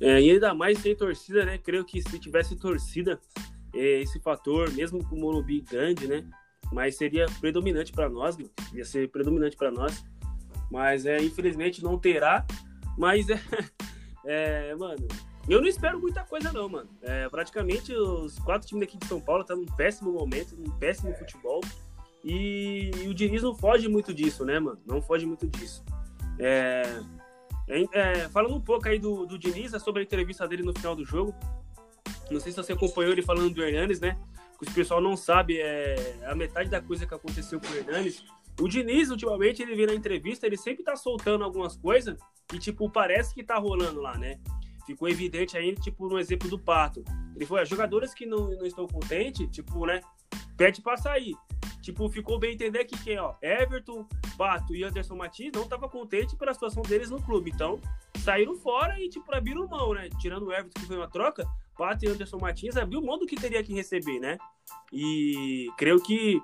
É, 0.00 0.20
e 0.20 0.30
ainda 0.30 0.54
mais 0.54 0.80
tem 0.80 0.94
torcida, 0.94 1.44
né? 1.44 1.58
Creio 1.58 1.84
que 1.84 2.00
se 2.00 2.18
tivesse 2.20 2.54
torcida, 2.54 3.20
esse 3.74 4.18
fator, 4.20 4.70
mesmo 4.72 5.04
com 5.04 5.16
o 5.16 5.20
Morumbi 5.20 5.60
grande, 5.60 6.06
né? 6.06 6.24
Mas 6.72 6.96
seria 6.96 7.26
predominante 7.40 7.92
para 7.92 8.08
nós, 8.08 8.36
ia 8.74 8.84
ser 8.84 9.10
predominante 9.10 9.56
para 9.56 9.70
nós. 9.70 10.04
Mas 10.70 11.06
é, 11.06 11.18
infelizmente 11.18 11.82
não 11.82 11.98
terá. 11.98 12.46
Mas 12.96 13.26
é, 14.24 14.70
é, 14.70 14.74
mano, 14.74 15.06
eu 15.48 15.60
não 15.60 15.68
espero 15.68 15.98
muita 15.98 16.24
coisa 16.24 16.52
não, 16.52 16.68
mano. 16.68 16.90
É, 17.02 17.28
praticamente 17.28 17.94
os 17.94 18.38
quatro 18.40 18.68
times 18.68 18.86
aqui 18.86 18.98
de 18.98 19.06
São 19.06 19.20
Paulo 19.20 19.42
estão 19.42 19.56
num 19.56 19.66
péssimo 19.66 20.12
momento, 20.12 20.54
num 20.56 20.70
péssimo 20.78 21.14
futebol. 21.14 21.60
E, 22.24 22.90
e, 22.96 23.08
o 23.08 23.14
Diniz 23.14 23.42
não 23.42 23.54
foge 23.54 23.88
muito 23.88 24.12
disso, 24.12 24.44
né, 24.44 24.58
mano? 24.58 24.78
Não 24.84 25.00
foge 25.00 25.24
muito 25.24 25.46
disso. 25.46 25.84
É, 26.38 27.00
é, 27.68 27.84
é 27.92 28.28
falando 28.28 28.54
um 28.54 28.60
pouco 28.60 28.88
aí 28.88 28.98
do, 28.98 29.24
do 29.24 29.38
Diniz, 29.38 29.72
é 29.72 29.78
sobre 29.78 30.02
a 30.02 30.04
entrevista 30.04 30.46
dele 30.46 30.62
no 30.62 30.74
final 30.74 30.94
do 30.94 31.04
jogo, 31.04 31.34
não 32.30 32.40
sei 32.40 32.52
se 32.52 32.56
você 32.56 32.72
acompanhou 32.72 33.12
ele 33.12 33.22
falando 33.22 33.50
do 33.50 33.62
Hernanes, 33.62 34.00
né? 34.00 34.18
Que 34.58 34.70
o 34.70 34.74
pessoal 34.74 35.00
não 35.00 35.16
sabe, 35.16 35.58
é 35.60 36.18
a 36.26 36.34
metade 36.34 36.68
da 36.68 36.80
coisa 36.80 37.06
que 37.06 37.14
aconteceu 37.14 37.60
com 37.60 37.68
o 37.68 37.76
Hernanes. 37.76 38.24
O 38.60 38.66
Diniz, 38.66 39.10
ultimamente, 39.10 39.62
ele 39.62 39.76
vem 39.76 39.86
na 39.86 39.94
entrevista, 39.94 40.46
ele 40.46 40.56
sempre 40.56 40.82
tá 40.82 40.96
soltando 40.96 41.44
algumas 41.44 41.76
coisas 41.76 42.18
e, 42.52 42.58
tipo, 42.58 42.90
parece 42.90 43.32
que 43.32 43.44
tá 43.44 43.56
rolando 43.56 44.00
lá, 44.00 44.18
né? 44.18 44.40
Ficou 44.84 45.08
evidente 45.08 45.56
aí, 45.56 45.74
tipo, 45.76 46.08
no 46.08 46.18
exemplo 46.18 46.48
do 46.48 46.58
Pato. 46.58 47.04
Ele 47.36 47.46
foi, 47.46 47.60
as 47.60 47.68
jogadoras 47.68 48.12
que 48.12 48.26
não, 48.26 48.50
não 48.50 48.66
estão 48.66 48.86
contentes, 48.88 49.48
tipo, 49.50 49.86
né? 49.86 50.00
Pede 50.56 50.82
pra 50.82 50.96
sair. 50.96 51.36
Tipo, 51.80 52.08
ficou 52.08 52.38
bem 52.38 52.54
entender 52.54 52.84
que 52.84 52.98
quem, 53.02 53.18
ó, 53.18 53.34
Everton, 53.40 54.06
Pato 54.36 54.74
e 54.74 54.82
Anderson 54.82 55.14
Matias 55.14 55.52
não 55.54 55.68
tava 55.68 55.88
contente 55.88 56.36
pela 56.36 56.52
situação 56.52 56.82
deles 56.82 57.10
no 57.10 57.22
clube. 57.22 57.50
Então, 57.54 57.80
saíram 58.18 58.56
fora 58.56 59.00
e, 59.00 59.08
tipo, 59.08 59.32
abriram 59.32 59.68
mão, 59.68 59.94
né? 59.94 60.08
Tirando 60.20 60.46
o 60.46 60.52
Everton, 60.52 60.80
que 60.80 60.86
foi 60.86 60.96
uma 60.96 61.08
troca, 61.08 61.46
Pato 61.78 62.04
e 62.04 62.08
Anderson 62.08 62.38
Martins 62.38 62.76
abriu 62.76 63.00
mão 63.00 63.16
do 63.16 63.24
que 63.24 63.36
teria 63.36 63.62
que 63.62 63.72
receber, 63.72 64.18
né? 64.18 64.36
E 64.92 65.68
creio 65.78 66.02
que 66.02 66.42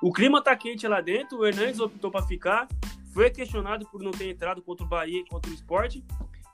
o 0.00 0.10
clima 0.10 0.42
tá 0.42 0.56
quente 0.56 0.88
lá 0.88 1.02
dentro, 1.02 1.38
o 1.38 1.46
Hernandes 1.46 1.78
optou 1.78 2.10
para 2.10 2.26
ficar, 2.26 2.66
foi 3.12 3.30
questionado 3.30 3.86
por 3.86 4.02
não 4.02 4.10
ter 4.10 4.30
entrado 4.30 4.62
contra 4.62 4.84
o 4.84 4.88
Bahia 4.88 5.20
e 5.20 5.28
contra 5.28 5.50
o 5.50 5.54
esporte. 5.54 6.02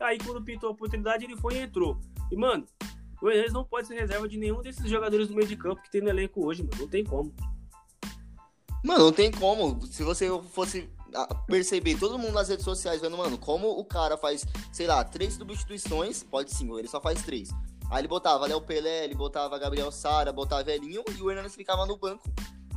Aí, 0.00 0.18
quando 0.18 0.42
pintou 0.42 0.68
a 0.68 0.72
oportunidade, 0.72 1.24
ele 1.24 1.36
foi 1.36 1.54
e 1.54 1.58
entrou. 1.60 1.98
E, 2.30 2.36
mano, 2.36 2.66
o 3.22 3.30
Hernandes 3.30 3.52
não 3.52 3.64
pode 3.64 3.86
ser 3.86 3.94
reserva 3.94 4.28
de 4.28 4.36
nenhum 4.36 4.60
desses 4.60 4.88
jogadores 4.90 5.28
do 5.28 5.34
meio 5.34 5.46
de 5.46 5.56
campo 5.56 5.82
que 5.82 5.90
tem 5.90 6.00
no 6.00 6.08
elenco 6.08 6.44
hoje, 6.44 6.62
mano. 6.62 6.76
Não 6.78 6.88
tem 6.88 7.04
como. 7.04 7.32
Mano, 8.84 9.04
não 9.04 9.12
tem 9.12 9.30
como. 9.30 9.80
Se 9.86 10.02
você 10.02 10.28
fosse 10.50 10.88
perceber 11.46 11.98
todo 11.98 12.18
mundo 12.18 12.34
nas 12.34 12.48
redes 12.48 12.64
sociais 12.64 13.00
vendo, 13.00 13.16
mano, 13.16 13.38
como 13.38 13.68
o 13.70 13.84
cara 13.84 14.16
faz, 14.16 14.44
sei 14.72 14.86
lá, 14.86 15.02
três 15.04 15.34
substituições, 15.34 16.22
pode 16.22 16.54
sim, 16.54 16.70
ele 16.78 16.88
só 16.88 17.00
faz 17.00 17.22
três. 17.22 17.50
Aí 17.90 18.00
ele 18.00 18.08
botava 18.08 18.46
Léo 18.46 18.60
Pelé, 18.60 19.04
ele 19.04 19.14
botava 19.14 19.58
Gabriel 19.58 19.90
Sara, 19.90 20.32
botava 20.32 20.62
Velhinho 20.62 21.02
e 21.16 21.22
o 21.22 21.30
Hernandes 21.30 21.54
ficava 21.54 21.86
no 21.86 21.96
banco. 21.96 22.24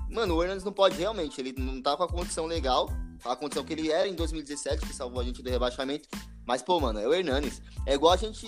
Mano, 0.09 0.35
o 0.35 0.43
Hernandes 0.43 0.63
não 0.63 0.73
pode 0.73 0.97
realmente, 0.97 1.39
ele 1.39 1.53
não 1.57 1.81
tá 1.81 1.95
com 1.95 2.03
a 2.03 2.07
condição 2.07 2.45
legal, 2.45 2.89
a 3.23 3.35
condição 3.35 3.63
que 3.63 3.73
ele 3.73 3.91
era 3.91 4.07
em 4.07 4.13
2017, 4.13 4.85
que 4.85 4.93
salvou 4.93 5.21
a 5.21 5.23
gente 5.23 5.41
do 5.41 5.49
rebaixamento. 5.49 6.09
Mas, 6.45 6.61
pô, 6.61 6.79
mano, 6.79 6.99
é 6.99 7.07
o 7.07 7.13
Hernandes. 7.13 7.61
É 7.85 7.93
igual 7.93 8.13
a 8.13 8.17
gente. 8.17 8.45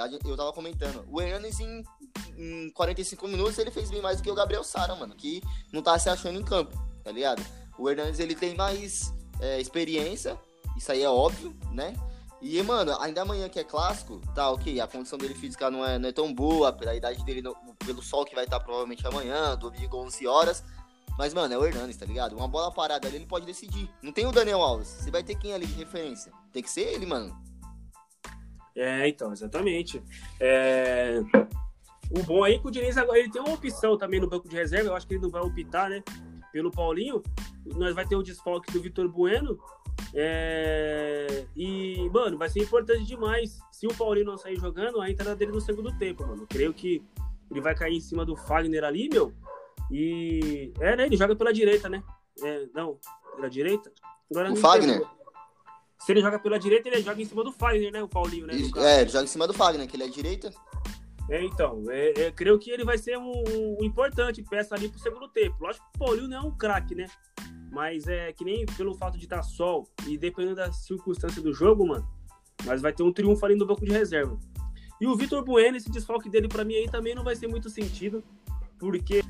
A 0.00 0.08
gente 0.08 0.26
eu 0.26 0.36
tava 0.36 0.52
comentando. 0.52 1.04
O 1.08 1.20
Hernandes, 1.20 1.60
em, 1.60 1.84
em 2.36 2.70
45 2.70 3.28
minutos, 3.28 3.58
ele 3.58 3.70
fez 3.70 3.90
bem 3.90 4.02
mais 4.02 4.18
do 4.18 4.22
que 4.22 4.30
o 4.30 4.34
Gabriel 4.34 4.64
Sara, 4.64 4.94
mano, 4.96 5.14
que 5.14 5.40
não 5.72 5.82
tá 5.82 5.98
se 5.98 6.08
achando 6.08 6.38
em 6.38 6.44
campo, 6.44 6.76
tá 7.04 7.12
ligado? 7.12 7.42
O 7.78 7.88
Hernandes, 7.88 8.18
ele 8.18 8.34
tem 8.34 8.54
mais 8.54 9.12
é, 9.40 9.60
experiência, 9.60 10.38
isso 10.76 10.90
aí 10.90 11.02
é 11.02 11.08
óbvio, 11.08 11.56
né? 11.70 11.94
E, 12.42 12.60
mano, 12.62 13.00
ainda 13.00 13.22
amanhã 13.22 13.48
que 13.48 13.60
é 13.60 13.64
clássico, 13.64 14.20
tá, 14.34 14.50
ok, 14.50 14.80
a 14.80 14.86
condição 14.88 15.16
dele 15.16 15.32
física 15.32 15.70
não 15.70 15.86
é, 15.86 15.96
não 15.96 16.08
é 16.08 16.12
tão 16.12 16.34
boa, 16.34 16.72
pela 16.72 16.92
idade 16.92 17.24
dele, 17.24 17.40
pelo 17.86 18.02
sol 18.02 18.24
que 18.24 18.34
vai 18.34 18.42
estar 18.42 18.58
provavelmente 18.58 19.06
amanhã, 19.06 19.56
domingo 19.56 19.96
11 19.98 20.26
horas. 20.26 20.64
Mas, 21.16 21.32
mano, 21.32 21.54
é 21.54 21.58
o 21.58 21.64
Hernandes, 21.64 21.96
tá 21.96 22.04
ligado? 22.04 22.36
Uma 22.36 22.48
bola 22.48 22.72
parada 22.72 23.06
ali, 23.06 23.16
ele 23.16 23.26
pode 23.26 23.46
decidir. 23.46 23.88
Não 24.02 24.12
tem 24.12 24.26
o 24.26 24.32
Daniel 24.32 24.60
Alves. 24.60 24.88
Você 24.88 25.10
vai 25.10 25.22
ter 25.22 25.36
quem 25.36 25.52
ali 25.52 25.66
de 25.66 25.74
referência? 25.74 26.32
Tem 26.52 26.62
que 26.62 26.70
ser 26.70 26.80
ele, 26.80 27.06
mano. 27.06 27.32
É, 28.74 29.06
então, 29.06 29.32
exatamente. 29.32 30.02
É... 30.40 31.20
O 32.10 32.22
bom 32.24 32.42
aí 32.42 32.54
é 32.54 32.58
que 32.58 32.66
o 32.66 32.70
Diniz 32.70 32.96
agora 32.96 33.18
ele 33.18 33.30
tem 33.30 33.40
uma 33.40 33.54
opção 33.54 33.96
também 33.96 34.20
no 34.20 34.28
banco 34.28 34.48
de 34.48 34.56
reserva. 34.56 34.88
Eu 34.88 34.96
acho 34.96 35.06
que 35.06 35.14
ele 35.14 35.22
não 35.22 35.30
vai 35.30 35.42
optar, 35.42 35.88
né? 35.88 36.02
Pelo 36.52 36.70
Paulinho. 36.72 37.22
Nós 37.76 37.94
vai 37.94 38.06
ter 38.06 38.16
o 38.16 38.22
desfalque 38.22 38.72
do 38.72 38.82
Vitor 38.82 39.08
Bueno. 39.08 39.58
É... 40.14 41.44
E, 41.56 42.08
mano, 42.10 42.36
vai 42.36 42.48
ser 42.48 42.60
importante 42.60 43.04
demais. 43.04 43.58
Se 43.70 43.86
o 43.86 43.94
Paulinho 43.94 44.26
não 44.26 44.36
sair 44.36 44.56
jogando, 44.56 45.00
a 45.00 45.10
entrada 45.10 45.34
dele 45.34 45.52
no 45.52 45.60
segundo 45.60 45.96
tempo, 45.98 46.26
mano. 46.26 46.46
creio 46.48 46.72
que 46.72 47.02
ele 47.50 47.60
vai 47.60 47.74
cair 47.74 47.96
em 47.96 48.00
cima 48.00 48.24
do 48.24 48.36
Fagner 48.36 48.84
ali, 48.84 49.08
meu. 49.10 49.32
E. 49.90 50.72
É, 50.80 50.96
né? 50.96 51.06
Ele 51.06 51.16
joga 51.16 51.36
pela 51.36 51.52
direita, 51.52 51.88
né? 51.88 52.02
É, 52.42 52.66
não, 52.74 52.98
pela 53.36 53.48
direita? 53.48 53.92
Agora, 54.30 54.52
o 54.52 54.56
Fagner? 54.56 55.02
Se 55.98 56.12
ele 56.12 56.20
joga 56.20 56.38
pela 56.38 56.58
direita, 56.58 56.88
ele 56.88 57.02
joga 57.02 57.22
em 57.22 57.24
cima 57.24 57.44
do 57.44 57.52
Fagner, 57.52 57.92
né? 57.92 58.02
O 58.02 58.08
Paulinho, 58.08 58.46
né? 58.46 58.54
É, 58.76 59.02
ele 59.02 59.10
joga 59.10 59.24
em 59.24 59.28
cima 59.28 59.46
do 59.46 59.52
Fagner, 59.52 59.86
que 59.86 59.96
ele 59.96 60.04
é 60.04 60.08
direita. 60.08 60.52
É, 61.28 61.44
então, 61.44 61.84
é, 61.88 62.24
é, 62.24 62.32
creio 62.32 62.58
que 62.58 62.70
ele 62.70 62.84
vai 62.84 62.98
ser 62.98 63.16
um, 63.16 63.30
um, 63.30 63.84
importante 63.84 64.42
peça 64.42 64.74
ali 64.74 64.88
pro 64.88 64.98
segundo 64.98 65.28
tempo. 65.28 65.56
Lógico 65.60 65.84
que 65.90 65.96
o 65.96 65.98
Paulinho 66.04 66.28
não 66.28 66.36
é 66.36 66.40
um 66.40 66.50
craque, 66.50 66.94
né? 66.94 67.06
Mas 67.72 68.06
é 68.06 68.30
que 68.34 68.44
nem 68.44 68.66
pelo 68.66 68.94
fato 68.94 69.16
de 69.16 69.24
estar 69.24 69.36
tá 69.36 69.42
sol 69.42 69.88
e 70.06 70.18
dependendo 70.18 70.56
da 70.56 70.70
circunstância 70.70 71.40
do 71.40 71.54
jogo, 71.54 71.88
mano, 71.88 72.06
mas 72.66 72.82
vai 72.82 72.92
ter 72.92 73.02
um 73.02 73.10
triunfo 73.10 73.46
ali 73.46 73.54
no 73.54 73.64
banco 73.64 73.82
de 73.82 73.90
reserva. 73.90 74.38
E 75.00 75.06
o 75.06 75.16
Vitor 75.16 75.42
Bueno, 75.42 75.78
esse 75.78 75.90
desfalque 75.90 76.28
dele 76.28 76.48
para 76.48 76.66
mim 76.66 76.74
aí 76.74 76.86
também 76.86 77.14
não 77.14 77.24
vai 77.24 77.34
ser 77.34 77.48
muito 77.48 77.70
sentido, 77.70 78.22
porque 78.78 79.22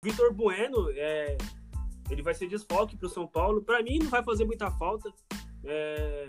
o 0.00 0.04
Vitor 0.04 0.32
Bueno, 0.32 0.88
é, 0.92 1.36
ele 2.08 2.22
vai 2.22 2.32
ser 2.32 2.46
desfalque 2.46 2.96
pro 2.96 3.08
São 3.08 3.26
Paulo. 3.26 3.60
Para 3.60 3.82
mim 3.82 3.98
não 3.98 4.08
vai 4.08 4.22
fazer 4.22 4.44
muita 4.44 4.70
falta. 4.70 5.12
É, 5.64 6.28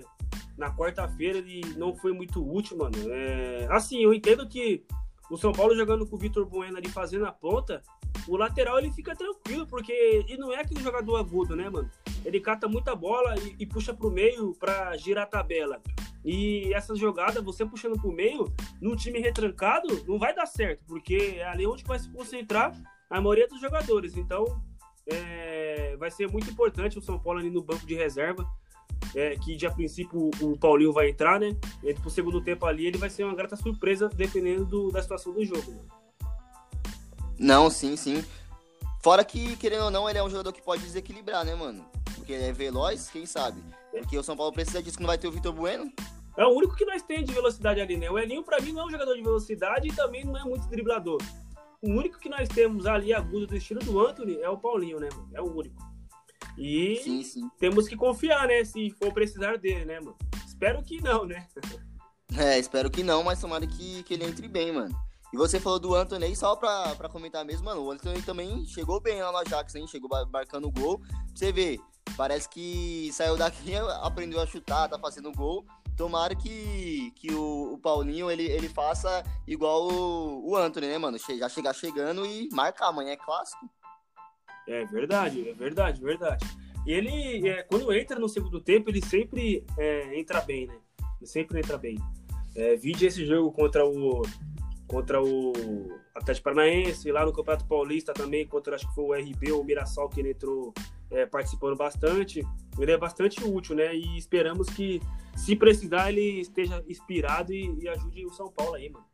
na 0.58 0.75
quarta-feira 0.75 1.38
ele 1.38 1.62
não 1.78 1.95
foi 1.95 2.12
muito 2.12 2.43
útil, 2.43 2.75
mano. 2.78 2.95
É, 3.13 3.67
assim, 3.69 4.04
eu 4.04 4.15
entendo 4.15 4.49
que 4.49 4.84
o 5.29 5.37
São 5.37 5.51
Paulo 5.51 5.75
jogando 5.75 6.05
com 6.05 6.15
o 6.15 6.19
Vitor 6.19 6.45
Bueno 6.45 6.77
ali 6.77 6.89
fazendo 6.89 7.25
a 7.25 7.31
ponta, 7.31 7.81
o 8.27 8.35
lateral 8.35 8.79
ele 8.79 8.91
fica 8.91 9.15
tranquilo, 9.15 9.65
porque 9.67 9.91
ele 9.91 10.37
não 10.37 10.53
é 10.53 10.61
aquele 10.61 10.81
jogador 10.81 11.17
agudo, 11.17 11.55
né, 11.55 11.69
mano? 11.69 11.89
Ele 12.25 12.39
cata 12.39 12.67
muita 12.67 12.95
bola 12.95 13.35
e, 13.39 13.55
e 13.59 13.65
puxa 13.65 13.93
pro 13.93 14.11
meio 14.11 14.53
para 14.55 14.95
girar 14.97 15.23
a 15.23 15.27
tabela. 15.27 15.81
E 16.23 16.73
essa 16.73 16.95
jogada, 16.95 17.41
você 17.41 17.65
puxando 17.65 17.99
pro 17.99 18.11
meio, 18.11 18.51
num 18.81 18.95
time 18.95 19.19
retrancado, 19.19 19.87
não 20.07 20.19
vai 20.19 20.33
dar 20.35 20.45
certo, 20.45 20.83
porque 20.85 21.35
é 21.37 21.47
ali 21.47 21.65
onde 21.65 21.83
vai 21.83 21.97
se 21.97 22.09
concentrar 22.11 22.75
a 23.09 23.21
maioria 23.21 23.47
dos 23.47 23.61
jogadores. 23.61 24.17
Então, 24.17 24.45
é, 25.07 25.95
vai 25.97 26.11
ser 26.11 26.29
muito 26.29 26.49
importante 26.49 26.97
o 26.97 27.01
São 27.01 27.17
Paulo 27.17 27.39
ali 27.39 27.49
no 27.49 27.63
banco 27.63 27.85
de 27.85 27.95
reserva. 27.95 28.45
É, 29.15 29.36
que 29.38 29.56
de 29.56 29.65
a 29.65 29.71
princípio 29.71 30.30
o 30.39 30.58
Paulinho 30.58 30.93
vai 30.93 31.10
entrar, 31.10 31.39
né? 31.39 31.56
E 31.84 31.93
pro 31.95 32.10
segundo 32.10 32.41
tempo 32.41 32.65
ali 32.65 32.86
ele 32.86 32.97
vai 32.97 33.10
ser 33.10 33.23
uma 33.23 33.36
grata 33.36 33.56
surpresa 33.56 34.08
dependendo 34.08 34.65
do, 34.65 34.91
da 34.91 35.02
situação 35.02 35.34
do 35.34 35.43
jogo. 35.43 35.71
Né? 35.71 35.82
Não, 37.39 37.69
sim, 37.69 37.95
sim. 37.95 38.23
Fora 39.02 39.23
que, 39.23 39.56
querendo 39.56 39.86
ou 39.86 39.91
não, 39.91 40.10
ele 40.10 40.19
é 40.19 40.23
um 40.23 40.30
jogador 40.30 40.52
que 40.52 40.62
pode 40.62 40.84
desequilibrar, 40.84 41.45
né, 41.45 41.56
mano? 41.56 41.86
Porque 42.15 42.34
ele 42.34 42.43
é 42.43 42.52
veloz, 42.52 43.10
quem 43.10 43.25
sabe? 43.25 43.63
Porque 43.91 44.17
o 44.17 44.23
São 44.23 44.36
Paulo 44.36 44.52
precisa 44.52 44.84
disso 44.84 44.97
que 44.97 45.04
não 45.04 45.08
vai 45.08 45.17
ter 45.17 45.28
o 45.28 45.32
Vitor 45.32 45.54
Bueno. 45.54 45.91
É 46.38 46.45
o 46.45 46.49
único 46.49 46.75
que 46.75 46.86
nós 46.86 47.02
temos 47.02 47.25
de 47.25 47.34
velocidade 47.34 47.82
ali, 47.82 47.97
né? 47.97 48.10
O 48.12 48.19
Elinho, 48.19 48.43
pra 48.43 48.60
mim, 48.62 48.73
não 48.73 48.82
é 48.82 48.86
um 48.86 48.91
jogador 48.91 49.15
de 49.15 49.21
velocidade 49.21 49.88
e 49.88 49.95
também 49.95 50.23
não 50.23 50.38
é 50.38 50.43
muito 50.43 50.67
driblador. 50.67 51.17
O 51.82 51.89
único 51.89 52.19
que 52.19 52.30
nós 52.30 52.47
temos 52.49 52.86
ali 52.86 53.13
agudo 53.13 53.47
do 53.47 53.56
estilo 53.56 53.80
do 53.80 54.06
Anthony 54.06 54.39
é 54.41 54.49
o 54.49 54.58
Paulinho, 54.58 54.99
né, 54.99 55.08
mano? 55.13 55.30
É 55.34 55.41
o 55.41 55.45
único. 55.45 55.88
E 56.59 56.97
sim, 57.03 57.23
sim. 57.23 57.49
temos 57.57 57.87
que 57.87 57.95
confiar, 57.95 58.47
né? 58.47 58.63
Se 58.65 58.89
for 58.91 59.13
precisar 59.13 59.57
dele, 59.57 59.85
né, 59.85 59.99
mano? 59.99 60.17
Espero 60.45 60.83
que 60.83 61.01
não, 61.01 61.25
né? 61.25 61.47
É, 62.37 62.59
espero 62.59 62.91
que 62.91 63.01
não, 63.01 63.23
mas 63.23 63.41
tomara 63.41 63.65
que, 63.65 64.03
que 64.03 64.13
ele 64.13 64.23
entre 64.23 64.47
bem, 64.47 64.71
mano. 64.71 64.95
E 65.33 65.37
você 65.37 65.59
falou 65.59 65.79
do 65.79 65.95
Anthony 65.95 66.25
aí, 66.25 66.35
só 66.35 66.55
pra, 66.55 66.95
pra 66.95 67.09
comentar 67.09 67.43
mesmo, 67.43 67.65
mano. 67.65 67.81
O 67.81 67.91
Anthony 67.91 68.21
também 68.21 68.65
chegou 68.67 68.99
bem 68.99 69.21
lá 69.21 69.31
no 69.31 69.39
Ajax, 69.39 69.73
hein? 69.75 69.87
Chegou 69.87 70.09
marcando 70.31 70.67
o 70.67 70.71
gol. 70.71 70.99
Pra 70.99 71.09
você 71.33 71.51
ver, 71.51 71.79
parece 72.15 72.47
que 72.47 73.09
saiu 73.13 73.35
daqui, 73.35 73.75
aprendeu 74.01 74.39
a 74.39 74.45
chutar, 74.45 74.87
tá 74.87 74.99
fazendo 74.99 75.31
gol. 75.31 75.65
Tomara 75.97 76.35
que, 76.35 77.11
que 77.15 77.33
o, 77.33 77.73
o 77.73 77.77
Paulinho 77.77 78.31
ele, 78.31 78.43
ele 78.43 78.69
faça 78.69 79.23
igual 79.47 79.91
o, 79.91 80.51
o 80.51 80.55
Anthony, 80.55 80.87
né, 80.87 80.97
mano? 80.97 81.17
Já 81.17 81.49
chegar 81.49 81.73
chegando 81.73 82.25
e 82.25 82.47
marcar. 82.51 82.87
Amanhã 82.87 83.11
é 83.11 83.17
clássico. 83.17 83.69
É 84.69 84.86
verdade, 84.86 85.49
é 85.49 85.53
verdade, 85.53 85.99
verdade. 85.99 86.45
E 86.86 86.93
ele, 86.93 87.49
é, 87.49 87.63
quando 87.63 87.91
entra 87.91 88.19
no 88.19 88.29
segundo 88.29 88.62
tempo, 88.62 88.89
ele 88.89 89.03
sempre 89.03 89.65
é, 89.77 90.17
entra 90.17 90.41
bem, 90.41 90.67
né? 90.67 90.75
Ele 91.19 91.27
sempre 91.27 91.58
entra 91.60 91.75
bem. 91.75 91.97
É, 92.55 92.75
vide 92.75 93.05
esse 93.05 93.25
jogo 93.25 93.51
contra 93.51 93.84
o, 93.84 94.21
contra 94.88 95.21
o 95.21 95.53
Atlético 96.15 96.43
Paranaense, 96.43 97.12
lá 97.12 97.25
no 97.25 97.34
Campeonato 97.34 97.65
Paulista 97.65 98.13
também, 98.13 98.47
contra 98.47 98.75
acho 98.75 98.88
que 98.88 98.93
foi 98.93 99.03
o 99.03 99.13
RB 99.13 99.51
ou 99.51 99.62
o 99.62 99.63
Mirassol, 99.63 100.08
que 100.08 100.19
ele 100.19 100.32
entrou 100.32 100.71
é, 101.10 101.25
participando 101.25 101.75
bastante. 101.75 102.45
Ele 102.77 102.91
é 102.91 102.97
bastante 102.97 103.43
útil, 103.43 103.75
né? 103.75 103.95
E 103.95 104.17
esperamos 104.17 104.69
que, 104.69 105.01
se 105.36 105.55
precisar, 105.55 106.12
ele 106.12 106.41
esteja 106.41 106.84
inspirado 106.88 107.51
e, 107.51 107.84
e 107.84 107.89
ajude 107.89 108.23
o 108.23 108.32
São 108.32 108.51
Paulo 108.51 108.75
aí, 108.75 108.89
mano. 108.89 109.05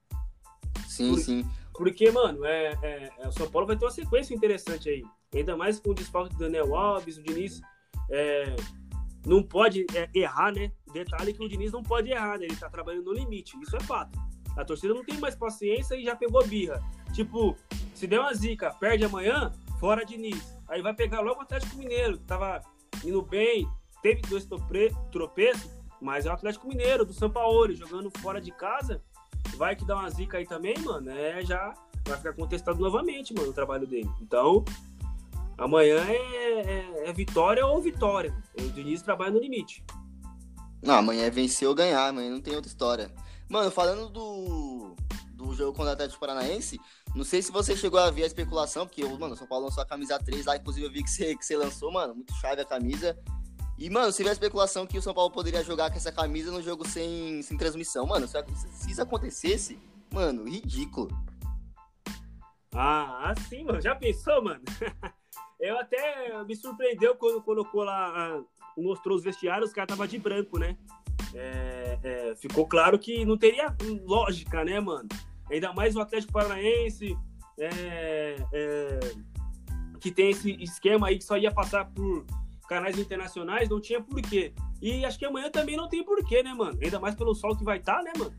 Sim, 0.85 1.11
Por, 1.11 1.19
sim. 1.19 1.45
Porque, 1.73 2.11
mano, 2.11 2.45
é, 2.45 2.77
é, 2.81 3.11
é, 3.19 3.27
o 3.27 3.31
São 3.31 3.49
Paulo 3.49 3.67
vai 3.67 3.77
ter 3.77 3.85
uma 3.85 3.91
sequência 3.91 4.33
interessante 4.33 4.89
aí. 4.89 5.03
Ainda 5.35 5.57
mais 5.57 5.79
com 5.79 5.91
o 5.91 5.93
desfalque 5.93 6.33
do 6.33 6.39
Daniel 6.39 6.75
Alves, 6.75 7.17
o 7.17 7.23
Diniz 7.23 7.61
é, 8.09 8.55
não 9.25 9.43
pode 9.43 9.85
é, 9.93 10.09
errar, 10.13 10.51
né? 10.51 10.71
Detalhe 10.93 11.33
que 11.33 11.43
o 11.43 11.49
Diniz 11.49 11.71
não 11.71 11.83
pode 11.83 12.09
errar, 12.09 12.39
né? 12.39 12.45
Ele 12.45 12.55
tá 12.55 12.69
trabalhando 12.69 13.05
no 13.05 13.13
limite, 13.13 13.59
isso 13.61 13.75
é 13.75 13.79
fato. 13.81 14.17
A 14.55 14.63
torcida 14.63 14.93
não 14.93 15.03
tem 15.03 15.19
mais 15.19 15.35
paciência 15.35 15.95
e 15.95 16.03
já 16.05 16.15
pegou 16.15 16.45
birra. 16.47 16.81
Tipo, 17.13 17.57
se 17.93 18.07
der 18.07 18.19
uma 18.19 18.33
zica, 18.33 18.73
perde 18.73 19.03
amanhã, 19.03 19.51
fora 19.79 20.05
de 20.05 20.17
Nice. 20.17 20.55
Aí 20.67 20.81
vai 20.81 20.93
pegar 20.93 21.19
logo 21.19 21.39
o 21.39 21.43
Atlético 21.43 21.77
Mineiro, 21.77 22.17
que 22.17 22.23
tava 22.23 22.61
indo 23.03 23.21
bem, 23.21 23.67
teve 24.01 24.21
dois 24.21 24.47
tropeços, 25.11 25.69
mas 26.01 26.25
é 26.25 26.29
o 26.29 26.33
Atlético 26.33 26.67
Mineiro, 26.67 27.05
do 27.05 27.13
São 27.13 27.29
Paulo, 27.29 27.73
jogando 27.73 28.09
fora 28.19 28.39
de 28.39 28.51
casa. 28.51 29.01
Vai 29.57 29.75
que 29.75 29.85
dá 29.85 29.95
uma 29.95 30.09
zica 30.09 30.37
aí 30.37 30.45
também, 30.45 30.77
mano. 30.79 31.09
É, 31.09 31.43
já 31.43 31.73
vai 32.07 32.17
ficar 32.17 32.33
contestado 32.33 32.79
novamente, 32.79 33.33
mano, 33.33 33.49
o 33.49 33.53
trabalho 33.53 33.87
dele. 33.87 34.09
Então, 34.21 34.63
amanhã 35.57 36.03
é, 36.07 36.15
é, 36.15 37.09
é 37.09 37.13
vitória 37.13 37.65
ou 37.65 37.81
vitória. 37.81 38.35
O 38.59 38.69
Diniz 38.69 39.01
trabalha 39.01 39.31
no 39.31 39.39
limite. 39.39 39.83
Não, 40.81 40.95
amanhã 40.95 41.25
é 41.25 41.29
vencer 41.29 41.67
ou 41.67 41.73
ganhar, 41.73 42.07
amanhã 42.07 42.29
não 42.29 42.41
tem 42.41 42.55
outra 42.55 42.69
história. 42.69 43.11
Mano, 43.49 43.71
falando 43.71 44.09
do, 44.09 44.95
do 45.33 45.53
jogo 45.53 45.73
contra 45.73 45.91
o 45.91 45.93
Atlético 45.93 46.19
Paranaense, 46.19 46.79
não 47.15 47.23
sei 47.23 47.41
se 47.41 47.51
você 47.51 47.75
chegou 47.75 47.99
a 47.99 48.11
ver 48.11 48.23
a 48.23 48.27
especulação, 48.27 48.85
porque, 48.85 49.03
mano, 49.03 49.33
o 49.33 49.37
São 49.37 49.47
Paulo 49.47 49.65
lançou 49.65 49.81
a 49.81 49.85
camisa 49.85 50.19
3 50.19 50.45
lá, 50.45 50.57
inclusive 50.57 50.85
eu 50.85 50.91
vi 50.91 51.03
que 51.03 51.09
você, 51.09 51.35
que 51.35 51.45
você 51.45 51.55
lançou, 51.55 51.91
mano, 51.91 52.15
muito 52.15 52.33
chave 52.35 52.61
a 52.61 52.65
camisa. 52.65 53.17
E, 53.77 53.89
mano, 53.89 54.11
você 54.11 54.23
viu 54.23 54.29
a 54.29 54.33
especulação 54.33 54.85
que 54.85 54.97
o 54.97 55.01
São 55.01 55.13
Paulo 55.13 55.31
poderia 55.31 55.63
jogar 55.63 55.89
com 55.89 55.97
essa 55.97 56.11
camisa 56.11 56.51
no 56.51 56.61
jogo 56.61 56.87
sem, 56.87 57.41
sem 57.41 57.57
transmissão. 57.57 58.05
Mano, 58.05 58.27
se, 58.27 58.37
se 58.71 58.91
isso 58.91 59.01
acontecesse, 59.01 59.79
mano, 60.11 60.45
ridículo. 60.45 61.09
Ah, 62.73 63.31
assim, 63.31 63.63
mano. 63.63 63.81
Já 63.81 63.95
pensou, 63.95 64.43
mano? 64.43 64.61
eu 65.59 65.79
até 65.79 66.43
me 66.43 66.55
surpreendeu 66.55 67.15
quando 67.15 67.41
colocou 67.41 67.83
lá, 67.83 68.43
mostrou 68.77 69.15
os 69.15 69.23
vestiários, 69.23 69.69
os 69.69 69.75
caras 69.75 69.89
tava 69.89 70.07
de 70.07 70.17
branco, 70.17 70.59
né? 70.59 70.77
é, 71.35 71.99
é, 72.01 72.35
ficou 72.35 72.65
claro 72.65 72.97
que 72.97 73.25
não 73.25 73.37
teria 73.37 73.75
lógica, 74.05 74.63
né, 74.63 74.79
mano? 74.79 75.07
Ainda 75.51 75.73
mais 75.73 75.95
o 75.95 75.99
Atlético 75.99 76.33
Paranaense, 76.33 77.17
é, 77.59 78.37
é, 78.53 78.99
que 79.99 80.11
tem 80.11 80.29
esse 80.29 80.51
esquema 80.63 81.07
aí 81.07 81.17
que 81.17 81.23
só 81.23 81.37
ia 81.37 81.51
passar 81.51 81.85
por 81.91 82.25
canais 82.67 82.97
internacionais, 82.97 83.69
não 83.69 83.81
tinha 83.81 84.01
porquê. 84.01 84.53
E 84.81 85.05
acho 85.05 85.19
que 85.19 85.25
amanhã 85.25 85.51
também 85.51 85.75
não 85.75 85.89
tem 85.89 86.03
porquê, 86.03 86.41
né, 86.41 86.53
mano? 86.53 86.79
Ainda 86.81 86.99
mais 86.99 87.15
pelo 87.15 87.35
sol 87.35 87.55
que 87.55 87.63
vai 87.63 87.77
estar, 87.77 87.97
tá, 87.97 88.03
né, 88.03 88.13
mano? 88.17 88.33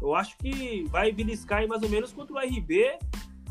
Eu 0.00 0.14
acho 0.14 0.36
que 0.38 0.84
vai 0.88 1.12
beliscar 1.12 1.60
aí 1.60 1.68
mais 1.68 1.82
ou 1.82 1.88
menos 1.88 2.12
contra 2.12 2.34
o 2.34 2.38
RB 2.38 2.98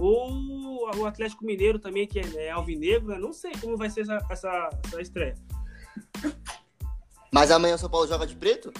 ou 0.01 0.97
o 0.97 1.05
Atlético 1.05 1.45
Mineiro 1.45 1.77
também, 1.77 2.07
que 2.07 2.19
é, 2.19 2.47
é 2.47 2.51
alvinegro, 2.51 3.09
né? 3.09 3.19
Não 3.19 3.31
sei 3.31 3.51
como 3.61 3.77
vai 3.77 3.89
ser 3.89 4.01
essa, 4.01 4.17
essa, 4.29 4.69
essa 4.85 5.01
estreia. 5.01 5.35
Mas 7.31 7.51
amanhã 7.51 7.75
o 7.75 7.77
São 7.77 7.89
Paulo 7.89 8.07
joga 8.07 8.25
de 8.25 8.35
preto? 8.35 8.73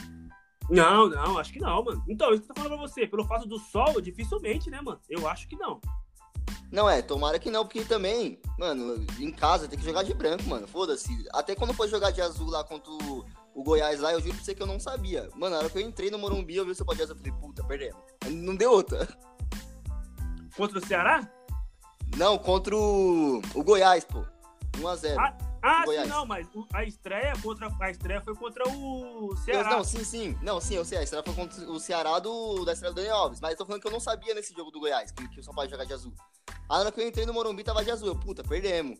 Não, 0.69 1.07
não, 1.09 1.37
acho 1.37 1.53
que 1.53 1.59
não, 1.59 1.83
mano. 1.83 2.03
Então, 2.07 2.33
isso 2.33 2.43
que 2.43 2.51
eu 2.51 2.55
tô 2.55 2.61
falando 2.61 2.79
pra 2.79 2.87
você. 2.87 3.05
Pelo 3.05 3.25
fato 3.25 3.47
do 3.47 3.59
sol, 3.59 4.01
dificilmente, 4.01 4.69
né, 4.69 4.81
mano? 4.81 4.99
Eu 5.09 5.27
acho 5.27 5.47
que 5.47 5.55
não. 5.55 5.79
Não, 6.71 6.89
é, 6.89 7.01
tomara 7.01 7.37
que 7.37 7.51
não, 7.51 7.65
porque 7.65 7.83
também, 7.83 8.39
mano, 8.57 9.05
em 9.19 9.31
casa 9.31 9.67
tem 9.67 9.77
que 9.77 9.83
jogar 9.83 10.03
de 10.03 10.13
branco, 10.13 10.43
mano. 10.47 10.67
Foda-se. 10.67 11.09
Até 11.33 11.53
quando 11.53 11.73
foi 11.73 11.87
jogar 11.87 12.11
de 12.11 12.21
azul 12.21 12.49
lá 12.49 12.63
contra 12.63 12.89
o, 12.91 13.25
o, 13.53 13.63
Goiás 13.63 13.99
lá, 13.99 14.13
eu 14.13 14.21
juro 14.21 14.35
pra 14.35 14.43
você 14.43 14.55
que 14.55 14.63
eu 14.63 14.67
não 14.67 14.79
sabia. 14.79 15.29
Mano, 15.35 15.55
na 15.55 15.59
hora 15.59 15.69
que 15.69 15.77
eu 15.77 15.81
entrei 15.81 16.09
no 16.09 16.17
Morumbi, 16.17 16.55
eu 16.55 16.65
vi 16.65 16.71
o 16.71 16.75
seu 16.75 16.85
de 16.85 17.03
azul, 17.03 17.15
eu 17.15 17.21
falei, 17.21 17.39
puta, 17.39 17.63
perdemos. 17.65 18.01
Não 18.29 18.55
deu 18.55 18.71
outra. 18.71 19.07
Contra 20.55 20.79
o 20.79 20.85
Ceará? 20.85 21.29
Não, 22.17 22.37
contra 22.37 22.75
o, 22.75 23.41
o 23.55 23.63
Goiás, 23.63 24.03
pô. 24.03 24.25
1x0. 24.77 25.15
Ah, 25.17 25.37
ah, 25.63 25.83
sim, 25.85 26.07
não, 26.07 26.25
mas 26.25 26.47
a 26.73 26.83
estreia 26.83 27.33
contra 27.41 27.71
a 27.79 27.91
estreia 27.91 28.21
foi 28.21 28.35
contra 28.35 28.67
o 28.67 29.35
Ceará. 29.37 29.69
Não, 29.69 29.83
sim, 29.83 30.03
sim. 30.03 30.37
Não, 30.41 30.59
sim, 30.59 30.75
eu 30.75 30.83
sei. 30.83 30.97
A 30.97 31.03
estreia 31.03 31.23
foi 31.23 31.35
contra 31.35 31.71
o 31.71 31.79
Ceará 31.79 32.19
do, 32.19 32.65
da 32.65 32.73
estreia 32.73 32.91
do 32.91 32.95
Daniel 32.95 33.15
Alves. 33.15 33.39
Mas 33.39 33.51
eu 33.51 33.57
tô 33.57 33.65
falando 33.65 33.81
que 33.81 33.87
eu 33.87 33.91
não 33.91 33.99
sabia 33.99 34.33
nesse 34.33 34.53
jogo 34.53 34.71
do 34.71 34.79
Goiás 34.79 35.11
que, 35.11 35.27
que 35.29 35.39
o 35.39 35.43
São 35.43 35.53
Paulo 35.53 35.69
jogar 35.69 35.85
de 35.85 35.93
azul. 35.93 36.13
A 36.67 36.79
hora 36.79 36.91
que 36.91 36.99
eu 36.99 37.07
entrei 37.07 37.25
no 37.25 37.33
Morumbi 37.33 37.63
tava 37.63 37.83
de 37.83 37.91
azul. 37.91 38.07
Eu, 38.07 38.15
puta, 38.15 38.43
perdemos. 38.43 38.99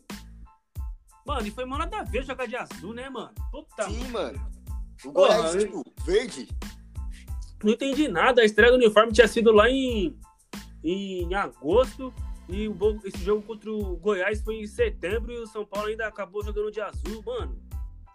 Mano, 1.26 1.46
e 1.46 1.50
foi 1.50 1.64
mal 1.64 1.78
nada 1.78 1.98
a 1.98 2.02
ver 2.04 2.24
jogar 2.24 2.46
de 2.46 2.56
azul, 2.56 2.94
né, 2.94 3.08
mano? 3.08 3.32
Puta. 3.50 3.84
Sim, 3.84 4.08
mano. 4.08 4.50
O 5.04 5.10
Goiás, 5.10 5.42
Porra, 5.42 5.58
tipo, 5.58 5.78
eu... 5.78 6.04
verde. 6.04 6.48
Não 7.62 7.72
entendi 7.72 8.06
nada. 8.06 8.42
A 8.42 8.44
estreia 8.44 8.70
do 8.70 8.78
uniforme 8.78 9.12
tinha 9.12 9.26
sido 9.26 9.52
lá 9.52 9.68
em, 9.68 10.16
em 10.84 11.34
agosto. 11.34 12.12
E 12.48 12.68
o, 12.68 12.76
esse 13.04 13.24
jogo 13.24 13.42
contra 13.42 13.70
o 13.70 13.96
Goiás 13.96 14.42
foi 14.42 14.56
em 14.56 14.66
setembro 14.66 15.32
e 15.32 15.38
o 15.38 15.46
São 15.46 15.64
Paulo 15.64 15.88
ainda 15.88 16.06
acabou 16.06 16.44
jogando 16.44 16.70
de 16.70 16.80
azul, 16.80 17.22
mano. 17.24 17.58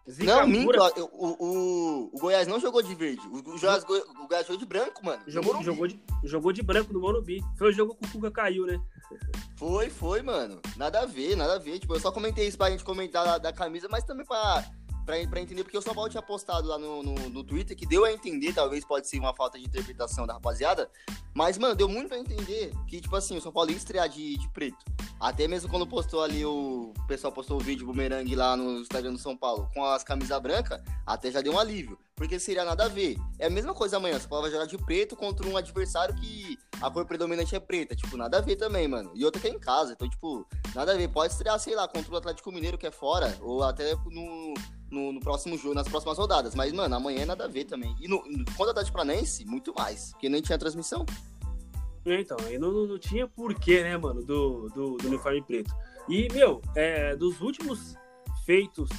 Zica 0.09 0.37
não, 0.37 0.47
minto, 0.47 0.79
o, 1.13 1.25
o, 1.25 2.09
o, 2.13 2.19
Goiás 2.19 2.47
não 2.47 2.61
jogou 2.61 2.81
de 2.81 2.95
verde. 2.95 3.21
O, 3.27 3.39
o, 3.39 3.59
Goiás, 3.59 3.83
o 3.83 4.27
Goiás 4.27 4.47
jogou 4.47 4.57
de 4.57 4.65
branco, 4.65 5.05
mano. 5.05 5.21
Jogou, 5.27 5.61
jogou, 5.61 5.87
de, 5.87 6.01
jogou 6.23 6.53
de 6.53 6.61
branco 6.61 6.93
no 6.93 7.01
Morumbi. 7.01 7.43
Foi 7.57 7.69
o 7.69 7.73
jogo 7.73 7.93
que 7.95 8.07
o 8.07 8.11
Cuca 8.13 8.31
caiu, 8.31 8.65
né? 8.65 8.79
Foi, 9.57 9.89
foi, 9.89 10.21
mano. 10.21 10.61
Nada 10.75 10.99
a 10.99 11.05
ver, 11.07 11.35
nada 11.35 11.55
a 11.55 11.57
ver. 11.57 11.79
Tipo, 11.79 11.95
eu 11.95 11.99
só 11.99 12.11
comentei 12.11 12.47
isso 12.47 12.55
pra 12.55 12.69
gente 12.69 12.83
comentar 12.83 13.25
da, 13.25 13.37
da 13.39 13.51
camisa, 13.51 13.87
mas 13.89 14.03
também 14.03 14.23
pra 14.23 14.63
pra, 15.07 15.15
pra 15.25 15.39
entender, 15.39 15.63
porque 15.63 15.77
o 15.77 15.81
São 15.81 15.95
Paulo 15.95 16.09
tinha 16.09 16.21
postado 16.21 16.67
lá 16.67 16.77
no, 16.77 17.01
no, 17.01 17.13
no, 17.29 17.43
Twitter, 17.43 17.75
que 17.75 17.85
deu 17.85 18.03
a 18.03 18.11
entender, 18.11 18.53
talvez 18.53 18.83
pode 18.83 19.07
ser 19.07 19.17
uma 19.17 19.33
falta 19.33 19.57
de 19.57 19.65
interpretação 19.65 20.27
da 20.27 20.33
rapaziada, 20.33 20.91
mas, 21.33 21.57
mano, 21.57 21.75
deu 21.75 21.87
muito 21.87 22.13
a 22.13 22.19
entender 22.19 22.73
que, 22.87 22.99
tipo 22.99 23.15
assim, 23.15 23.37
o 23.37 23.41
São 23.41 23.51
Paulo 23.51 23.71
ia 23.71 23.77
estrear 23.77 24.09
de, 24.09 24.37
de 24.37 24.49
preto. 24.49 24.83
Até 25.19 25.47
mesmo 25.47 25.69
quando 25.69 25.87
postou 25.87 26.21
ali, 26.21 26.45
o, 26.45 26.91
o 26.95 27.07
pessoal 27.07 27.31
postou 27.31 27.57
o 27.57 27.63
vídeo 27.63 27.87
bumerangue 27.87 28.35
lá 28.35 28.55
no 28.57 28.81
Instagram 28.81 29.13
do 29.13 29.17
São 29.17 29.35
Paulo 29.35 29.69
com 29.73 29.83
as 29.85 30.03
camisas 30.03 30.39
brancas, 30.41 30.81
até 31.05 31.31
já 31.31 31.41
deu 31.41 31.53
um 31.53 31.59
alívio, 31.59 31.97
porque 32.15 32.37
seria 32.37 32.65
nada 32.65 32.85
a 32.85 32.87
ver. 32.87 33.15
É 33.39 33.47
a 33.47 33.49
mesma 33.49 33.73
coisa 33.73 33.97
amanhã, 33.97 34.17
o 34.17 34.19
São 34.19 34.29
Paulo 34.29 34.43
vai 34.43 34.51
jogar 34.51 34.65
de 34.65 34.77
preto 34.77 35.15
contra 35.15 35.47
um 35.47 35.55
adversário 35.55 36.13
que 36.15 36.57
a 36.81 36.91
cor 36.91 37.05
predominante 37.05 37.55
é 37.55 37.59
preta, 37.59 37.95
tipo, 37.95 38.17
nada 38.17 38.37
a 38.37 38.41
ver 38.41 38.57
também, 38.57 38.87
mano. 38.87 39.11
E 39.15 39.23
outra 39.23 39.41
que 39.41 39.47
é 39.47 39.51
em 39.51 39.59
casa, 39.59 39.93
então, 39.93 40.09
tipo, 40.09 40.45
nada 40.75 40.91
a 40.91 40.97
ver. 40.97 41.07
Pode 41.07 41.31
estrear, 41.31 41.57
sei 41.59 41.75
lá, 41.75 41.87
contra 41.87 42.13
o 42.13 42.17
Atlético 42.17 42.51
Mineiro 42.51 42.77
que 42.77 42.85
é 42.85 42.91
fora, 42.91 43.35
ou 43.41 43.63
até 43.63 43.95
no 43.95 44.53
no, 44.89 45.11
no, 45.11 45.19
próximo 45.19 45.57
jogo, 45.57 45.75
nas 45.75 45.87
próximas 45.87 46.17
rodadas. 46.17 46.55
Mas, 46.55 46.71
mano, 46.71 46.95
amanhã 46.95 47.21
é 47.21 47.25
nada 47.25 47.45
a 47.45 47.47
ver 47.47 47.65
também. 47.65 47.95
E 47.99 48.07
no, 48.07 48.23
no, 48.25 48.45
quando 48.55 48.69
a 48.69 48.71
Atlético 48.71 48.97
muito 49.45 49.73
mais, 49.73 50.11
porque 50.11 50.29
nem 50.29 50.41
tinha 50.41 50.57
transmissão. 50.57 51.05
Então, 52.05 52.37
aí 52.45 52.57
não, 52.57 52.71
não 52.71 52.97
tinha 52.97 53.27
porquê, 53.27 53.83
né, 53.83 53.97
mano, 53.97 54.23
do, 54.23 54.69
do, 54.69 54.97
do 54.97 55.07
uniforme 55.07 55.41
preto. 55.41 55.73
E, 56.07 56.29
meu, 56.31 56.61
é, 56.73 57.15
dos 57.15 57.41
últimos 57.41 57.95
feitos 58.45 58.89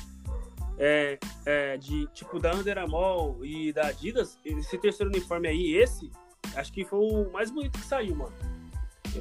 é, 0.79 1.19
é, 1.47 1.77
de 1.79 2.07
tipo 2.09 2.39
da 2.39 2.55
Under 2.55 2.79
Armour 2.79 3.45
e 3.45 3.73
da 3.73 3.89
Adidas, 3.89 4.39
esse 4.45 4.77
terceiro 4.77 5.11
uniforme 5.11 5.49
aí, 5.49 5.75
esse, 5.75 6.11
acho 6.55 6.73
que 6.73 6.85
foi 6.85 6.99
o 6.99 7.33
mais 7.33 7.51
bonito 7.51 7.79
que 7.79 7.87
saiu, 7.87 8.15
mano. 8.15 8.33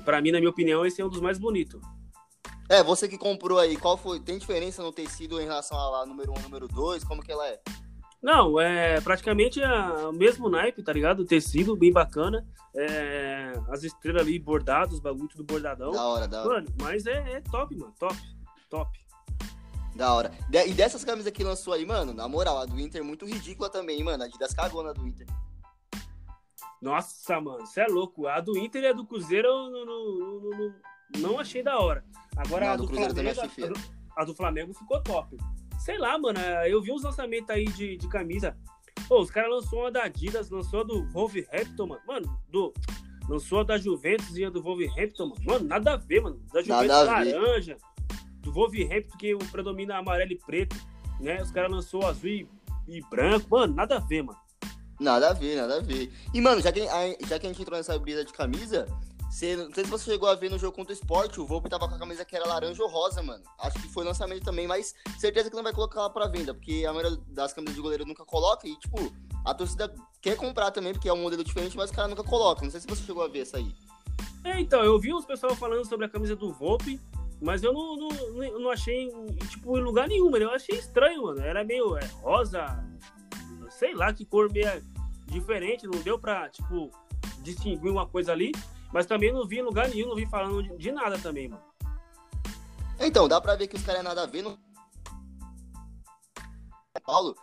Para 0.04 0.22
mim, 0.22 0.32
na 0.32 0.40
minha 0.40 0.50
opinião, 0.50 0.86
esse 0.86 1.02
é 1.02 1.06
um 1.06 1.10
dos 1.10 1.22
mais 1.22 1.38
bonitos. 1.38 1.82
É, 2.70 2.84
você 2.84 3.08
que 3.08 3.18
comprou 3.18 3.60
aí, 3.60 3.78
qual 3.78 3.98
foi? 3.98 4.20
Tem 4.20 4.38
diferença 4.38 4.84
no 4.84 4.92
tecido 4.92 5.40
em 5.40 5.46
relação 5.46 5.78
a 5.78 5.90
lá, 5.90 6.06
número 6.06 6.34
1 6.34 6.38
um, 6.38 6.42
número 6.42 6.68
2? 6.68 7.04
Como 7.06 7.24
que 7.24 7.32
ela 7.32 7.48
é? 7.48 7.62
Não, 8.22 8.60
é 8.60 9.00
praticamente 9.00 9.62
o 9.62 10.12
mesmo 10.12 10.50
naipe, 10.50 10.84
tá 10.84 10.92
ligado? 10.92 11.22
O 11.22 11.26
tecido 11.26 11.78
bem 11.78 11.94
bacana. 11.94 12.46
É, 12.76 13.54
as 13.70 13.84
estrelas 13.84 14.24
ali 14.24 14.38
bordadas, 14.38 14.96
os 14.96 15.00
bagulho 15.00 15.30
tudo 15.30 15.46
bordadão. 15.46 15.92
Da 15.92 16.06
hora, 16.06 16.28
da 16.28 16.42
hora. 16.44 16.56
Mano, 16.56 16.68
mas 16.82 17.06
é, 17.06 17.38
é 17.38 17.42
top, 17.42 17.74
mano. 17.76 17.94
Top. 17.98 18.16
Top. 18.70 19.00
Da 19.96 20.14
hora. 20.14 20.32
De, 20.50 20.68
e 20.68 20.74
dessas 20.74 21.06
camisas 21.06 21.32
que 21.32 21.44
lançou 21.44 21.74
aí, 21.74 21.86
mano, 21.86 22.14
na 22.14 22.28
moral, 22.28 22.58
a 22.58 22.66
do 22.66 22.78
Inter 22.80 23.02
é 23.02 23.04
muito 23.04 23.26
ridícula 23.26 23.70
também, 23.70 24.04
mano. 24.04 24.24
A 24.24 24.26
Adidas 24.26 24.54
cagou 24.54 24.84
na 24.84 24.92
do 24.92 25.08
Inter. 25.08 25.26
Nossa, 26.82 27.40
mano, 27.40 27.66
você 27.66 27.82
é 27.82 27.88
louco. 27.88 28.28
A 28.28 28.42
do 28.42 28.58
Inter 28.58 28.84
e 28.84 28.88
a 28.88 28.94
do 28.94 29.06
Cruzeiro 29.06 29.48
eu 29.48 29.72
não, 29.72 29.86
não, 29.86 30.40
não, 30.40 30.50
não 30.50 30.74
achei 31.40 31.64
da 31.64 31.80
hora. 31.80 32.04
Agora 32.36 32.66
não, 32.66 32.74
a, 32.74 32.76
do 32.78 32.86
do 32.86 32.94
Flamengo, 32.94 33.42
a, 33.42 33.68
do, 33.68 33.74
a 34.18 34.26
do 34.26 34.36
Flamengo 34.36 34.74
ficou 34.74 35.02
top. 35.02 35.38
Sei 35.80 35.98
lá, 35.98 36.18
mano, 36.18 36.40
é, 36.40 36.72
eu 36.72 36.82
vi 36.82 36.92
uns 36.92 37.04
lançamentos 37.04 37.50
aí 37.50 37.66
de, 37.66 37.98
de 37.98 38.08
camisa. 38.10 38.58
Pô, 39.08 39.22
os 39.22 39.32
caras 39.32 39.50
lançou 39.50 39.80
uma 39.80 39.92
da 39.92 40.04
Adidas, 40.04 40.50
lançou 40.50 40.82
a 40.82 40.84
do 40.84 41.08
Wolverhampton, 41.12 41.88
mano. 41.88 42.02
Mano, 42.08 42.40
do, 42.50 42.74
lançou 43.30 43.62
a 43.62 43.64
da 43.64 43.78
Juventus 43.78 44.36
e 44.36 44.44
a 44.44 44.50
do 44.50 44.62
Wolverhampton, 44.62 45.28
mano. 45.28 45.42
Mano, 45.46 45.66
nada 45.66 45.94
a 45.94 45.98
ver, 45.98 46.22
mano. 46.22 46.42
Da 46.52 46.62
Juventus 46.62 46.88
laranja 46.88 47.78
do 48.42 48.52
Wolverhampton, 48.52 49.18
que 49.18 49.36
predomina 49.52 49.98
amarelo 49.98 50.32
e 50.32 50.38
preto, 50.38 50.76
né? 51.20 51.42
Os 51.42 51.52
caras 51.52 51.72
lançou 51.72 52.06
azul 52.06 52.30
e, 52.30 52.48
e, 52.88 53.02
branco. 53.10 53.48
Mano, 53.50 53.74
nada 53.74 53.98
a 53.98 54.00
ver, 54.00 54.24
mano. 54.24 54.40
Nada 55.00 55.30
a 55.30 55.34
ver, 55.34 55.56
nada 55.58 55.78
a 55.78 55.82
ver. 55.82 56.12
E, 56.34 56.42
mano, 56.42 56.62
já 56.62 56.72
que, 56.72 56.82
já 57.28 57.40
que 57.40 57.46
a 57.46 57.50
gente 57.50 57.62
entrou 57.62 57.78
nessa 57.78 57.98
brisa 58.00 58.26
de 58.26 58.34
camisa, 58.34 58.88
não 59.56 59.74
sei 59.74 59.84
se 59.84 59.90
você 59.90 60.12
chegou 60.12 60.28
a 60.28 60.36
ver 60.36 60.50
no 60.50 60.58
jogo 60.58 60.76
contra 60.76 60.92
o 60.92 60.96
Sport, 60.96 61.38
o 61.38 61.46
Volpe 61.46 61.70
tava 61.70 61.88
com 61.88 61.94
a 61.94 62.00
camisa 62.00 62.26
que 62.26 62.36
era 62.36 62.48
laranja 62.48 62.82
ou 62.82 62.90
rosa, 62.90 63.22
mano. 63.22 63.44
Acho 63.60 63.80
que 63.80 63.88
foi 63.90 64.04
lançamento 64.04 64.44
também, 64.44 64.68
mas 64.68 64.96
certeza 65.20 65.50
que 65.50 65.56
não 65.56 65.64
vai 65.64 65.74
colocar 65.74 66.00
ela 66.00 66.10
pra 66.10 66.28
venda, 66.28 66.54
porque 66.54 66.86
a 66.88 66.92
maioria 66.92 67.18
das 67.28 67.54
camisas 67.54 67.76
de 67.76 67.82
goleiro 67.82 68.06
nunca 68.06 68.26
coloca 68.26 68.68
e, 68.68 68.76
tipo, 68.78 68.98
a 69.46 69.54
torcida 69.54 69.94
quer 70.22 70.36
comprar 70.36 70.72
também, 70.72 70.92
porque 70.92 71.08
é 71.08 71.14
um 71.14 71.22
modelo 71.22 71.44
diferente, 71.44 71.78
mas 71.78 71.90
os 71.90 71.96
caras 71.96 72.10
nunca 72.10 72.24
colocam. 72.24 72.64
Não 72.64 72.72
sei 72.72 72.82
se 72.82 72.88
você 72.88 73.04
chegou 73.04 73.24
a 73.24 73.28
ver 73.28 73.42
essa 73.42 73.58
aí. 73.58 73.72
É, 74.44 74.60
então, 74.60 74.84
eu 74.84 75.00
vi 75.00 75.14
uns 75.14 75.26
pessoal 75.26 75.56
falando 75.56 75.86
sobre 75.86 76.06
a 76.06 76.10
camisa 76.10 76.36
do 76.36 76.52
Volpe, 76.52 77.00
mas 77.40 77.62
eu 77.62 77.72
não, 77.72 77.96
não, 77.96 78.60
não 78.60 78.70
achei, 78.72 79.12
tipo, 79.50 79.78
em 79.78 79.82
lugar 79.82 80.08
nenhum, 80.08 80.32
mano. 80.32 80.46
Eu 80.46 80.52
achei 80.52 80.80
estranho, 80.80 81.24
mano. 81.24 81.42
Era 81.42 81.64
meio 81.64 81.96
é, 81.96 82.06
rosa, 82.22 82.84
sei 83.70 83.94
lá, 83.94 84.12
que 84.12 84.26
cor 84.26 84.52
meio 84.52 84.84
diferente. 85.28 85.86
Não 85.86 86.00
deu 86.02 86.18
pra, 86.18 86.50
tipo, 86.50 86.90
distinguir 87.42 87.92
uma 87.92 88.08
coisa 88.08 88.32
ali. 88.32 88.52
Mas 88.92 89.06
também 89.06 89.32
não 89.32 89.48
vi 89.48 89.60
em 89.60 89.64
lugar 89.64 89.90
nenhum, 89.90 90.10
não 90.10 90.16
vi 90.16 90.26
falando 90.26 90.64
de, 90.64 90.78
de 90.78 90.92
nada 90.92 91.18
também, 91.20 91.50
mano. 91.50 91.64
Então, 93.00 93.28
dá 93.28 93.40
pra 93.40 93.56
ver 93.56 93.68
que 93.68 93.76
os 93.76 93.84
caras 93.84 94.02
é 94.02 94.04
nada 94.04 94.24
a 94.24 94.26
ver 94.26 94.42
no. 94.42 94.58
Paulo, 97.06 97.36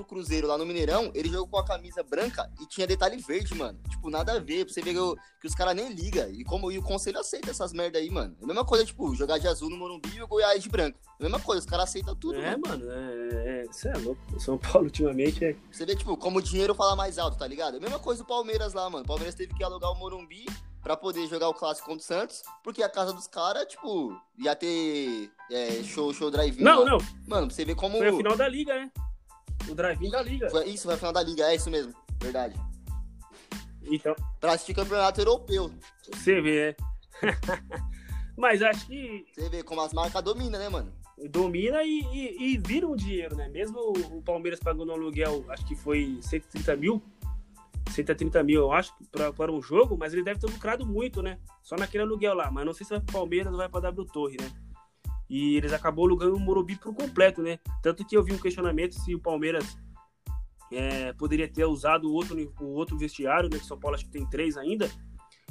pro 0.00 0.16
Cruzeiro 0.16 0.46
lá 0.46 0.56
no 0.56 0.66
Mineirão, 0.66 1.10
ele 1.14 1.28
jogou 1.28 1.48
com 1.48 1.58
a 1.58 1.64
camisa 1.64 2.02
branca 2.02 2.50
e 2.60 2.66
tinha 2.66 2.86
detalhe 2.86 3.16
verde, 3.18 3.54
mano. 3.54 3.78
Tipo, 3.88 4.10
nada 4.10 4.32
a 4.32 4.38
ver. 4.38 4.64
Pra 4.64 4.74
você 4.74 4.80
ver 4.80 4.94
que, 4.94 5.40
que 5.40 5.46
os 5.46 5.54
caras 5.54 5.74
nem 5.74 5.92
ligam. 5.92 6.28
E 6.30 6.44
como 6.44 6.72
e 6.72 6.78
o 6.78 6.82
conselho 6.82 7.18
aceita 7.18 7.50
essas 7.50 7.72
merda 7.72 7.98
aí, 7.98 8.10
mano. 8.10 8.36
É 8.40 8.44
a 8.44 8.46
mesma 8.46 8.64
coisa, 8.64 8.84
tipo, 8.84 9.14
jogar 9.14 9.38
de 9.38 9.46
azul 9.46 9.68
no 9.68 9.76
Morumbi 9.76 10.16
e 10.16 10.22
o 10.22 10.28
Goiás 10.28 10.62
de 10.62 10.68
branco. 10.68 10.98
É 11.18 11.22
a 11.22 11.28
mesma 11.28 11.40
coisa, 11.40 11.60
os 11.60 11.66
caras 11.66 11.88
aceitam 11.88 12.14
tudo. 12.16 12.38
É, 12.38 12.56
mano, 12.56 12.86
mano 12.86 12.90
é, 12.90 13.62
é, 13.62 13.66
Você 13.66 13.88
é 13.88 13.96
louco. 13.98 14.20
O 14.34 14.40
São 14.40 14.58
Paulo, 14.58 14.86
ultimamente, 14.88 15.44
é. 15.44 15.56
Você 15.70 15.84
vê, 15.84 15.94
tipo, 15.94 16.16
como 16.16 16.38
o 16.38 16.42
dinheiro 16.42 16.74
fala 16.74 16.96
mais 16.96 17.18
alto, 17.18 17.38
tá 17.38 17.46
ligado? 17.46 17.74
É 17.74 17.78
a 17.78 17.80
mesma 17.80 17.98
coisa 17.98 18.22
do 18.22 18.26
Palmeiras 18.26 18.72
lá, 18.72 18.88
mano. 18.88 19.04
O 19.04 19.08
Palmeiras 19.08 19.34
teve 19.34 19.54
que 19.54 19.62
alugar 19.62 19.92
o 19.92 19.94
Morumbi 19.96 20.46
pra 20.82 20.96
poder 20.96 21.26
jogar 21.26 21.48
o 21.48 21.54
clássico 21.54 21.88
contra 21.88 22.02
o 22.02 22.06
Santos, 22.06 22.42
porque 22.64 22.82
a 22.82 22.88
casa 22.88 23.12
dos 23.12 23.26
caras, 23.26 23.66
tipo, 23.66 24.16
ia 24.38 24.56
ter 24.56 25.30
é, 25.50 25.82
show, 25.82 26.12
show 26.12 26.30
drive-in. 26.30 26.62
Não, 26.62 26.84
lá. 26.84 26.90
não. 26.92 26.98
Mano, 27.26 27.50
você 27.50 27.64
vê 27.64 27.74
como. 27.74 27.98
Foi 27.98 28.08
a 28.08 28.16
final 28.16 28.36
da 28.36 28.48
liga, 28.48 28.74
né? 28.74 28.90
O 29.70 29.74
drive-in 29.74 30.10
da 30.10 30.22
liga. 30.22 30.50
Foi, 30.50 30.68
isso, 30.68 30.84
foi 30.84 30.94
a 30.94 30.96
final 30.96 31.12
da 31.12 31.22
liga, 31.22 31.44
é 31.44 31.54
isso 31.54 31.70
mesmo. 31.70 31.94
Verdade. 32.20 32.54
Então. 33.82 34.14
Pra 34.40 34.52
assistir 34.52 34.74
campeonato 34.74 35.20
europeu. 35.20 35.72
Você 36.12 36.40
vê, 36.40 36.70
é. 36.70 36.76
Mas 38.36 38.62
acho 38.62 38.86
que. 38.86 39.24
Você 39.32 39.48
vê 39.48 39.62
como 39.62 39.80
as 39.80 39.92
marcas 39.92 40.22
dominam, 40.22 40.58
né, 40.58 40.68
mano? 40.68 40.92
Domina 41.28 41.82
e, 41.82 42.00
e, 42.12 42.54
e 42.54 42.58
viram 42.58 42.96
dinheiro, 42.96 43.36
né? 43.36 43.48
Mesmo 43.48 43.78
o 43.78 44.22
Palmeiras 44.22 44.58
pagando 44.58 44.90
aluguel, 44.90 45.44
acho 45.50 45.66
que 45.66 45.76
foi 45.76 46.18
130 46.22 46.76
mil. 46.76 47.02
130 47.90 48.42
mil, 48.42 48.60
eu 48.62 48.72
acho, 48.72 48.94
para 49.36 49.52
um 49.52 49.60
jogo, 49.60 49.96
mas 49.98 50.12
ele 50.12 50.22
deve 50.22 50.40
ter 50.40 50.46
lucrado 50.46 50.86
muito, 50.86 51.20
né? 51.20 51.38
Só 51.62 51.76
naquele 51.76 52.04
aluguel 52.04 52.34
lá. 52.34 52.50
Mas 52.50 52.64
não 52.64 52.72
sei 52.72 52.86
se 52.86 52.90
vai 52.90 53.00
pro 53.00 53.12
Palmeiras 53.12 53.52
ou 53.52 53.58
vai 53.58 53.68
pra 53.68 53.80
W 53.80 54.06
Torre, 54.06 54.36
né? 54.40 54.50
E 55.30 55.56
eles 55.56 55.72
acabou 55.72 56.06
alugando 56.06 56.34
o 56.34 56.40
Morumbi 56.40 56.74
por 56.74 56.92
completo, 56.92 57.40
né? 57.40 57.60
Tanto 57.80 58.04
que 58.04 58.16
eu 58.16 58.24
vi 58.24 58.32
um 58.32 58.38
questionamento 58.38 58.96
se 58.96 59.14
o 59.14 59.20
Palmeiras 59.20 59.78
é, 60.72 61.12
poderia 61.12 61.46
ter 61.46 61.64
usado 61.64 62.08
o 62.08 62.12
outro, 62.12 62.52
o 62.60 62.64
outro 62.74 62.98
vestiário, 62.98 63.48
né? 63.48 63.60
Que 63.60 63.64
São 63.64 63.78
Paulo 63.78 63.94
acho 63.94 64.06
que 64.06 64.10
tem 64.10 64.26
três 64.26 64.56
ainda. 64.56 64.90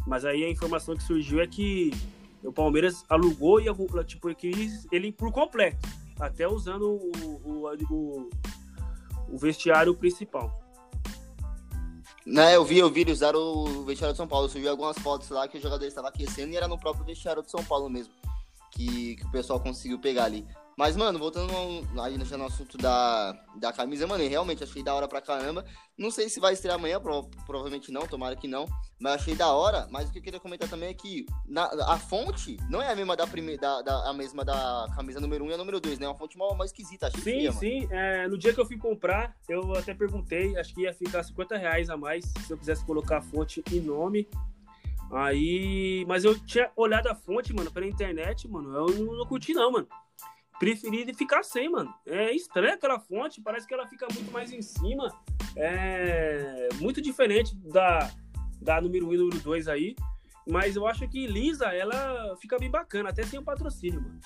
Mas 0.05 0.25
aí 0.25 0.43
a 0.43 0.49
informação 0.49 0.97
que 0.97 1.03
surgiu 1.03 1.39
é 1.39 1.47
que 1.47 1.91
o 2.43 2.51
Palmeiras 2.51 3.05
alugou 3.07 3.61
e 3.61 3.65
tipo, 4.03 4.29
ele 4.91 5.13
por 5.13 5.31
completo, 5.31 5.87
até 6.19 6.45
usando 6.45 6.83
o, 6.83 7.41
o, 7.45 7.67
o, 7.89 8.29
o 9.29 9.37
vestiário 9.37 9.95
principal. 9.95 10.61
Né, 12.25 12.55
eu 12.57 12.65
vi, 12.65 12.79
eu 12.79 12.89
vi, 12.91 13.01
eles 13.01 13.19
usaram 13.19 13.39
o 13.39 13.85
vestiário 13.85 14.13
de 14.13 14.17
São 14.17 14.27
Paulo. 14.27 14.47
Eu 14.47 14.61
vi 14.61 14.67
algumas 14.67 14.99
fotos 14.99 15.29
lá 15.29 15.47
que 15.47 15.57
o 15.57 15.61
jogador 15.61 15.85
estava 15.85 16.09
aquecendo 16.09 16.51
e 16.51 16.57
era 16.57 16.67
no 16.67 16.77
próprio 16.77 17.05
vestiário 17.05 17.41
de 17.41 17.49
São 17.49 17.63
Paulo 17.63 17.89
mesmo 17.89 18.13
que, 18.71 19.15
que 19.15 19.25
o 19.25 19.31
pessoal 19.31 19.59
conseguiu 19.59 19.99
pegar 19.99 20.25
ali. 20.25 20.45
Mas, 20.79 20.95
mano, 20.95 21.19
voltando 21.19 21.51
aí 22.01 22.17
já 22.23 22.37
no 22.37 22.45
assunto 22.45 22.77
da, 22.77 23.33
da 23.57 23.73
camisa, 23.73 24.07
mano, 24.07 24.23
eu 24.23 24.29
realmente 24.29 24.63
achei 24.63 24.81
da 24.81 24.95
hora 24.95 25.09
pra 25.09 25.19
caramba. 25.19 25.65
Não 25.97 26.09
sei 26.09 26.29
se 26.29 26.39
vai 26.39 26.53
estrear 26.53 26.77
amanhã, 26.77 27.01
provavelmente 27.45 27.91
não, 27.91 28.07
tomara 28.07 28.33
que 28.33 28.47
não. 28.47 28.65
Mas 28.97 29.15
achei 29.15 29.35
da 29.35 29.51
hora. 29.51 29.89
Mas 29.91 30.07
o 30.07 30.13
que 30.13 30.19
eu 30.19 30.23
queria 30.23 30.39
comentar 30.39 30.69
também 30.69 30.87
é 30.87 30.93
que 30.93 31.25
na, 31.45 31.65
a 31.65 31.97
fonte 31.97 32.55
não 32.69 32.81
é 32.81 32.89
a 32.89 32.95
mesma 32.95 33.13
da 33.17 33.27
primeira, 33.27 33.59
da, 33.59 33.81
da, 33.81 34.09
a 34.09 34.13
mesma 34.13 34.45
da 34.45 34.87
camisa 34.95 35.19
número 35.19 35.43
1 35.43 35.47
um 35.47 35.51
e 35.51 35.53
a 35.53 35.57
número 35.57 35.81
2, 35.81 35.99
né? 35.99 36.05
É 36.05 36.09
uma 36.09 36.17
fonte 36.17 36.37
mais, 36.37 36.57
mais 36.57 36.71
esquisita, 36.71 37.07
achei 37.07 37.19
Sim, 37.19 37.31
feia, 37.31 37.51
sim. 37.51 37.87
É, 37.91 38.29
no 38.29 38.37
dia 38.37 38.53
que 38.53 38.61
eu 38.61 38.65
fui 38.65 38.77
comprar, 38.77 39.35
eu 39.49 39.73
até 39.73 39.93
perguntei, 39.93 40.57
acho 40.57 40.73
que 40.73 40.83
ia 40.83 40.93
ficar 40.93 41.23
50 41.23 41.57
reais 41.57 41.89
a 41.89 41.97
mais 41.97 42.23
se 42.23 42.53
eu 42.53 42.57
quisesse 42.57 42.85
colocar 42.85 43.17
a 43.17 43.21
fonte 43.21 43.61
e 43.69 43.81
nome. 43.81 44.29
Aí. 45.11 46.05
Mas 46.07 46.23
eu 46.23 46.37
tinha 46.39 46.71
olhado 46.75 47.07
a 47.07 47.15
fonte, 47.15 47.53
mano, 47.53 47.71
pela 47.71 47.85
internet, 47.85 48.47
mano. 48.47 48.73
Eu 48.73 48.87
não, 48.87 49.17
não 49.17 49.25
curti, 49.25 49.53
não, 49.53 49.71
mano. 49.71 49.87
Preferi 50.59 51.13
ficar 51.13 51.43
sem, 51.43 51.69
mano. 51.69 51.93
É 52.05 52.33
estranha 52.33 52.73
aquela 52.73 52.99
fonte, 52.99 53.41
parece 53.41 53.67
que 53.67 53.73
ela 53.73 53.87
fica 53.87 54.07
muito 54.13 54.31
mais 54.31 54.51
em 54.51 54.61
cima. 54.61 55.07
É 55.55 56.69
muito 56.79 57.01
diferente 57.01 57.55
da, 57.55 58.11
da 58.61 58.81
número 58.81 59.07
1 59.07 59.13
e 59.13 59.17
número 59.17 59.39
2 59.39 59.67
aí. 59.67 59.95
Mas 60.47 60.75
eu 60.75 60.85
acho 60.87 61.07
que 61.07 61.27
lisa, 61.27 61.67
ela 61.67 62.35
fica 62.41 62.57
bem 62.57 62.69
bacana, 62.69 63.09
até 63.09 63.23
sem 63.23 63.39
o 63.39 63.43
patrocínio, 63.43 64.01
mano. 64.01 64.19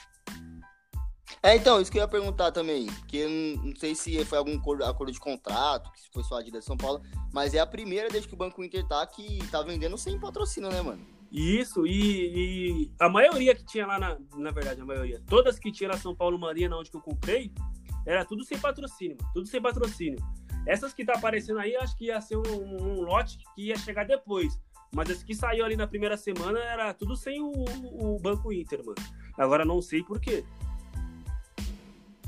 É, 1.46 1.58
então, 1.58 1.82
isso 1.82 1.92
que 1.92 1.98
eu 1.98 2.02
ia 2.02 2.08
perguntar 2.08 2.54
também, 2.54 2.88
que 3.06 3.18
eu 3.18 3.30
não 3.30 3.76
sei 3.76 3.94
se 3.94 4.24
foi 4.24 4.38
algum 4.38 4.56
acordo 4.82 5.12
de 5.12 5.20
contrato, 5.20 5.92
se 5.94 6.10
foi 6.10 6.24
só 6.24 6.38
a 6.38 6.42
de 6.42 6.62
São 6.62 6.78
Paulo, 6.78 7.02
mas 7.34 7.54
é 7.54 7.60
a 7.60 7.66
primeira 7.66 8.08
desde 8.08 8.30
que 8.30 8.34
o 8.34 8.38
Banco 8.38 8.64
Inter 8.64 8.88
tá 8.88 9.06
que 9.06 9.46
tá 9.52 9.62
vendendo 9.62 9.98
sem 9.98 10.18
patrocínio, 10.18 10.70
né, 10.70 10.82
mano? 10.82 11.06
Isso, 11.30 11.86
e, 11.86 12.86
e, 12.86 12.92
a 12.98 13.10
maioria 13.10 13.54
que 13.54 13.66
tinha 13.66 13.86
lá, 13.86 14.00
na, 14.00 14.18
na 14.38 14.52
verdade, 14.52 14.80
a 14.80 14.86
maioria, 14.86 15.22
todas 15.28 15.60
que 15.60 15.70
tinha 15.70 15.90
na 15.90 15.98
São 15.98 16.16
Paulo 16.16 16.40
Marina, 16.40 16.78
onde 16.78 16.90
que 16.90 16.96
eu 16.96 17.02
comprei, 17.02 17.52
era 18.06 18.24
tudo 18.24 18.46
sem 18.46 18.58
patrocínio, 18.58 19.18
mano, 19.20 19.34
tudo 19.34 19.46
sem 19.46 19.62
patrocínio. 19.62 20.20
Essas 20.66 20.94
que 20.94 21.04
tá 21.04 21.14
aparecendo 21.14 21.60
aí, 21.60 21.76
acho 21.76 21.98
que 21.98 22.06
ia 22.06 22.22
ser 22.22 22.38
um, 22.38 22.42
um 22.42 23.02
lote 23.02 23.38
que 23.54 23.68
ia 23.68 23.78
chegar 23.78 24.06
depois. 24.06 24.58
Mas 24.96 25.10
as 25.10 25.24
que 25.24 25.34
saiu 25.34 25.66
ali 25.66 25.76
na 25.76 25.88
primeira 25.88 26.16
semana 26.16 26.60
era 26.60 26.94
tudo 26.94 27.16
sem 27.16 27.42
o, 27.42 27.52
o 27.52 28.20
Banco 28.20 28.54
Inter, 28.54 28.80
mano. 28.86 28.96
Agora 29.38 29.66
não 29.66 29.82
sei 29.82 30.04
por 30.04 30.22
quê. 30.22 30.46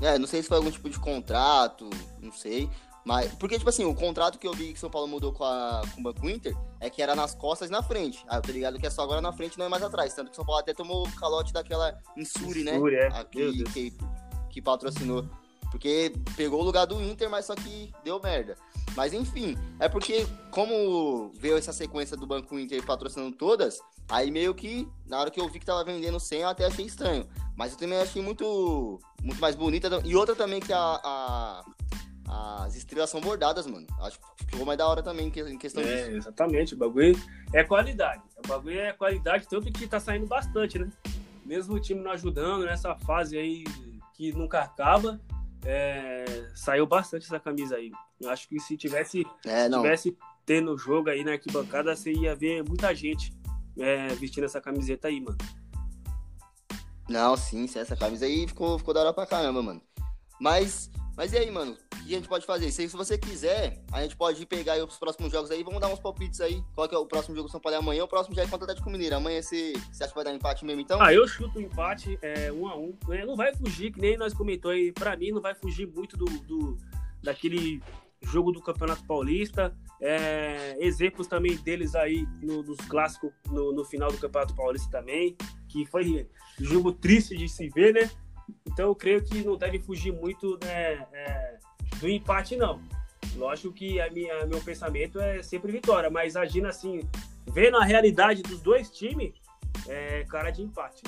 É, 0.00 0.18
não 0.18 0.26
sei 0.26 0.42
se 0.42 0.48
foi 0.48 0.58
algum 0.58 0.70
tipo 0.70 0.90
de 0.90 0.98
contrato, 0.98 1.88
não 2.20 2.32
sei. 2.32 2.68
Mas, 3.06 3.32
porque, 3.36 3.56
tipo 3.56 3.70
assim, 3.70 3.84
o 3.84 3.94
contrato 3.94 4.36
que 4.36 4.48
eu 4.48 4.52
vi 4.52 4.72
que 4.72 4.80
São 4.80 4.90
Paulo 4.90 5.06
mudou 5.06 5.32
com, 5.32 5.44
a, 5.44 5.80
com 5.94 6.00
o 6.00 6.02
Banco 6.02 6.28
Inter 6.28 6.56
é 6.80 6.90
que 6.90 7.00
era 7.00 7.14
nas 7.14 7.36
costas 7.36 7.68
e 7.68 7.72
na 7.72 7.80
frente. 7.80 8.24
Ah, 8.28 8.38
eu 8.38 8.42
tô 8.42 8.50
ligado 8.50 8.80
que 8.80 8.86
é 8.86 8.90
só 8.90 9.02
agora 9.02 9.20
na 9.20 9.32
frente, 9.32 9.56
não 9.56 9.64
é 9.64 9.68
mais 9.68 9.82
atrás. 9.84 10.12
Tanto 10.12 10.30
que 10.30 10.36
São 10.36 10.44
Paulo 10.44 10.60
até 10.60 10.74
tomou 10.74 11.06
o 11.06 11.12
calote 11.12 11.52
daquela 11.52 11.96
Insuri, 12.16 12.64
né? 12.64 12.74
Insuri, 12.74 12.96
é. 12.96 13.06
Aqui, 13.06 13.64
que, 13.72 13.96
que 14.50 14.60
patrocinou. 14.60 15.24
Porque 15.70 16.12
pegou 16.36 16.60
o 16.62 16.64
lugar 16.64 16.84
do 16.84 17.00
Inter, 17.00 17.30
mas 17.30 17.44
só 17.44 17.54
que 17.54 17.92
deu 18.02 18.20
merda. 18.20 18.56
Mas 18.96 19.12
enfim, 19.12 19.56
é 19.78 19.88
porque 19.88 20.26
como 20.50 21.30
veio 21.34 21.56
essa 21.56 21.72
sequência 21.72 22.16
do 22.16 22.26
Banco 22.26 22.58
Inter 22.58 22.84
patrocinando 22.84 23.36
todas, 23.36 23.78
aí 24.08 24.30
meio 24.30 24.54
que, 24.54 24.88
na 25.06 25.20
hora 25.20 25.30
que 25.30 25.40
eu 25.40 25.48
vi 25.48 25.58
que 25.58 25.66
tava 25.66 25.84
vendendo 25.84 26.18
100, 26.20 26.40
eu 26.40 26.48
até 26.48 26.66
achei 26.66 26.86
estranho. 26.86 27.28
Mas 27.56 27.72
eu 27.72 27.78
também 27.78 27.98
achei 27.98 28.20
muito, 28.20 29.00
muito 29.22 29.40
mais 29.40 29.54
bonita. 29.54 29.88
E 30.04 30.14
outra 30.14 30.36
também 30.36 30.60
que 30.60 30.72
a, 30.72 31.00
a 31.02 31.64
as 32.28 32.74
estrelas 32.74 33.10
são 33.10 33.20
bordadas, 33.20 33.66
mano. 33.66 33.86
Acho 34.00 34.18
que 34.18 34.44
ficou 34.46 34.66
mais 34.66 34.78
da 34.78 34.86
hora 34.86 35.02
também 35.02 35.28
em 35.28 35.58
questão 35.58 35.82
é, 35.82 35.86
disso. 35.86 36.16
Exatamente, 36.16 36.74
o 36.74 36.76
bagulho 36.76 37.16
é 37.52 37.62
qualidade. 37.62 38.22
O 38.44 38.48
bagulho 38.48 38.80
é 38.80 38.92
qualidade, 38.92 39.46
tanto 39.48 39.70
que 39.72 39.86
tá 39.86 40.00
saindo 40.00 40.26
bastante, 40.26 40.78
né? 40.78 40.90
Mesmo 41.44 41.76
o 41.76 41.80
time 41.80 42.00
não 42.00 42.10
ajudando 42.10 42.64
nessa 42.64 42.96
fase 42.96 43.38
aí 43.38 43.64
que 44.14 44.32
nunca 44.32 44.60
acaba, 44.60 45.20
é, 45.64 46.48
saiu 46.54 46.86
bastante 46.86 47.26
essa 47.26 47.38
camisa 47.38 47.76
aí. 47.76 47.92
Eu 48.20 48.30
acho 48.30 48.48
que 48.48 48.58
se 48.58 48.76
tivesse, 48.76 49.24
é, 49.44 49.68
tivesse 49.68 50.16
tendo 50.44 50.76
jogo 50.76 51.10
aí 51.10 51.22
na 51.22 51.32
arquibancada, 51.32 51.94
você 51.94 52.12
ia 52.12 52.34
ver 52.34 52.64
muita 52.64 52.94
gente 52.94 53.32
é, 53.78 54.08
vestindo 54.14 54.44
essa 54.44 54.60
camiseta 54.60 55.08
aí, 55.08 55.20
mano. 55.20 55.38
Não, 57.08 57.36
sim, 57.36 57.66
sim, 57.66 57.78
essa 57.78 57.96
camisa 57.96 58.26
aí 58.26 58.46
ficou, 58.46 58.78
ficou 58.78 58.92
da 58.92 59.00
hora 59.00 59.12
pra 59.12 59.26
caramba, 59.26 59.62
mano. 59.62 59.80
Mas, 60.40 60.90
mas 61.16 61.32
e 61.32 61.38
aí, 61.38 61.50
mano? 61.50 61.76
que 62.06 62.14
a 62.14 62.18
gente 62.18 62.28
pode 62.28 62.46
fazer? 62.46 62.70
Se, 62.70 62.88
se 62.88 62.96
você 62.96 63.18
quiser, 63.18 63.82
a 63.92 64.02
gente 64.02 64.16
pode 64.16 64.46
pegar 64.46 64.82
os 64.84 64.96
próximos 64.96 65.32
jogos 65.32 65.50
aí, 65.50 65.62
vamos 65.62 65.80
dar 65.80 65.88
uns 65.88 65.98
palpites 65.98 66.40
aí. 66.40 66.62
Qual 66.74 66.88
que 66.88 66.94
é 66.94 66.98
o 66.98 67.04
próximo 67.04 67.34
jogo 67.34 67.48
do 67.48 67.52
São 67.52 67.60
Paulo 67.60 67.76
é 67.76 67.78
amanhã? 67.78 68.04
O 68.04 68.08
próximo 68.08 68.34
já 68.34 68.42
é 68.42 68.46
contra 68.46 68.60
o 68.60 68.64
Atlético 68.64 68.90
Mineiro. 68.90 69.16
Amanhã 69.16 69.42
você, 69.42 69.72
você 69.90 70.04
acha 70.04 70.12
que 70.12 70.14
vai 70.14 70.24
dar 70.24 70.34
empate 70.34 70.64
mesmo, 70.64 70.80
então? 70.80 71.00
Ah, 71.02 71.12
eu 71.12 71.26
chuto 71.26 71.58
o 71.58 71.62
empate, 71.62 72.18
é, 72.22 72.52
um 72.52 72.68
a 72.68 72.76
um. 72.76 72.96
Né? 73.08 73.24
Não 73.24 73.36
vai 73.36 73.52
fugir, 73.54 73.92
que 73.92 74.00
nem 74.00 74.16
nós 74.16 74.32
comentou 74.32 74.70
aí, 74.70 74.92
pra 74.92 75.16
mim 75.16 75.32
não 75.32 75.40
vai 75.40 75.54
fugir 75.54 75.86
muito 75.86 76.16
do, 76.16 76.24
do 76.24 76.76
daquele 77.22 77.82
jogo 78.22 78.52
do 78.52 78.62
Campeonato 78.62 79.04
Paulista. 79.04 79.76
É, 80.00 80.76
exemplos 80.78 81.26
também 81.26 81.56
deles 81.56 81.94
aí 81.94 82.26
no, 82.42 82.62
nos 82.62 82.76
clássicos 82.86 83.32
no, 83.46 83.72
no, 83.72 83.84
final 83.84 84.10
do 84.10 84.18
Campeonato 84.18 84.54
Paulista 84.54 84.90
também, 84.90 85.36
que 85.68 85.86
foi 85.86 86.28
jogo 86.58 86.92
triste 86.92 87.36
de 87.36 87.48
se 87.48 87.68
ver, 87.70 87.94
né? 87.94 88.10
Então 88.66 88.86
eu 88.86 88.94
creio 88.94 89.24
que 89.24 89.42
não 89.42 89.56
deve 89.56 89.78
fugir 89.78 90.12
muito 90.12 90.58
né, 90.62 91.06
é, 91.12 91.58
do 91.98 92.08
empate, 92.08 92.56
não. 92.56 92.80
Lógico 93.36 93.72
que 93.72 94.00
a 94.00 94.10
minha, 94.10 94.46
meu 94.46 94.60
pensamento 94.60 95.18
é 95.18 95.42
sempre 95.42 95.72
vitória, 95.72 96.10
mas 96.10 96.36
agindo 96.36 96.66
assim, 96.66 97.00
vendo 97.46 97.76
a 97.76 97.84
realidade 97.84 98.42
dos 98.42 98.60
dois 98.60 98.90
times, 98.90 99.32
é 99.88 100.24
cara 100.24 100.50
de 100.50 100.62
empate. 100.62 101.02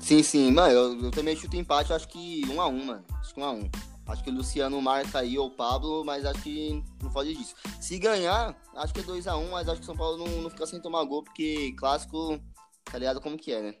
Sim, 0.00 0.22
sim, 0.22 0.50
mano, 0.50 0.72
eu, 0.72 1.04
eu 1.04 1.10
também 1.10 1.36
chuto 1.36 1.56
empate, 1.56 1.92
acho 1.92 2.08
que 2.08 2.42
um 2.50 2.60
a 2.60 2.66
um, 2.66 2.84
mano. 2.84 3.04
Acho 3.20 3.34
que 3.34 3.40
um 3.40 3.44
a 3.44 3.52
um. 3.52 3.70
Acho 4.06 4.24
que 4.24 4.30
o 4.30 4.34
Luciano 4.34 4.80
marca 4.82 5.20
aí 5.20 5.38
ou 5.38 5.46
o 5.46 5.50
Pablo, 5.50 6.04
mas 6.04 6.26
acho 6.26 6.42
que 6.42 6.82
não 7.02 7.10
pode 7.10 7.34
disso. 7.34 7.54
Se 7.80 7.98
ganhar, 7.98 8.56
acho 8.74 8.92
que 8.92 9.00
é 9.00 9.02
2x1, 9.02 9.38
um, 9.38 9.50
mas 9.52 9.68
acho 9.68 9.76
que 9.76 9.84
o 9.84 9.86
São 9.86 9.96
Paulo 9.96 10.18
não, 10.18 10.42
não 10.42 10.50
fica 10.50 10.66
sem 10.66 10.80
tomar 10.80 11.04
gol, 11.04 11.22
porque 11.22 11.72
clássico, 11.78 12.40
tá 12.84 12.98
ligado 12.98 13.20
como 13.20 13.36
que 13.36 13.52
é, 13.52 13.62
né? 13.62 13.74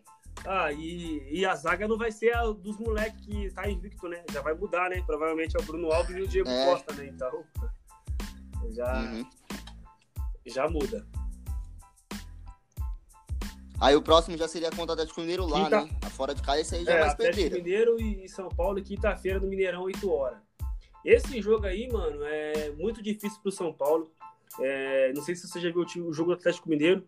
Ah, 0.46 0.72
e, 0.72 1.28
e 1.30 1.44
a 1.44 1.54
zaga 1.54 1.86
não 1.86 1.98
vai 1.98 2.10
ser 2.10 2.34
a 2.34 2.44
dos 2.46 2.78
moleques 2.78 3.24
que 3.24 3.50
tá 3.50 3.68
invicto, 3.68 4.08
né? 4.08 4.24
Já 4.32 4.40
vai 4.40 4.54
mudar, 4.54 4.90
né? 4.90 5.02
Provavelmente 5.06 5.56
é 5.56 5.60
o 5.60 5.64
Bruno 5.64 5.92
Alves 5.92 6.16
e 6.16 6.20
o 6.20 6.28
Diego 6.28 6.48
é. 6.48 6.66
Costa, 6.66 6.92
né? 6.94 7.06
Então, 7.06 7.44
já, 8.70 9.02
uhum. 9.02 9.30
já 10.46 10.68
muda. 10.68 11.06
Aí 13.82 13.96
o 13.96 14.00
próximo 14.00 14.38
já 14.38 14.46
seria 14.46 14.70
contra 14.70 14.90
o 14.90 14.92
Atlético 14.92 15.20
Mineiro 15.22 15.44
lá, 15.44 15.64
Quinta... 15.64 15.84
né? 15.84 15.90
A 16.02 16.10
fora 16.10 16.32
de 16.32 16.40
casa, 16.40 16.60
esse 16.60 16.76
aí 16.76 16.84
já 16.84 16.92
é, 16.92 17.00
mais 17.00 17.12
Atlético 17.14 17.56
Mineiro 17.56 18.00
e 18.00 18.28
São 18.28 18.48
Paulo, 18.48 18.80
quinta-feira 18.80 19.40
no 19.40 19.48
Mineirão, 19.48 19.82
8 19.82 20.08
horas. 20.08 20.38
Esse 21.04 21.42
jogo 21.42 21.66
aí, 21.66 21.90
mano, 21.92 22.22
é 22.22 22.70
muito 22.78 23.02
difícil 23.02 23.40
pro 23.42 23.50
São 23.50 23.72
Paulo. 23.72 24.08
É, 24.60 25.12
não 25.16 25.22
sei 25.22 25.34
se 25.34 25.48
você 25.48 25.60
já 25.60 25.68
viu 25.68 25.84
o 25.84 26.12
jogo 26.12 26.30
do 26.30 26.38
Atlético 26.38 26.68
Mineiro. 26.68 27.04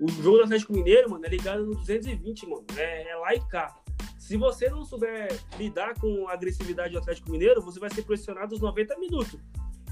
O 0.00 0.08
jogo 0.08 0.38
do 0.38 0.44
Atlético 0.44 0.72
Mineiro, 0.72 1.10
mano, 1.10 1.26
é 1.26 1.28
ligado 1.28 1.66
no 1.66 1.74
220, 1.74 2.46
mano. 2.46 2.64
É, 2.76 3.10
é 3.10 3.16
lá 3.16 3.34
e 3.34 3.40
cá. 3.48 3.74
Se 4.16 4.36
você 4.36 4.70
não 4.70 4.84
souber 4.84 5.36
lidar 5.58 5.98
com 5.98 6.28
a 6.28 6.34
agressividade 6.34 6.92
do 6.92 7.00
Atlético 7.00 7.28
Mineiro, 7.28 7.60
você 7.60 7.80
vai 7.80 7.90
ser 7.90 8.02
pressionado 8.02 8.54
os 8.54 8.60
90 8.60 8.96
minutos. 9.00 9.40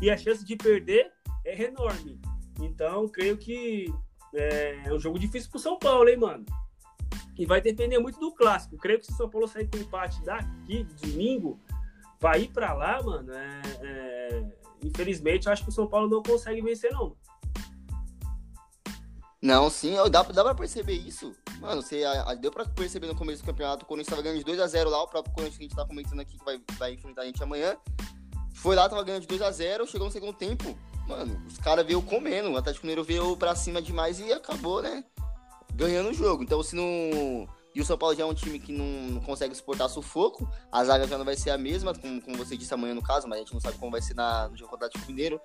E 0.00 0.08
a 0.08 0.16
chance 0.16 0.44
de 0.44 0.54
perder 0.54 1.10
é 1.44 1.64
enorme. 1.64 2.20
Então, 2.60 3.08
creio 3.08 3.36
que 3.36 3.92
é, 4.34 4.82
é 4.86 4.92
um 4.92 4.98
jogo 4.98 5.18
difícil 5.18 5.50
pro 5.50 5.58
São 5.58 5.78
Paulo, 5.78 6.08
hein, 6.08 6.16
mano? 6.16 6.44
E 7.38 7.46
vai 7.46 7.60
depender 7.60 7.98
muito 7.98 8.18
do 8.18 8.32
clássico. 8.32 8.76
Creio 8.76 8.98
que 8.98 9.06
se 9.06 9.12
o 9.12 9.16
São 9.16 9.28
Paulo 9.28 9.48
sair 9.48 9.68
com 9.68 9.78
empate 9.78 10.22
daqui, 10.22 10.84
domingo, 11.00 11.60
vai 12.20 12.42
ir 12.42 12.48
para 12.48 12.72
lá, 12.72 13.02
mano. 13.02 13.32
É, 13.32 13.60
é... 13.82 14.44
Infelizmente, 14.84 15.48
acho 15.48 15.62
que 15.62 15.70
o 15.70 15.72
São 15.72 15.86
Paulo 15.86 16.08
não 16.08 16.22
consegue 16.22 16.60
vencer, 16.60 16.92
não. 16.92 17.16
Não, 19.40 19.68
sim, 19.68 19.96
dá, 20.08 20.22
dá 20.22 20.44
pra 20.44 20.54
perceber 20.54 20.94
isso. 20.94 21.34
Mano, 21.60 21.82
você 21.82 22.04
deu 22.40 22.50
pra 22.52 22.64
perceber 22.64 23.08
no 23.08 23.14
começo 23.14 23.42
do 23.42 23.46
campeonato, 23.46 23.84
quando 23.86 24.00
a 24.00 24.02
gente 24.02 24.10
tava 24.10 24.22
ganhando 24.22 24.38
de 24.38 24.44
2x0 24.44 24.88
lá, 24.88 25.02
o 25.02 25.08
próprio 25.08 25.34
Corinthians 25.34 25.58
que 25.58 25.64
a 25.64 25.68
gente 25.68 25.76
tá 25.76 25.84
comentando 25.84 26.20
aqui, 26.20 26.38
que 26.38 26.44
vai, 26.44 26.60
vai 26.78 26.94
enfrentar 26.94 27.22
a 27.22 27.24
gente 27.24 27.42
amanhã. 27.42 27.76
Foi 28.54 28.76
lá, 28.76 28.88
tava 28.88 29.02
ganhando 29.02 29.26
de 29.26 29.34
2x0, 29.34 29.86
chegou 29.86 30.06
no 30.06 30.12
segundo 30.12 30.32
tempo. 30.32 30.78
Mano, 31.06 31.42
os 31.46 31.58
caras 31.58 31.84
veio 31.84 32.00
comendo, 32.02 32.50
o 32.50 32.56
Atlético 32.56 32.86
Mineiro 32.86 33.04
veio 33.04 33.36
pra 33.36 33.54
cima 33.54 33.82
demais 33.82 34.20
e 34.20 34.32
acabou, 34.32 34.82
né? 34.82 35.04
Ganhando 35.74 36.10
o 36.10 36.14
jogo. 36.14 36.42
Então, 36.42 36.62
se 36.62 36.76
não. 36.76 37.48
E 37.74 37.80
o 37.80 37.84
São 37.84 37.96
Paulo 37.96 38.14
já 38.14 38.22
é 38.22 38.26
um 38.26 38.34
time 38.34 38.58
que 38.58 38.70
não, 38.70 39.18
consegue 39.20 39.54
suportar 39.54 39.88
sufoco. 39.88 40.46
A 40.70 40.84
zaga 40.84 41.08
já 41.08 41.16
não 41.16 41.24
vai 41.24 41.36
ser 41.36 41.50
a 41.50 41.58
mesma, 41.58 41.94
como, 41.94 42.20
como 42.20 42.36
você 42.36 42.56
disse 42.56 42.74
amanhã 42.74 42.94
no 42.94 43.02
caso, 43.02 43.26
mas 43.26 43.38
a 43.38 43.40
gente 43.42 43.54
não 43.54 43.60
sabe 43.60 43.78
como 43.78 43.90
vai 43.90 44.02
ser 44.02 44.14
na, 44.14 44.48
no 44.48 44.56
jogo 44.56 44.70
contra 44.70 44.84
o 44.84 44.88
Atlético 44.88 45.10
Mineiro. 45.10 45.40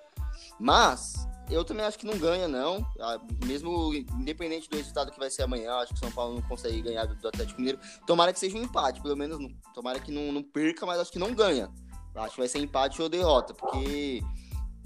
Mas 0.60 1.26
eu 1.50 1.64
também 1.64 1.84
acho 1.86 1.98
que 1.98 2.06
não 2.06 2.18
ganha, 2.18 2.46
não. 2.46 2.86
Ah, 3.00 3.18
mesmo 3.44 3.94
independente 3.94 4.68
do 4.68 4.76
resultado 4.76 5.10
que 5.10 5.18
vai 5.18 5.30
ser 5.30 5.42
amanhã, 5.42 5.72
acho 5.76 5.94
que 5.94 6.00
o 6.00 6.04
São 6.04 6.12
Paulo 6.12 6.34
não 6.34 6.42
consegue 6.42 6.82
ganhar 6.82 7.06
do 7.06 7.28
Atlético 7.28 7.58
Mineiro. 7.58 7.80
Tomara 8.06 8.32
que 8.32 8.38
seja 8.38 8.56
um 8.58 8.62
empate, 8.62 9.00
pelo 9.00 9.16
menos. 9.16 9.38
Tomara 9.74 9.98
que 9.98 10.12
não, 10.12 10.30
não 10.30 10.42
perca, 10.42 10.84
mas 10.84 11.00
acho 11.00 11.10
que 11.10 11.18
não 11.18 11.32
ganha. 11.32 11.70
Acho 12.14 12.34
que 12.34 12.40
vai 12.40 12.48
ser 12.48 12.58
empate 12.58 13.00
ou 13.00 13.08
derrota, 13.08 13.54
porque. 13.54 14.22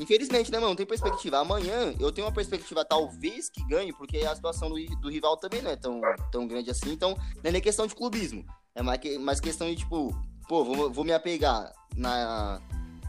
Infelizmente, 0.02 0.50
né, 0.50 0.58
mano? 0.58 0.70
Não 0.70 0.76
tem 0.76 0.84
perspectiva. 0.84 1.38
Amanhã 1.38 1.94
eu 2.00 2.10
tenho 2.10 2.26
uma 2.26 2.32
perspectiva, 2.32 2.84
talvez, 2.84 3.48
que 3.48 3.64
ganhe, 3.66 3.92
porque 3.92 4.18
a 4.18 4.34
situação 4.34 4.68
do, 4.68 4.76
do 4.96 5.08
rival 5.08 5.36
também 5.36 5.62
não 5.62 5.70
é 5.70 5.76
tão, 5.76 6.00
tão 6.30 6.46
grande 6.46 6.70
assim. 6.70 6.92
Então, 6.92 7.10
não 7.10 7.42
é 7.44 7.52
nem 7.52 7.62
questão 7.62 7.86
de 7.86 7.94
clubismo. 7.94 8.44
É 8.74 8.82
mais, 8.82 8.98
que, 8.98 9.18
mais 9.18 9.40
questão 9.40 9.68
de, 9.68 9.76
tipo, 9.76 10.12
pô, 10.48 10.64
vou, 10.64 10.90
vou 10.90 11.04
me 11.04 11.12
apegar 11.12 11.72
na, 11.96 12.60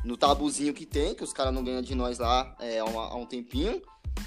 no 0.04 0.16
tabuzinho 0.16 0.74
que 0.74 0.86
tem, 0.86 1.16
que 1.16 1.24
os 1.24 1.34
caras 1.34 1.54
não 1.54 1.64
ganham 1.64 1.82
de 1.82 1.96
nós 1.96 2.20
lá 2.20 2.56
é, 2.60 2.80
há, 2.80 2.86
um, 2.86 3.00
há, 3.00 3.16
um 3.16 3.26
tempinho. 3.26 3.82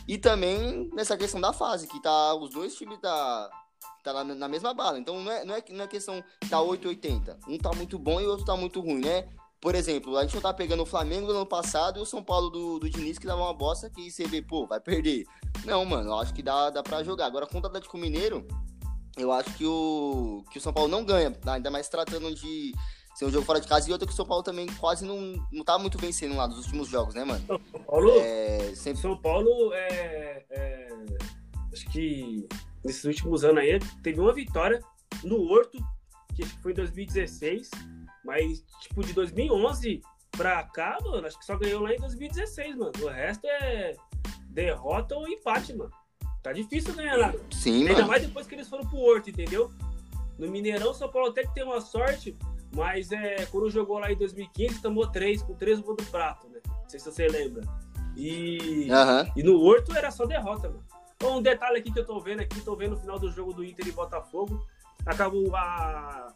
E 0.09 0.19
também 0.19 0.91
nessa 0.93 1.17
questão 1.17 1.41
da 1.41 1.53
fase, 1.53 1.87
que 1.87 2.03
tá 2.03 2.35
os 2.35 2.51
dois 2.51 2.75
times 2.75 2.99
tá, 2.99 3.51
tá 4.03 4.25
na, 4.25 4.35
na 4.35 4.49
mesma 4.49 4.75
bala. 4.75 4.99
Então 4.99 5.23
não 5.23 5.31
é, 5.31 5.45
não 5.45 5.55
é, 5.55 5.65
não 5.71 5.85
é 5.85 5.87
questão 5.87 6.23
tá 6.51 6.61
880. 6.61 7.39
Um 7.47 7.59
tá 7.59 7.71
muito 7.77 7.99
bom 7.99 8.21
e 8.21 8.27
o 8.27 8.31
outro 8.31 8.45
tá 8.45 8.57
muito 8.57 8.81
ruim, 8.81 9.01
né? 9.01 9.29
Por 9.61 9.75
exemplo, 9.75 10.17
a 10.17 10.23
gente 10.23 10.35
não 10.35 10.43
tá 10.43 10.53
pegando 10.53 10.83
o 10.83 10.87
Flamengo 10.87 11.27
no 11.27 11.39
ano 11.39 11.47
passado 11.47 11.99
e 11.99 12.03
o 12.03 12.07
São 12.07 12.23
Paulo 12.23 12.51
do, 12.51 12.79
do 12.79 12.91
Diniz 12.91 13.19
que 13.19 13.27
dava 13.27 13.43
uma 13.43 13.55
bosta 13.55 13.91
que 13.91 14.11
você 14.11 14.27
vê, 14.27 14.43
pô, 14.43 14.67
vai 14.67 14.81
perder. 14.81 15.25
Não, 15.65 15.85
mano, 15.85 16.11
eu 16.11 16.19
acho 16.19 16.35
que 16.35 16.43
dá, 16.43 16.71
dá 16.71 16.83
pra 16.83 17.03
jogar. 17.03 17.27
Agora, 17.27 17.47
contra 17.47 17.63
o 17.63 17.67
Atlético 17.69 17.97
Mineiro, 17.97 18.47
eu 19.17 19.33
acho 19.33 19.53
que 19.55 19.67
o, 19.67 20.45
que 20.51 20.59
o 20.59 20.61
São 20.61 20.73
Paulo 20.73 20.91
não 20.91 21.05
ganha, 21.05 21.33
ainda 21.47 21.71
mais 21.71 21.89
tratando 21.89 22.35
de, 22.35 22.75
ser 23.17 23.25
um 23.25 23.31
jogo 23.31 23.47
fora 23.47 23.59
de 23.59 23.67
casa 23.67 23.89
e 23.89 23.93
outro 23.93 24.07
que 24.07 24.13
o 24.13 24.17
São 24.17 24.27
Paulo 24.27 24.43
também 24.43 24.67
quase 24.79 25.07
não, 25.07 25.33
não 25.51 25.65
tá 25.65 25.79
muito 25.79 25.97
vencendo 25.97 26.37
lá 26.37 26.47
nos 26.47 26.59
últimos 26.59 26.89
jogos, 26.89 27.15
né, 27.15 27.25
mano? 27.25 27.43
São 27.47 27.59
Paulo, 27.87 28.11
é, 28.21 28.75
sempre... 28.75 29.01
São 29.01 29.17
Paulo 29.17 29.73
é, 29.73 30.45
é, 30.51 30.89
acho 31.73 31.89
que 31.91 32.47
nesses 32.85 33.05
últimos 33.05 33.43
anos 33.43 33.63
aí 33.63 33.79
teve 34.03 34.21
uma 34.21 34.35
vitória 34.35 34.83
no 35.25 35.41
Horto, 35.51 35.79
que 36.35 36.45
foi 36.45 36.73
em 36.73 36.75
2016, 36.75 37.71
mas 38.27 38.63
tipo 38.83 39.03
de 39.03 39.13
2011 39.13 40.03
pra 40.33 40.63
cá, 40.65 40.99
mano, 41.03 41.27
acho 41.27 41.39
que 41.39 41.47
só 41.47 41.57
ganhou 41.57 41.83
lá 41.83 41.95
em 41.95 41.99
2016, 41.99 42.77
mano. 42.77 42.93
O 43.01 43.07
resto 43.07 43.47
é 43.47 43.95
derrota 44.51 45.15
ou 45.15 45.27
empate, 45.29 45.75
mano. 45.75 45.91
Tá 46.43 46.53
difícil 46.53 46.95
ganhar 46.95 47.17
lá. 47.17 47.35
Sim, 47.51 47.81
Ainda 47.83 47.95
mano. 47.95 48.09
mais 48.09 48.23
depois 48.23 48.47
que 48.47 48.55
eles 48.55 48.69
foram 48.69 48.87
pro 48.87 48.99
Horto, 48.99 49.31
entendeu? 49.31 49.71
No 50.39 50.51
Mineirão, 50.51 50.93
São 50.93 51.11
Paulo 51.11 51.31
até 51.31 51.43
que 51.43 51.55
tem 51.55 51.65
uma 51.65 51.81
sorte 51.81 52.37
mas 52.77 53.11
é, 53.11 53.47
quando 53.47 53.71
jogou 53.71 53.99
lá 53.99 54.13
em 54.13 54.17
2015, 54.17 54.83
tomou 54.83 55.07
três, 55.07 55.43
com 55.43 55.55
três 55.55 55.81
gols 55.81 55.97
do 55.97 56.05
prato, 56.11 56.47
né? 56.49 56.61
Não 56.67 56.89
sei 56.89 57.01
se 57.01 57.11
você 57.11 57.27
lembra. 57.27 57.63
E, 58.15 58.89
uhum. 58.91 59.33
e 59.35 59.43
no 59.43 59.61
Horto 59.61 59.97
era 59.97 60.11
só 60.11 60.27
derrota, 60.27 60.69
mano. 60.69 60.85
Um 61.25 61.41
detalhe 61.41 61.79
aqui 61.79 61.91
que 61.91 61.99
eu 61.99 62.05
tô 62.05 62.21
vendo 62.21 62.41
aqui, 62.41 62.61
tô 62.61 62.77
vendo 62.77 62.95
o 62.95 62.99
final 62.99 63.19
do 63.19 63.31
jogo 63.31 63.55
do 63.55 63.65
Inter 63.65 63.89
e 63.89 63.93
Botafogo. 63.93 64.63
Acabou 65.07 65.55
a, 65.55 66.35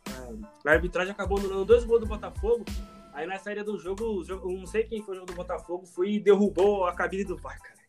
a, 0.64 0.70
arbitragem 0.70 1.12
acabou 1.12 1.38
anulando 1.38 1.64
dois 1.64 1.84
gols 1.84 2.00
do 2.00 2.06
Botafogo. 2.06 2.64
Aí 3.12 3.26
na 3.26 3.36
saída 3.38 3.64
do 3.64 3.76
jogo, 3.76 4.24
não 4.44 4.66
sei 4.66 4.84
quem 4.84 5.02
foi 5.02 5.16
o 5.16 5.18
jogo 5.18 5.32
do 5.32 5.34
Botafogo, 5.34 5.84
foi 5.84 6.12
e 6.12 6.20
derrubou 6.20 6.86
a 6.86 6.94
cabine 6.94 7.24
do 7.24 7.36
VAR, 7.36 7.58
cara. 7.60 7.80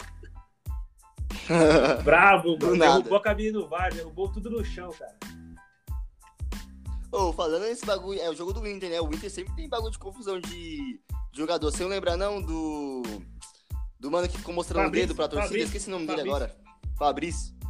Bravo, 2.03 2.57
mano. 2.59 2.79
Derrubou 2.79 3.17
a 3.17 3.21
cabine 3.21 3.51
do 3.51 3.67
VAR, 3.67 3.93
derrubou 3.93 4.32
tudo 4.32 4.49
no 4.49 4.65
chão, 4.65 4.89
cara. 4.91 5.15
Ô, 7.11 7.32
falando 7.34 7.63
nesse 7.63 7.86
bagulho, 7.86 8.19
é 8.19 8.29
o 8.29 8.36
jogo 8.36 8.53
do 8.53 8.65
Inter, 8.65 8.89
né? 8.89 9.01
O 9.01 9.13
Inter 9.13 9.29
sempre 9.29 9.53
tem 9.53 9.69
bagulho 9.69 9.91
de 9.91 9.99
confusão 9.99 10.39
de 10.39 10.99
jogador. 11.34 11.69
Você 11.69 11.84
não 11.84 11.89
lembra, 11.89 12.17
não, 12.17 12.41
do. 12.41 13.03
Do 13.99 14.09
mano 14.09 14.27
que 14.27 14.38
ficou 14.38 14.53
mostrando 14.53 14.88
o 14.88 14.91
dedo 14.91 15.13
pra 15.13 15.27
torcida? 15.27 15.47
Fabrício, 15.47 15.67
Esqueci 15.67 15.89
o 15.89 15.91
nome 15.91 16.07
dele 16.07 16.19
Fabrício. 16.19 16.36
agora. 16.36 16.55
Fabrício. 16.97 17.61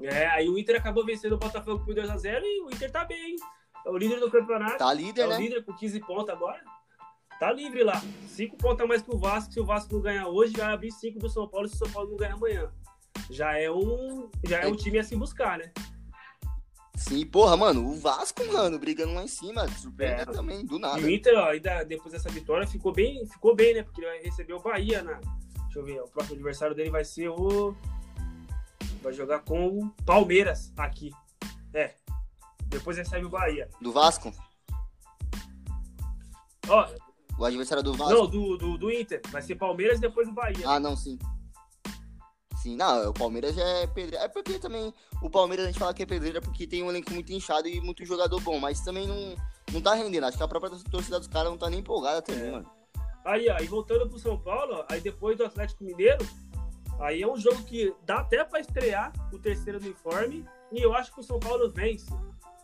É, 0.00 0.26
aí 0.28 0.48
o 0.48 0.58
Inter 0.58 0.76
acabou 0.76 1.04
vencendo 1.04 1.32
o 1.32 1.38
Botafogo 1.38 1.84
por 1.84 1.94
2x0 1.94 2.42
e 2.44 2.62
o 2.62 2.70
Inter 2.70 2.90
tá 2.90 3.04
bem? 3.04 3.36
É 3.84 3.90
o 3.90 3.96
líder 3.96 4.20
do 4.20 4.30
campeonato. 4.30 4.78
Tá 4.78 4.90
é 4.92 4.94
líder, 4.94 5.26
o 5.26 5.30
né? 5.30 5.38
líder 5.38 5.64
com 5.64 5.72
15 5.72 6.00
pontos 6.00 6.28
agora. 6.30 6.60
Tá 7.38 7.52
livre 7.52 7.84
lá. 7.84 8.02
5 8.28 8.56
pontos 8.56 8.80
a 8.82 8.86
mais 8.86 9.02
que 9.02 9.14
o 9.14 9.18
Vasco. 9.18 9.52
Se 9.52 9.60
o 9.60 9.64
Vasco 9.64 9.94
não 9.94 10.00
ganhar 10.00 10.26
hoje, 10.28 10.54
vai 10.56 10.72
abrir 10.72 10.90
5 10.90 11.18
do 11.18 11.28
São 11.28 11.46
Paulo 11.48 11.68
se 11.68 11.74
o 11.74 11.78
São 11.78 11.90
Paulo 11.90 12.10
não 12.10 12.16
ganhar 12.16 12.34
amanhã. 12.34 12.70
Já 13.30 13.58
é 13.58 13.70
um, 13.70 14.30
já 14.44 14.60
é 14.60 14.66
um 14.66 14.76
time 14.76 14.98
a 14.98 15.04
se 15.04 15.14
buscar, 15.16 15.58
né? 15.58 15.72
Sim, 16.96 17.26
porra, 17.26 17.56
mano, 17.58 17.86
o 17.86 17.94
Vasco, 17.94 18.42
mano, 18.50 18.78
brigando 18.78 19.12
lá 19.14 19.22
em 19.22 19.28
cima, 19.28 19.68
surpreendeu 19.68 20.22
É. 20.22 20.24
também, 20.24 20.64
do 20.64 20.76
E 20.76 20.80
nada. 20.80 20.98
o 20.98 21.10
Inter, 21.10 21.34
ó, 21.36 21.50
ainda 21.50 21.84
depois 21.84 22.12
dessa 22.12 22.30
vitória, 22.30 22.66
ficou 22.66 22.90
bem, 22.92 23.26
ficou 23.26 23.54
bem, 23.54 23.74
né? 23.74 23.82
Porque 23.82 24.00
ele 24.00 24.08
vai 24.08 24.22
receber 24.22 24.54
o 24.54 24.60
Bahia 24.60 25.02
na. 25.02 25.20
Deixa 25.64 25.78
eu 25.78 25.84
ver, 25.84 26.00
o 26.00 26.08
próximo 26.08 26.36
adversário 26.36 26.74
dele 26.74 26.90
vai 26.90 27.04
ser 27.04 27.28
o. 27.28 27.76
Vai 29.06 29.12
jogar 29.12 29.38
com 29.44 29.68
o 29.68 29.90
Palmeiras 30.04 30.72
aqui. 30.76 31.12
É. 31.72 31.94
Depois 32.64 32.96
recebe 32.96 33.24
o 33.24 33.28
Bahia. 33.28 33.70
Do 33.80 33.92
Vasco? 33.92 34.32
Ó, 36.68 36.88
O 37.38 37.44
adversário 37.44 37.84
do 37.84 37.94
Vasco? 37.94 38.12
não, 38.12 38.26
do, 38.26 38.56
do, 38.56 38.76
do 38.76 38.90
Inter. 38.90 39.20
Vai 39.30 39.42
ser 39.42 39.54
Palmeiras 39.54 39.98
e 39.98 40.00
depois 40.00 40.26
o 40.26 40.32
Bahia. 40.32 40.68
Ah, 40.68 40.80
não, 40.80 40.96
sim. 40.96 41.16
Sim, 42.60 42.74
não, 42.74 43.10
o 43.10 43.14
Palmeiras 43.14 43.54
já 43.54 43.62
é 43.62 43.86
pedreira. 43.86 44.24
É 44.24 44.28
porque 44.28 44.58
também 44.58 44.92
o 45.22 45.30
Palmeiras 45.30 45.66
a 45.66 45.68
gente 45.70 45.78
fala 45.78 45.94
que 45.94 46.02
é 46.02 46.06
pedreira 46.06 46.40
porque 46.40 46.66
tem 46.66 46.82
um 46.82 46.90
elenco 46.90 47.12
muito 47.12 47.32
inchado 47.32 47.68
e 47.68 47.80
muito 47.80 48.04
jogador 48.04 48.40
bom, 48.40 48.58
mas 48.58 48.80
também 48.80 49.06
não, 49.06 49.36
não 49.72 49.80
tá 49.80 49.94
rendendo. 49.94 50.24
Acho 50.26 50.36
que 50.36 50.42
a 50.42 50.48
própria 50.48 50.72
torcida 50.90 51.20
dos 51.20 51.28
caras 51.28 51.48
não 51.52 51.56
tá 51.58 51.70
nem 51.70 51.78
empolgada 51.78 52.20
também, 52.22 52.48
É. 52.48 52.50
mano. 52.50 52.68
Aí, 53.24 53.48
ó, 53.50 53.58
e 53.60 53.66
voltando 53.66 54.08
pro 54.08 54.18
São 54.18 54.36
Paulo, 54.38 54.74
ó, 54.74 54.84
aí 54.88 55.00
depois 55.00 55.36
do 55.36 55.44
Atlético 55.44 55.82
Mineiro, 55.84 56.24
aí 57.00 57.22
é 57.22 57.28
um 57.28 57.36
jogo 57.36 57.62
que 57.64 57.94
dá 58.04 58.20
até 58.20 58.44
pra 58.44 58.60
estrear 58.60 59.12
o 59.32 59.38
terceiro 59.38 59.78
uniforme. 59.78 60.46
E 60.72 60.82
eu 60.82 60.94
acho 60.94 61.12
que 61.12 61.20
o 61.20 61.22
São 61.22 61.38
Paulo 61.38 61.70
vence. 61.70 62.06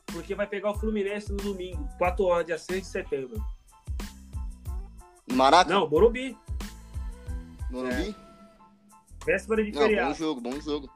Porque 0.07 0.35
vai 0.35 0.47
pegar 0.47 0.70
o 0.70 0.74
Fluminense 0.74 1.30
no 1.33 1.39
domingo, 1.39 1.89
4 1.97 2.24
horas, 2.24 2.47
dia 2.47 2.59
6 2.59 2.83
de 2.83 2.89
setembro. 2.89 3.45
Maraca? 5.33 5.72
Não, 5.72 5.89
Morumbi. 5.89 6.37
Morumbi? 7.70 8.14
Véspera 9.24 9.64
de 9.64 9.72
Não, 9.72 9.80
bom 9.80 9.87
feriado. 9.87 10.14
jogo, 10.14 10.41
bom 10.41 10.61
jogo. 10.61 10.91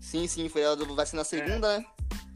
Sim, 0.00 0.26
sim, 0.26 0.48
feriado 0.48 0.94
vai 0.94 1.06
ser 1.06 1.16
na 1.16 1.24
segunda, 1.24 1.78
né? 1.78 1.86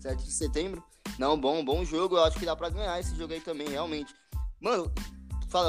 7 0.01 0.25
de 0.25 0.33
setembro. 0.33 0.83
Não, 1.19 1.39
bom, 1.39 1.65
bom 1.65 1.85
jogo. 1.85 2.17
Eu 2.17 2.25
acho 2.25 2.39
que 2.39 2.47
dá 2.47 2.57
pra 2.57 2.71
ganhar 2.71 2.99
esse 3.01 3.15
jogo 3.17 3.33
aí 3.33 3.41
também, 3.41 3.69
realmente. 3.69 4.15
Mano, 4.61 4.91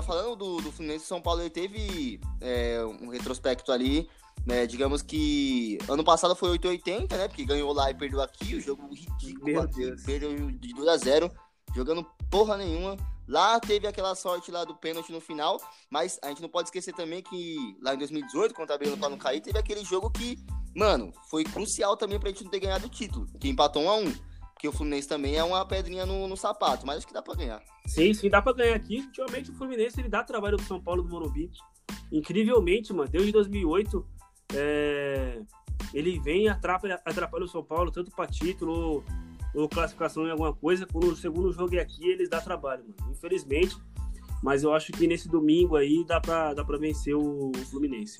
falando 0.03 0.35
do, 0.35 0.57
do 0.57 0.71
Fluminense, 0.71 1.05
São 1.05 1.21
Paulo 1.21 1.41
ele 1.41 1.49
teve 1.49 2.19
é, 2.41 2.83
um 3.01 3.09
retrospecto 3.09 3.71
ali. 3.71 4.09
Né, 4.45 4.67
digamos 4.67 5.01
que 5.01 5.79
ano 5.87 6.03
passado 6.03 6.35
foi 6.35 6.51
880, 6.51 7.17
né? 7.17 7.27
Porque 7.27 7.45
ganhou 7.45 7.73
lá 7.73 7.89
e 7.89 7.95
perdeu 7.95 8.21
aqui. 8.21 8.55
O 8.55 8.61
jogo 8.61 8.93
ridículo 8.93 9.61
aqui. 9.61 9.95
Perdeu 10.05 10.51
de 10.51 10.73
2 10.73 10.87
a 10.87 10.97
0 10.97 11.31
jogando 11.75 12.05
porra 12.29 12.57
nenhuma. 12.57 12.95
Lá 13.27 13.59
teve 13.59 13.87
aquela 13.87 14.13
sorte 14.13 14.51
lá 14.51 14.63
do 14.63 14.75
pênalti 14.75 15.11
no 15.11 15.19
final, 15.19 15.59
mas 15.89 16.19
a 16.21 16.29
gente 16.29 16.41
não 16.41 16.49
pode 16.49 16.67
esquecer 16.67 16.93
também 16.93 17.23
que 17.23 17.75
lá 17.81 17.95
em 17.95 17.97
2018, 17.97 18.53
quando 18.53 18.71
a 18.71 18.77
Breno 18.77 18.97
pra 18.97 19.09
não 19.09 19.17
cair, 19.17 19.41
teve 19.41 19.57
aquele 19.57 19.83
jogo 19.83 20.11
que, 20.11 20.37
mano, 20.75 21.11
foi 21.29 21.43
crucial 21.43 21.97
também 21.97 22.19
pra 22.19 22.29
gente 22.29 22.43
não 22.43 22.51
ter 22.51 22.59
ganhado 22.59 22.85
o 22.85 22.89
título, 22.89 23.25
que 23.39 23.49
empatou 23.49 23.81
1 23.83 23.89
a 23.89 23.95
1 23.95 24.13
Porque 24.55 24.69
o 24.69 24.71
Fluminense 24.71 25.07
também 25.07 25.35
é 25.35 25.43
uma 25.43 25.65
pedrinha 25.65 26.05
no, 26.05 26.27
no 26.29 26.37
sapato, 26.37 26.87
mas 26.87 26.97
acho 26.97 27.07
que 27.07 27.13
dá 27.13 27.21
pra 27.21 27.35
ganhar. 27.35 27.61
Sim, 27.85 28.13
sim, 28.13 28.29
dá 28.29 28.41
pra 28.41 28.53
ganhar 28.53 28.75
aqui. 28.75 29.01
Ultimamente 29.01 29.51
o 29.51 29.53
Fluminense 29.53 29.99
ele 29.99 30.07
dá 30.07 30.23
trabalho 30.23 30.55
pro 30.55 30.65
São 30.65 30.81
Paulo 30.81 31.03
do 31.03 31.09
Morumbi. 31.09 31.51
Incrivelmente, 32.09 32.93
mano, 32.93 33.09
desde 33.09 33.33
2008, 33.33 34.07
é, 34.53 35.41
ele 35.93 36.19
vem 36.21 36.45
e 36.45 36.47
atrapalha, 36.47 36.95
atrapalha 37.05 37.43
o 37.43 37.49
São 37.49 37.63
Paulo, 37.63 37.91
tanto 37.91 38.11
pra 38.11 38.27
título 38.27 39.03
ou, 39.53 39.67
classificação 39.67 40.25
em 40.25 40.31
alguma 40.31 40.53
coisa. 40.53 40.85
Quando 40.85 41.11
o 41.11 41.15
segundo 41.17 41.51
jogo 41.51 41.75
é 41.75 41.81
aqui, 41.81 42.07
eles 42.07 42.29
dão 42.29 42.41
trabalho, 42.41 42.85
mano. 42.85 43.11
Infelizmente. 43.11 43.75
Mas 44.41 44.63
eu 44.63 44.73
acho 44.73 44.91
que 44.93 45.05
nesse 45.05 45.27
domingo 45.27 45.75
aí 45.75 46.05
dá 46.05 46.21
pra, 46.21 46.53
dá 46.53 46.63
vencer 46.63 47.15
o 47.15 47.51
Fluminense. 47.69 48.19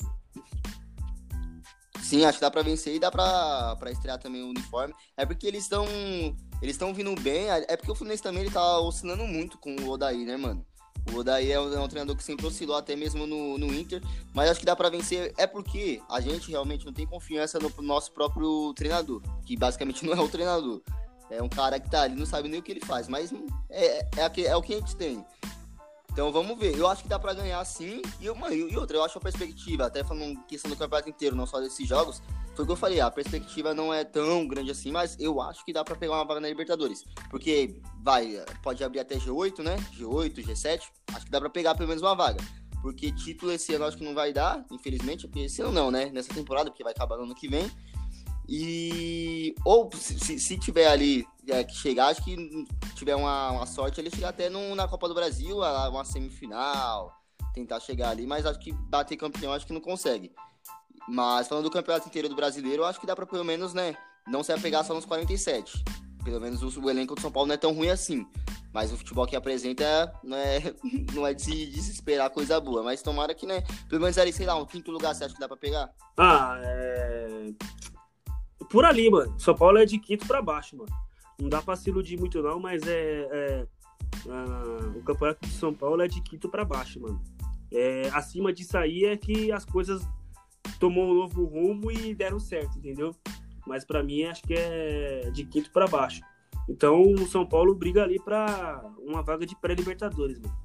Sim, 2.07 2.23
acho 2.25 2.37
que 2.37 2.41
dá 2.41 2.51
pra 2.51 2.61
vencer 2.61 2.93
e 2.95 2.99
dá 2.99 3.09
pra, 3.09 3.75
pra 3.77 3.91
estrear 3.91 4.19
também 4.19 4.43
o 4.43 4.49
uniforme. 4.49 4.93
É 5.17 5.25
porque 5.25 5.47
eles 5.47 5.63
estão 5.63 5.85
eles 6.61 6.75
estão 6.75 6.93
vindo 6.93 7.13
bem. 7.21 7.49
É 7.49 7.75
porque 7.75 7.91
o 7.91 7.95
Fluminense 7.95 8.21
também 8.21 8.41
ele 8.43 8.51
tá 8.51 8.79
oscilando 8.79 9.25
muito 9.25 9.57
com 9.57 9.75
o 9.75 9.89
Odaí, 9.89 10.23
né, 10.25 10.37
mano? 10.37 10.63
O 11.11 11.17
Odaí 11.17 11.51
é 11.51 11.59
um, 11.59 11.73
é 11.73 11.79
um 11.79 11.87
treinador 11.87 12.15
que 12.15 12.23
sempre 12.23 12.45
oscilou 12.45 12.75
até 12.75 12.95
mesmo 12.95 13.25
no, 13.27 13.57
no 13.57 13.73
Inter, 13.73 14.01
mas 14.33 14.49
acho 14.49 14.59
que 14.59 14.65
dá 14.65 14.75
pra 14.75 14.89
vencer. 14.89 15.33
É 15.37 15.45
porque 15.47 16.01
a 16.09 16.19
gente 16.21 16.49
realmente 16.49 16.85
não 16.85 16.93
tem 16.93 17.05
confiança 17.07 17.59
no 17.59 17.71
nosso 17.83 18.11
próprio 18.11 18.73
treinador, 18.75 19.21
que 19.45 19.55
basicamente 19.57 20.05
não 20.05 20.13
é 20.13 20.19
o 20.19 20.27
treinador. 20.29 20.81
É 21.29 21.41
um 21.41 21.49
cara 21.49 21.79
que 21.79 21.89
tá 21.89 22.03
ali, 22.03 22.15
não 22.15 22.25
sabe 22.25 22.47
nem 22.47 22.59
o 22.59 22.63
que 22.63 22.71
ele 22.71 22.81
faz, 22.85 23.07
mas 23.07 23.31
é, 23.69 24.07
é, 24.17 24.23
aque- 24.23 24.45
é 24.45 24.55
o 24.55 24.61
que 24.61 24.73
a 24.75 24.79
gente 24.79 24.95
tem. 24.95 25.25
Então 26.16 26.32
vamos 26.32 26.57
ver. 26.57 26.78
Eu 26.78 26.88
acho 26.88 27.03
que 27.03 27.09
dá 27.09 27.20
pra 27.20 27.34
ganhar 27.34 27.61
sim. 27.66 28.01
E, 28.22 28.26
eu, 28.26 28.34
mano, 28.34 28.55
e 28.55 28.78
outra, 28.78 28.95
eu 28.95 29.03
acho 29.03 29.18
a 29.18 29.22
perspectiva, 29.22 29.86
até 29.86 30.01
falando 30.01 30.41
questão 30.45 30.72
do 30.72 30.78
campeonato 30.78 31.09
inteiro, 31.09 31.36
não 31.36 31.45
só 31.45 31.59
desses 31.59 31.86
jogos, 31.86 32.22
foi 32.55 32.63
o 32.63 32.66
que 32.66 32.72
eu 32.72 32.78
falei, 32.78 33.01
a 33.01 33.11
perspectiva 33.11 33.74
não 33.74 33.93
é 33.93 34.05
tão 34.05 34.47
grande 34.47 34.72
assim, 34.72 34.93
mas 34.93 35.20
eu 35.20 35.41
acho 35.41 35.66
que 35.66 35.74
dá 35.74 35.84
pra 35.84 35.93
pegar 35.93 36.13
uma 36.13 36.24
vaga 36.24 36.39
na 36.39 36.47
Libertadores. 36.47 37.03
Porque 37.30 37.82
vai, 38.01 38.41
pode 38.63 38.82
abrir 38.82 39.01
até 39.01 39.18
G8, 39.18 39.61
né? 39.61 39.76
G8, 39.93 40.36
G7. 40.41 40.84
Acho 41.13 41.26
que 41.26 41.32
dá 41.32 41.41
pra 41.41 41.49
pegar 41.49 41.76
pelo 41.76 41.89
menos 41.89 42.01
uma 42.01 42.16
vaga. 42.16 42.41
Porque 42.82 43.11
título 43.11 43.51
esse 43.51 43.74
ano 43.74 43.84
acho 43.84 43.97
que 43.97 44.03
não 44.05 44.13
vai 44.13 44.32
dar, 44.32 44.66
infelizmente. 44.72 45.28
Porque 45.28 45.41
esse 45.41 45.61
ano 45.61 45.74
não, 45.74 45.91
né? 45.91 46.05
Nessa 46.13 46.34
temporada, 46.34 46.70
porque 46.72 46.82
vai 46.84 46.93
acabar 46.93 47.18
no 47.18 47.24
ano 47.24 47.36
que 47.36 47.49
vem. 47.49 47.70
E. 48.47 49.53
Ou 49.66 49.89
se- 49.93 50.39
se 50.39 50.57
tiver 50.57 50.88
ali 50.88 51.26
é, 51.49 51.63
que 51.63 51.75
chegar, 51.75 52.07
acho 52.07 52.23
que 52.23 52.35
tiver 52.95 53.15
uma, 53.15 53.51
uma 53.51 53.65
sorte, 53.65 53.99
ele 53.99 54.09
chegar 54.09 54.29
até 54.29 54.49
no- 54.49 54.75
na 54.75 54.87
Copa 54.87 55.07
do 55.07 55.13
Brasil, 55.13 55.57
uma 55.59 56.03
semifinal, 56.05 57.11
tentar 57.53 57.79
chegar 57.79 58.09
ali, 58.09 58.25
mas 58.27 58.45
acho 58.45 58.59
que 58.59 58.71
bater 58.71 59.15
campeão 59.17 59.53
acho 59.53 59.65
que 59.65 59.73
não 59.73 59.81
consegue. 59.81 60.31
Mas 61.07 61.47
falando 61.47 61.65
do 61.65 61.71
campeonato 61.71 62.07
inteiro 62.07 62.27
do 62.27 62.35
brasileiro, 62.35 62.83
acho 62.83 62.99
que 62.99 63.05
dá 63.07 63.15
pra 63.15 63.25
pelo 63.25 63.43
menos, 63.45 63.73
né, 63.73 63.95
não 64.27 64.43
se 64.43 64.51
apegar 64.51 64.83
só 64.83 64.93
nos 64.93 65.05
47. 65.05 65.83
Pelo 66.23 66.41
menos 66.41 66.63
o, 66.63 66.81
o 66.81 66.89
elenco 66.89 67.13
do 67.13 67.21
São 67.21 67.31
Paulo 67.31 67.47
não 67.47 67.53
é 67.53 67.57
tão 67.57 67.71
ruim 67.73 67.89
assim. 67.89 68.25
Mas 68.73 68.91
o 68.91 68.97
futebol 68.97 69.25
que 69.27 69.35
apresenta 69.37 70.11
não 70.23 70.35
é, 70.35 70.59
não 71.13 71.25
é 71.25 71.33
de 71.33 71.41
se, 71.43 71.65
de 71.67 71.81
se 71.81 71.91
esperar 71.91 72.29
coisa 72.31 72.59
boa. 72.59 72.81
Mas 72.83 73.01
tomara 73.03 73.33
que, 73.35 73.45
né, 73.45 73.61
pelo 73.87 74.01
menos 74.01 74.17
ali, 74.17 74.33
sei 74.33 74.45
lá, 74.47 74.55
um 74.55 74.65
quinto 74.65 74.91
lugar, 74.91 75.13
você 75.13 75.23
acha 75.25 75.33
que 75.35 75.39
dá 75.39 75.47
pra 75.47 75.55
pegar? 75.55 75.89
Ah, 76.17 76.57
é. 76.61 77.51
Por 78.69 78.83
ali, 78.83 79.09
mano. 79.09 79.39
São 79.39 79.55
Paulo 79.55 79.77
é 79.77 79.85
de 79.85 79.99
quinto 79.99 80.25
pra 80.25 80.41
baixo, 80.41 80.75
mano. 80.75 80.89
Não 81.39 81.49
dá 81.49 81.61
pra 81.61 81.75
se 81.75 81.89
iludir 81.89 82.17
muito, 82.19 82.41
não, 82.41 82.59
mas 82.59 82.83
é. 82.88 83.27
é- 83.31 83.67
ah, 84.29 84.93
o 84.95 85.03
campeonato 85.03 85.45
de 85.45 85.53
São 85.53 85.73
Paulo 85.73 86.01
é 86.01 86.07
de 86.07 86.21
quinto 86.21 86.49
pra 86.49 86.65
baixo, 86.65 86.99
mano. 86.99 87.21
É, 87.71 88.09
acima 88.13 88.53
disso 88.53 88.77
aí 88.77 89.05
é 89.05 89.17
que 89.17 89.51
as 89.51 89.65
coisas 89.65 90.07
tomou 90.79 91.11
um 91.11 91.13
novo 91.13 91.45
rumo 91.45 91.91
e 91.91 92.13
deram 92.13 92.39
certo, 92.39 92.77
entendeu? 92.77 93.13
Mas 93.67 93.83
pra 93.83 94.03
mim 94.03 94.23
acho 94.23 94.43
que 94.43 94.53
é 94.53 95.29
de 95.31 95.45
quinto 95.45 95.71
pra 95.71 95.88
baixo. 95.88 96.21
Então 96.69 97.01
o 97.01 97.27
São 97.27 97.45
Paulo 97.45 97.75
briga 97.75 98.03
ali 98.03 98.19
pra 98.19 98.83
uma 98.99 99.21
vaga 99.21 99.45
de 99.45 99.55
pré-Libertadores, 99.55 100.39
mano. 100.39 100.55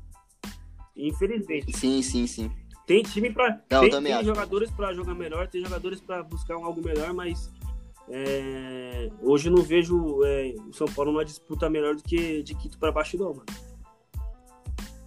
Infelizmente. 0.96 1.76
Sim, 1.76 2.02
sim, 2.02 2.26
sim. 2.26 2.50
Tem 2.86 3.02
time 3.02 3.28
eu 3.28 3.80
tem 3.88 4.02
tem 4.02 4.24
jogadores 4.24 4.70
pra 4.72 4.92
jogar 4.92 5.14
melhor, 5.14 5.46
tem 5.46 5.62
jogadores 5.62 6.00
pra 6.00 6.22
buscar 6.22 6.56
um 6.56 6.64
algo 6.64 6.82
melhor, 6.82 7.14
mas 7.14 7.50
é, 8.12 9.08
hoje 9.22 9.48
eu 9.48 9.52
não 9.54 9.62
vejo 9.62 10.24
é, 10.24 10.54
o 10.68 10.72
São 10.72 10.86
Paulo 10.86 11.12
numa 11.12 11.24
disputa 11.24 11.70
melhor 11.70 11.94
do 11.94 12.02
que 12.02 12.42
de 12.42 12.54
quinto 12.54 12.78
pra 12.78 12.90
baixo, 12.90 13.16
não, 13.16 13.34
mano. 13.34 13.46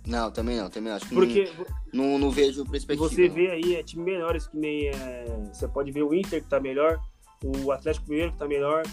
Não, 0.05 0.31
também 0.31 0.57
não, 0.57 0.69
também 0.69 0.89
não. 0.89 0.97
acho 0.97 1.07
que 1.07 1.15
Porque 1.15 1.51
não, 1.93 2.11
não, 2.11 2.19
não 2.19 2.31
vejo 2.31 2.65
perspectiva. 2.65 3.07
você 3.07 3.27
não. 3.27 3.35
vê 3.35 3.51
aí 3.51 3.75
é, 3.75 3.83
time 3.83 4.03
melhores 4.03 4.47
que 4.47 4.57
nem. 4.57 4.87
é, 4.89 5.25
você 5.51 5.67
pode 5.67 5.91
ver 5.91 6.03
o 6.03 6.13
Inter 6.13 6.41
que 6.41 6.49
tá 6.49 6.59
melhor, 6.59 6.99
o 7.43 7.71
Atlético 7.71 8.09
Mineiro 8.09 8.33
que 8.33 8.37
tá 8.37 8.47
melhor, 8.47 8.83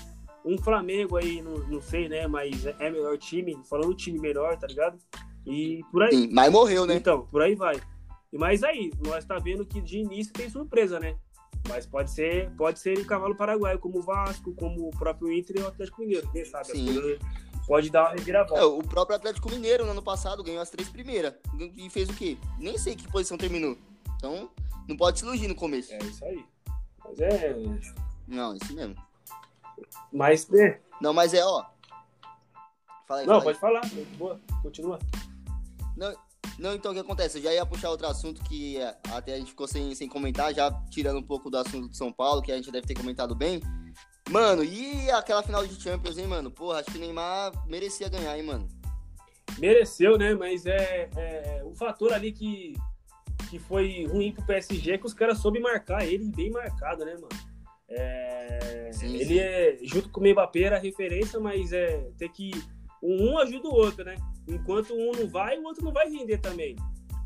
um 0.45 0.57
Flamengo 0.59 1.17
aí, 1.17 1.43
não, 1.43 1.59
não 1.69 1.81
sei, 1.81 2.09
né? 2.09 2.27
Mas 2.27 2.65
é 2.67 2.75
é 2.79 2.91
melhor 2.91 3.17
time, 3.19 3.59
falando 3.69 3.95
time 3.95 4.19
melhor, 4.19 4.57
tá 4.57 4.67
ligado? 4.67 4.99
E 5.47 5.83
por 5.91 6.03
aí. 6.03 6.11
Sim, 6.13 6.31
mas 6.33 6.53
morreu, 6.53 6.87
né? 6.87 6.97
Então, 6.97 7.27
por 7.27 7.43
aí 7.43 7.55
vai. 7.55 7.81
E 8.33 8.39
mais 8.39 8.63
aí, 8.63 8.93
nós 9.05 9.25
tá 9.25 9.39
vendo 9.39 9.67
que 9.67 9.81
de 9.81 9.99
início 9.99 10.33
tem 10.33 10.49
surpresa, 10.49 11.01
né? 11.01 11.17
Mas 11.69 11.87
pode 11.87 12.11
ser, 12.11 12.51
pode 12.57 12.79
ser 12.81 12.99
em 12.99 13.05
cavalo 13.05 13.35
paraguaio, 13.35 13.79
como 13.79 13.99
o 13.99 14.03
Vasco, 14.03 14.53
como 14.55 14.89
o 14.89 14.91
próprio 14.91 15.33
Inter 15.33 15.57
e 15.59 15.61
o 15.63 15.69
Atlético 15.69 16.01
Mineiro. 16.01 16.29
Quem 16.33 16.45
sabe? 16.45 16.67
Sim. 16.67 17.19
Pode 17.67 17.91
dar 17.91 18.03
uma 18.07 18.15
É, 18.15 18.17
reviravolta. 18.19 18.67
o 18.67 18.83
próprio 18.83 19.17
Atlético 19.17 19.49
Mineiro, 19.51 19.85
no 19.85 19.93
ano 19.93 20.03
passado, 20.03 20.43
ganhou 20.43 20.61
as 20.61 20.71
três 20.71 20.89
primeiras. 20.89 21.35
E 21.77 21.89
fez 21.89 22.09
o 22.09 22.15
quê? 22.15 22.37
Nem 22.59 22.77
sei 22.77 22.97
que 22.97 23.07
posição 23.09 23.39
terminou. 23.39 23.79
Então, 24.17 24.51
não 24.89 24.97
pode 24.97 25.21
se 25.21 25.25
iludir 25.25 25.47
no 25.47 25.55
começo. 25.55 25.93
É 25.93 25.99
isso 25.99 26.25
aí. 26.25 26.45
Mas 27.05 27.21
é. 27.21 27.57
Não, 28.27 28.55
isso 28.57 28.75
mesmo. 28.75 28.97
Mas, 30.13 30.49
né? 30.49 30.81
Não, 31.01 31.13
mas 31.13 31.33
é, 31.33 31.45
ó. 31.45 31.65
Fala 33.07 33.21
aí, 33.21 33.27
Não, 33.27 33.35
fala 33.35 33.45
pode 33.45 33.59
falar. 33.61 33.81
Boa, 34.19 34.41
continua. 34.63 34.99
Não, 35.97 36.13
não, 36.61 36.75
então 36.75 36.93
o 36.93 36.95
que 36.95 37.01
acontece? 37.01 37.39
Eu 37.39 37.43
já 37.45 37.55
ia 37.55 37.65
puxar 37.65 37.91
outro 37.91 38.07
assunto 38.07 38.43
que 38.45 38.77
é, 38.77 38.95
até 39.11 39.35
a 39.35 39.39
gente 39.39 39.51
ficou 39.51 39.67
sem, 39.67 39.95
sem 39.95 40.09
comentar, 40.09 40.55
já 40.55 40.71
tirando 40.91 41.19
um 41.19 41.23
pouco 41.23 41.51
do 41.51 41.57
assunto 41.57 41.89
de 41.89 41.97
São 41.97 42.13
Paulo, 42.13 42.43
que 42.43 42.53
a 42.53 42.57
gente 42.57 42.71
deve 42.71 42.87
ter 42.87 42.95
comentado 42.95 43.35
bem. 43.35 43.61
Mano, 44.29 44.63
e 44.63 45.11
aquela 45.11 45.43
final 45.43 45.67
de 45.67 45.81
Champions, 45.81 46.19
hein, 46.19 46.27
mano? 46.27 46.51
Porra, 46.51 46.81
acho 46.81 46.91
que 46.91 46.99
o 46.99 47.01
Neymar 47.01 47.51
merecia 47.67 48.09
ganhar, 48.09 48.37
hein, 48.37 48.45
mano? 48.45 48.69
Mereceu, 49.59 50.19
né? 50.19 50.35
Mas 50.35 50.67
é, 50.67 51.09
é 51.17 51.63
o 51.65 51.75
fator 51.75 52.13
ali 52.13 52.31
que, 52.31 52.75
que 53.49 53.59
foi 53.59 54.07
ruim 54.07 54.33
pro 54.33 54.45
PSG 54.45 54.93
é 54.93 54.99
que 54.99 55.07
os 55.07 55.15
caras 55.15 55.39
soube 55.39 55.59
marcar 55.59 56.07
ele 56.07 56.25
bem 56.27 56.51
marcado, 56.51 57.05
né, 57.05 57.15
mano? 57.15 57.29
É, 57.89 58.91
sim, 58.93 59.15
ele 59.17 59.25
sim. 59.25 59.39
é, 59.41 59.79
junto 59.83 60.11
com 60.11 60.21
o 60.21 60.31
Mbappé, 60.31 60.61
era 60.61 60.79
referência, 60.79 61.41
mas 61.41 61.73
é 61.73 62.11
ter 62.19 62.29
que. 62.29 62.51
Um 63.03 63.39
ajuda 63.39 63.67
o 63.67 63.75
outro, 63.75 64.05
né? 64.05 64.15
Enquanto 64.47 64.95
um 64.95 65.12
não 65.12 65.28
vai, 65.28 65.59
o 65.59 65.64
outro 65.64 65.84
não 65.84 65.93
vai 65.93 66.09
render 66.09 66.38
também. 66.38 66.76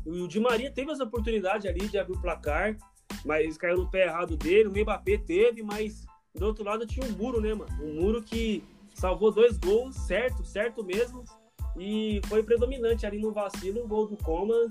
O 0.05 0.27
Di 0.27 0.39
Maria 0.39 0.71
teve 0.71 0.91
as 0.91 0.99
oportunidades 0.99 1.65
ali 1.65 1.87
de 1.87 1.97
abrir 1.97 2.15
o 2.15 2.21
placar, 2.21 2.77
mas 3.23 3.57
caiu 3.57 3.77
no 3.77 3.89
pé 3.89 4.05
errado 4.05 4.37
dele. 4.37 4.69
O 4.69 4.71
Mbappé 4.71 5.17
teve, 5.17 5.63
mas 5.63 6.05
do 6.33 6.45
outro 6.45 6.63
lado 6.63 6.85
tinha 6.85 7.05
um 7.05 7.11
muro, 7.11 7.41
né, 7.41 7.53
mano? 7.53 7.71
Um 7.81 8.01
muro 8.01 8.21
que 8.21 8.63
salvou 8.93 9.31
dois 9.31 9.57
gols, 9.57 9.95
certo, 9.95 10.45
certo 10.45 10.83
mesmo. 10.83 11.23
E 11.77 12.21
foi 12.27 12.43
predominante 12.43 13.05
ali 13.05 13.19
no 13.19 13.31
vacilo, 13.31 13.83
o 13.83 13.87
gol 13.87 14.07
do 14.07 14.15
Coman 14.17 14.69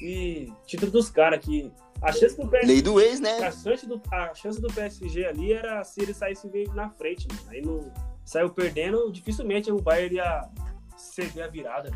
e 0.00 0.52
título 0.66 0.92
dos 0.92 1.10
caras 1.10 1.40
que 1.44 1.72
a 2.00 2.12
chance 2.12 2.36
do 2.36 2.46
PSG, 2.46 2.72
Lei 2.72 2.82
do 2.82 3.00
ex, 3.00 3.18
né? 3.18 3.38
A 3.38 3.50
chance 3.50 3.86
do, 3.86 4.00
a 4.12 4.34
chance 4.34 4.60
do 4.60 4.68
PSG 4.68 5.24
ali 5.24 5.52
era 5.52 5.82
se 5.82 6.00
ele 6.00 6.14
saísse 6.14 6.48
na 6.72 6.88
frente, 6.90 7.26
mano. 7.28 7.50
Aí 7.50 7.60
não 7.60 7.92
saiu 8.24 8.50
perdendo, 8.50 9.10
dificilmente 9.10 9.72
o 9.72 9.80
Bayern 9.80 10.16
ia 10.16 10.48
ceder 11.18 11.44
a 11.44 11.48
virada. 11.48 11.90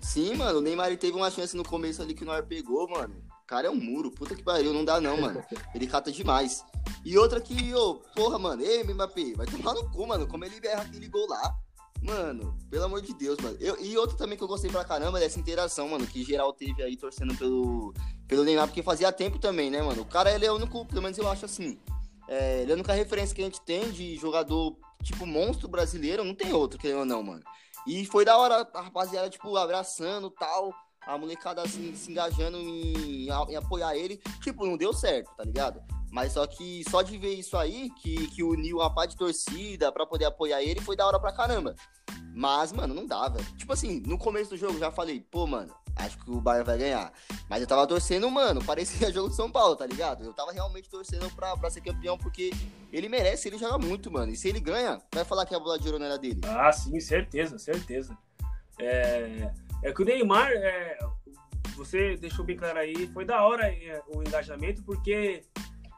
Sim, 0.00 0.34
mano, 0.34 0.58
o 0.58 0.62
Neymar 0.62 0.96
teve 0.96 1.16
uma 1.16 1.30
chance 1.30 1.56
no 1.56 1.62
começo 1.62 2.02
ali 2.02 2.14
que 2.14 2.24
o 2.24 2.26
Neuer 2.26 2.44
pegou, 2.44 2.88
mano. 2.88 3.14
O 3.42 3.46
cara 3.46 3.68
é 3.68 3.70
um 3.70 3.76
muro, 3.76 4.10
puta 4.10 4.34
que 4.34 4.42
pariu, 4.42 4.72
não 4.72 4.84
dá 4.84 5.00
não, 5.00 5.20
mano. 5.20 5.44
Ele 5.74 5.86
cata 5.86 6.10
demais. 6.10 6.64
E 7.04 7.16
outra 7.16 7.40
que, 7.40 7.74
ô, 7.74 7.96
porra, 8.14 8.38
mano, 8.38 8.62
ei, 8.62 8.82
Mbappé, 8.82 9.34
vai 9.36 9.46
tomar 9.46 9.74
no 9.74 9.88
cu, 9.90 10.06
mano, 10.06 10.26
como 10.26 10.44
ele 10.44 10.60
erra 10.66 10.82
aquele 10.82 11.08
gol 11.08 11.28
lá. 11.28 11.56
Mano, 12.02 12.56
pelo 12.70 12.84
amor 12.84 13.02
de 13.02 13.12
Deus, 13.14 13.38
mano. 13.38 13.56
Eu, 13.60 13.78
e 13.80 13.96
outra 13.98 14.16
também 14.16 14.36
que 14.36 14.42
eu 14.42 14.48
gostei 14.48 14.70
pra 14.70 14.84
caramba 14.84 15.20
dessa 15.20 15.38
interação, 15.38 15.88
mano, 15.88 16.06
que 16.06 16.24
geral 16.24 16.52
teve 16.52 16.82
aí 16.82 16.96
torcendo 16.96 17.36
pelo, 17.36 17.92
pelo 18.26 18.42
Neymar, 18.42 18.66
porque 18.68 18.82
fazia 18.82 19.12
tempo 19.12 19.38
também, 19.38 19.70
né, 19.70 19.82
mano? 19.82 20.02
O 20.02 20.06
cara, 20.06 20.32
ele 20.34 20.46
é 20.46 20.50
o 20.50 20.56
único, 20.56 20.86
pelo 20.86 21.02
menos 21.02 21.18
eu 21.18 21.28
acho 21.28 21.44
assim, 21.44 21.78
é, 22.26 22.62
ele 22.62 22.70
é 22.70 22.74
a 22.74 22.76
única 22.76 22.92
referência 22.94 23.34
que 23.34 23.42
a 23.42 23.44
gente 23.44 23.60
tem 23.60 23.90
de 23.90 24.16
jogador, 24.16 24.76
tipo, 25.02 25.26
monstro 25.26 25.68
brasileiro, 25.68 26.24
não 26.24 26.34
tem 26.34 26.52
outro, 26.52 26.78
querendo 26.78 27.00
ou 27.00 27.04
não, 27.04 27.22
mano. 27.22 27.42
E 27.86 28.04
foi 28.04 28.24
da 28.24 28.36
hora 28.36 28.68
a 28.74 28.80
rapaziada, 28.80 29.30
tipo, 29.30 29.56
abraçando 29.56 30.30
tal, 30.30 30.72
a 31.06 31.16
molecada 31.16 31.62
assim, 31.62 31.94
se 31.94 32.10
engajando 32.10 32.58
em, 32.58 33.26
em 33.26 33.56
apoiar 33.56 33.96
ele. 33.96 34.20
Tipo, 34.42 34.66
não 34.66 34.76
deu 34.76 34.92
certo, 34.92 35.30
tá 35.36 35.44
ligado? 35.44 35.82
Mas 36.10 36.32
só 36.32 36.46
que 36.46 36.82
só 36.90 37.02
de 37.02 37.16
ver 37.16 37.34
isso 37.34 37.56
aí, 37.56 37.88
que, 38.02 38.26
que 38.28 38.42
uniu 38.42 38.82
a 38.82 38.90
pá 38.90 39.06
de 39.06 39.16
torcida 39.16 39.92
pra 39.92 40.04
poder 40.04 40.24
apoiar 40.26 40.62
ele, 40.62 40.80
foi 40.80 40.96
da 40.96 41.06
hora 41.06 41.20
pra 41.20 41.32
caramba. 41.32 41.74
Mas, 42.34 42.72
mano, 42.72 42.94
não 42.94 43.06
dava. 43.06 43.38
Tipo 43.56 43.72
assim, 43.72 44.00
no 44.06 44.18
começo 44.18 44.50
do 44.50 44.56
jogo 44.56 44.78
já 44.78 44.90
falei, 44.90 45.20
pô, 45.20 45.46
mano, 45.46 45.72
acho 45.96 46.18
que 46.18 46.30
o 46.30 46.40
Bayern 46.40 46.66
vai 46.66 46.78
ganhar. 46.78 47.12
Mas 47.48 47.60
eu 47.60 47.66
tava 47.66 47.86
torcendo, 47.86 48.30
mano, 48.30 48.64
parecia 48.64 49.10
jogo 49.12 49.28
de 49.28 49.36
São 49.36 49.50
Paulo, 49.50 49.76
tá 49.76 49.86
ligado? 49.86 50.24
Eu 50.24 50.32
tava 50.32 50.52
realmente 50.52 50.88
torcendo 50.88 51.30
pra, 51.34 51.56
pra 51.56 51.70
ser 51.70 51.80
campeão, 51.80 52.16
porque 52.16 52.50
ele 52.92 53.08
merece, 53.08 53.48
ele 53.48 53.58
joga 53.58 53.78
muito, 53.78 54.10
mano. 54.10 54.32
E 54.32 54.36
se 54.36 54.48
ele 54.48 54.60
ganha, 54.60 55.00
vai 55.14 55.24
falar 55.24 55.46
que 55.46 55.54
a 55.54 55.58
bola 55.58 55.78
de 55.78 55.86
ouro 55.86 55.98
não 55.98 56.06
era 56.06 56.18
dele. 56.18 56.40
Ah, 56.44 56.72
sim, 56.72 56.98
certeza, 57.00 57.58
certeza. 57.58 58.16
É, 58.78 59.52
é 59.82 59.92
que 59.92 60.02
o 60.02 60.04
Neymar, 60.04 60.50
é, 60.52 60.98
você 61.76 62.16
deixou 62.16 62.44
bem 62.44 62.56
claro 62.56 62.78
aí, 62.78 63.06
foi 63.08 63.24
da 63.24 63.42
hora 63.42 63.66
é, 63.66 64.02
o 64.08 64.22
engajamento, 64.22 64.82
porque 64.82 65.42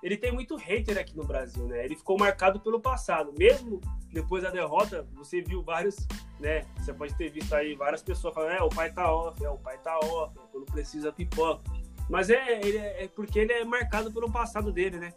ele 0.03 0.16
tem 0.16 0.32
muito 0.32 0.57
hater 0.57 0.99
aqui 0.99 1.16
no 1.16 1.24
Brasil, 1.24 1.66
né? 1.66 1.84
Ele 1.84 1.97
ficou 1.97 2.18
marcado 2.18 2.61
pelo 2.61 2.80
passado. 2.80 3.32
Mesmo 3.38 3.80
depois 4.12 4.42
da 4.42 4.50
derrota, 4.50 5.06
você 5.14 5.40
viu 5.40 5.62
vários, 5.62 5.96
né? 6.38 6.66
Você 6.78 6.92
pode 6.92 7.14
ter 7.14 7.30
visto 7.30 7.52
aí 7.54 7.74
várias 7.74 8.02
pessoas 8.02 8.34
falando, 8.34 8.52
é, 8.52 8.62
o 8.62 8.68
pai 8.68 8.92
tá 8.92 9.10
off, 9.12 9.42
é, 9.42 9.48
o 9.48 9.56
pai 9.56 9.78
tá 9.78 9.98
off, 9.98 10.38
é, 10.38 10.42
quando 10.52 10.66
precisa 10.66 11.10
pipoca. 11.10 11.62
Mas 12.10 12.28
é, 12.28 12.60
é, 12.60 13.04
é 13.04 13.08
porque 13.08 13.38
ele 13.38 13.52
é 13.52 13.64
marcado 13.64 14.12
pelo 14.12 14.30
passado 14.30 14.70
dele, 14.70 14.98
né? 14.98 15.14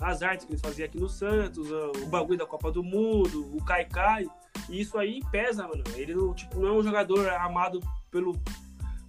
As 0.00 0.22
artes 0.22 0.46
que 0.46 0.52
ele 0.52 0.60
fazia 0.60 0.84
aqui 0.84 0.98
no 0.98 1.08
Santos, 1.08 1.68
o 1.70 2.06
bagulho 2.06 2.38
da 2.38 2.46
Copa 2.46 2.70
do 2.70 2.82
Mundo, 2.82 3.56
o 3.56 3.64
Kaikai. 3.64 4.26
E 4.68 4.80
isso 4.80 4.98
aí 4.98 5.20
pesa, 5.30 5.66
mano. 5.66 5.82
Ele 5.94 6.14
não, 6.14 6.34
tipo, 6.34 6.58
não 6.60 6.68
é 6.68 6.72
um 6.72 6.82
jogador 6.82 7.28
amado 7.30 7.80
pelo 8.10 8.32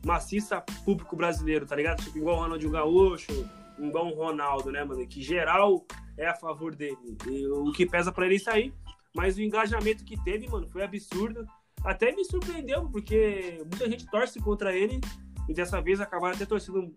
maciça 0.06 0.62
público 0.86 1.16
brasileiro, 1.16 1.66
tá 1.66 1.76
ligado? 1.76 2.04
Tipo, 2.04 2.18
igual 2.18 2.38
o 2.38 2.40
Ronaldinho 2.42 2.72
Gaúcho, 2.72 3.50
um 3.80 3.90
bom 3.90 4.14
Ronaldo, 4.14 4.72
né, 4.72 4.84
mano? 4.84 5.06
Que 5.08 5.22
geral 5.22 5.84
é 6.18 6.28
a 6.28 6.36
favor 6.36 6.76
dele. 6.76 6.98
E 7.28 7.48
o 7.48 7.72
que 7.72 7.86
pesa 7.86 8.12
para 8.12 8.26
ele 8.26 8.40
sair. 8.40 8.74
Mas 9.16 9.38
o 9.38 9.42
engajamento 9.42 10.04
que 10.04 10.22
teve, 10.24 10.48
mano, 10.48 10.68
foi 10.68 10.84
absurdo. 10.84 11.46
Até 11.84 12.12
me 12.12 12.24
surpreendeu, 12.26 12.90
porque 12.90 13.58
muita 13.60 13.90
gente 13.90 14.10
torce 14.10 14.40
contra 14.40 14.76
ele. 14.76 15.00
E 15.48 15.54
dessa 15.54 15.82
vez 15.82 16.00
acabaram 16.00 16.36
até 16.36 16.46
torcendo 16.46 16.96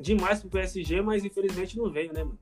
demais 0.00 0.40
pro 0.40 0.50
PSG, 0.50 1.02
mas 1.02 1.24
infelizmente 1.24 1.76
não 1.76 1.90
veio, 1.90 2.12
né, 2.12 2.22
mano? 2.24 2.38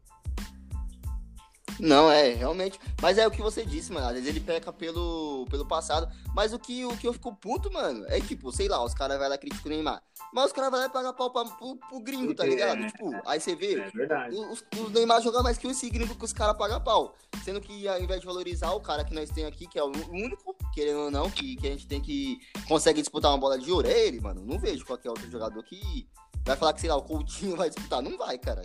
Não, 1.79 2.11
é, 2.11 2.33
realmente. 2.33 2.79
Mas 3.01 3.18
é 3.18 3.27
o 3.27 3.31
que 3.31 3.43
você 3.43 3.64
disse, 3.64 3.93
mano. 3.93 4.07
Às 4.07 4.14
vezes 4.14 4.29
ele 4.29 4.41
peca 4.41 4.72
pelo, 4.72 5.47
pelo 5.51 5.66
passado. 5.66 6.09
Mas 6.35 6.53
o 6.53 6.59
que, 6.59 6.85
o 6.85 6.97
que 6.97 7.07
eu 7.07 7.12
fico 7.12 7.35
puto, 7.35 7.72
mano, 7.72 8.05
é 8.09 8.20
tipo, 8.20 8.51
sei 8.53 8.68
lá, 8.68 8.83
os 8.83 8.95
caras 8.95 9.18
vão 9.18 9.29
lá 9.29 9.39
criticar 9.39 9.66
o 9.66 9.68
Neymar. 9.70 10.03
Mas 10.33 10.47
os 10.47 10.53
caras 10.53 10.70
vão 10.70 10.81
lá 10.81 10.89
pagar 10.89 11.12
pau 11.12 11.31
pra, 11.31 11.45
pro, 11.45 11.77
pro 11.77 12.01
gringo, 12.01 12.35
tá 12.35 12.45
ligado? 12.45 12.83
É, 12.83 12.87
tipo, 12.87 13.11
aí 13.27 13.41
você 13.41 13.55
vê. 13.55 13.81
É 13.81 13.91
verdade. 13.91 14.37
Os, 14.37 14.64
os 14.79 14.93
Neymar 14.93 15.22
jogam 15.22 15.43
mais 15.43 15.59
que 15.59 15.66
esse 15.66 15.89
gringo 15.91 16.14
que 16.14 16.24
os 16.24 16.33
caras 16.33 16.57
pagam 16.57 16.81
pau. 16.81 17.14
Sendo 17.45 17.61
que 17.61 17.87
ao 17.87 18.01
invés 18.01 18.20
de 18.20 18.27
valorizar 18.27 18.72
o 18.72 18.81
cara 18.81 19.05
que 19.05 19.14
nós 19.14 19.31
temos 19.31 19.53
aqui, 19.53 19.66
que 19.66 19.79
é 19.79 19.83
o 19.83 19.93
único, 20.11 20.57
querendo 20.74 21.01
ou 21.01 21.11
não, 21.11 21.31
que, 21.31 21.57
que 21.57 21.66
a 21.66 21.70
gente 21.70 21.87
tem 21.87 22.01
que 22.01 22.39
consegue 22.66 23.01
disputar 23.01 23.31
uma 23.31 23.39
bola 23.39 23.59
de 23.59 23.70
ouro, 23.70 23.87
é 23.87 24.07
ele, 24.07 24.20
mano. 24.20 24.43
Não 24.45 24.59
vejo 24.59 24.85
qualquer 24.85 25.11
outro 25.11 25.31
jogador 25.31 25.62
que 25.62 26.09
vai 26.45 26.57
falar 26.57 26.72
que, 26.72 26.81
sei 26.81 26.91
lá, 26.91 26.97
o 26.97 27.03
Coutinho 27.03 27.55
vai 27.57 27.68
disputar. 27.68 28.03
Não 28.03 28.16
vai, 28.16 28.39
cara. 28.39 28.62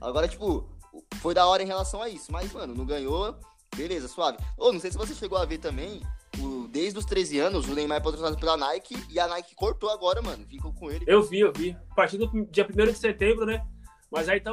Agora, 0.00 0.26
tipo, 0.26 0.68
foi 1.16 1.34
da 1.34 1.46
hora 1.46 1.62
em 1.62 1.66
relação 1.66 2.02
a 2.02 2.08
isso. 2.08 2.30
Mas, 2.32 2.52
mano, 2.52 2.74
não 2.74 2.84
ganhou. 2.84 3.36
Beleza, 3.76 4.08
suave. 4.08 4.38
Ô, 4.56 4.68
oh, 4.68 4.72
não 4.72 4.80
sei 4.80 4.90
se 4.90 4.98
você 4.98 5.14
chegou 5.14 5.38
a 5.38 5.44
ver 5.44 5.58
também. 5.58 6.02
O, 6.38 6.68
desde 6.68 6.98
os 6.98 7.04
13 7.04 7.38
anos, 7.38 7.68
o 7.68 7.74
Neymar 7.74 7.98
é 7.98 8.00
patrocinado 8.00 8.36
pela 8.36 8.56
Nike 8.56 8.96
e 9.08 9.18
a 9.18 9.26
Nike 9.26 9.54
cortou 9.54 9.90
agora, 9.90 10.20
mano. 10.22 10.44
Ficou 10.46 10.72
com 10.72 10.90
ele. 10.90 11.04
Eu 11.06 11.22
vi, 11.22 11.40
eu 11.40 11.52
vi. 11.52 11.76
A 11.90 11.94
partir 11.94 12.18
do 12.18 12.26
dia 12.46 12.66
1 12.66 12.92
de 12.92 12.94
setembro, 12.94 13.46
né? 13.46 13.64
Mas 14.10 14.28
aí 14.28 14.38
sim, 14.38 14.44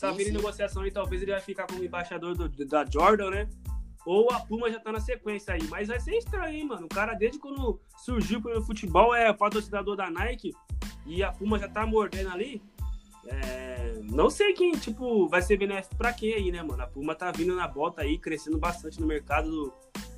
tá 0.00 0.12
vendo 0.12 0.32
negociação 0.32 0.82
aí, 0.82 0.90
talvez 0.92 1.20
ele 1.22 1.32
vai 1.32 1.40
ficar 1.40 1.66
como 1.66 1.82
embaixador 1.82 2.36
do, 2.36 2.48
da 2.66 2.84
Jordan, 2.84 3.30
né? 3.30 3.48
Ou 4.06 4.30
a 4.30 4.40
Puma 4.40 4.70
já 4.70 4.78
tá 4.78 4.92
na 4.92 5.00
sequência 5.00 5.54
aí. 5.54 5.62
Mas 5.68 5.88
vai 5.88 5.98
ser 5.98 6.16
estranho, 6.16 6.54
hein, 6.54 6.66
mano. 6.66 6.86
O 6.86 6.88
cara, 6.88 7.14
desde 7.14 7.38
quando 7.38 7.80
surgiu 8.04 8.40
o 8.40 8.62
futebol, 8.62 9.14
é 9.14 9.32
patrocinador 9.32 9.96
da 9.96 10.10
Nike 10.10 10.52
e 11.06 11.22
a 11.22 11.32
Puma 11.32 11.58
já 11.58 11.68
tá 11.68 11.86
mordendo 11.86 12.30
ali. 12.30 12.62
É, 13.26 14.00
não 14.10 14.28
sei 14.28 14.52
quem, 14.52 14.72
tipo, 14.72 15.28
vai 15.28 15.42
ser 15.42 15.56
benéfico 15.56 15.96
pra 15.96 16.12
quem 16.12 16.34
aí, 16.34 16.50
né, 16.50 16.62
mano? 16.62 16.82
A 16.82 16.86
Puma 16.86 17.14
tá 17.14 17.30
vindo 17.30 17.54
na 17.54 17.68
bota 17.68 18.02
aí, 18.02 18.18
crescendo 18.18 18.58
bastante 18.58 19.00
no 19.00 19.06
mercado 19.06 19.50
do, 19.50 19.72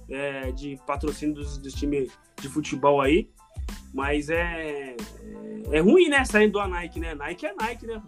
é, 0.08 0.50
de 0.52 0.78
patrocínio 0.86 1.34
dos, 1.34 1.58
dos 1.58 1.74
times 1.74 2.10
de 2.40 2.48
futebol 2.48 3.00
aí. 3.00 3.30
Mas 3.92 4.28
é, 4.28 4.42
é, 4.42 4.96
é 5.72 5.80
ruim, 5.80 6.08
né, 6.08 6.24
saindo 6.24 6.58
da 6.58 6.66
Nike, 6.66 6.98
né? 6.98 7.14
Nike 7.14 7.46
é 7.46 7.54
Nike, 7.54 7.86
né? 7.86 8.02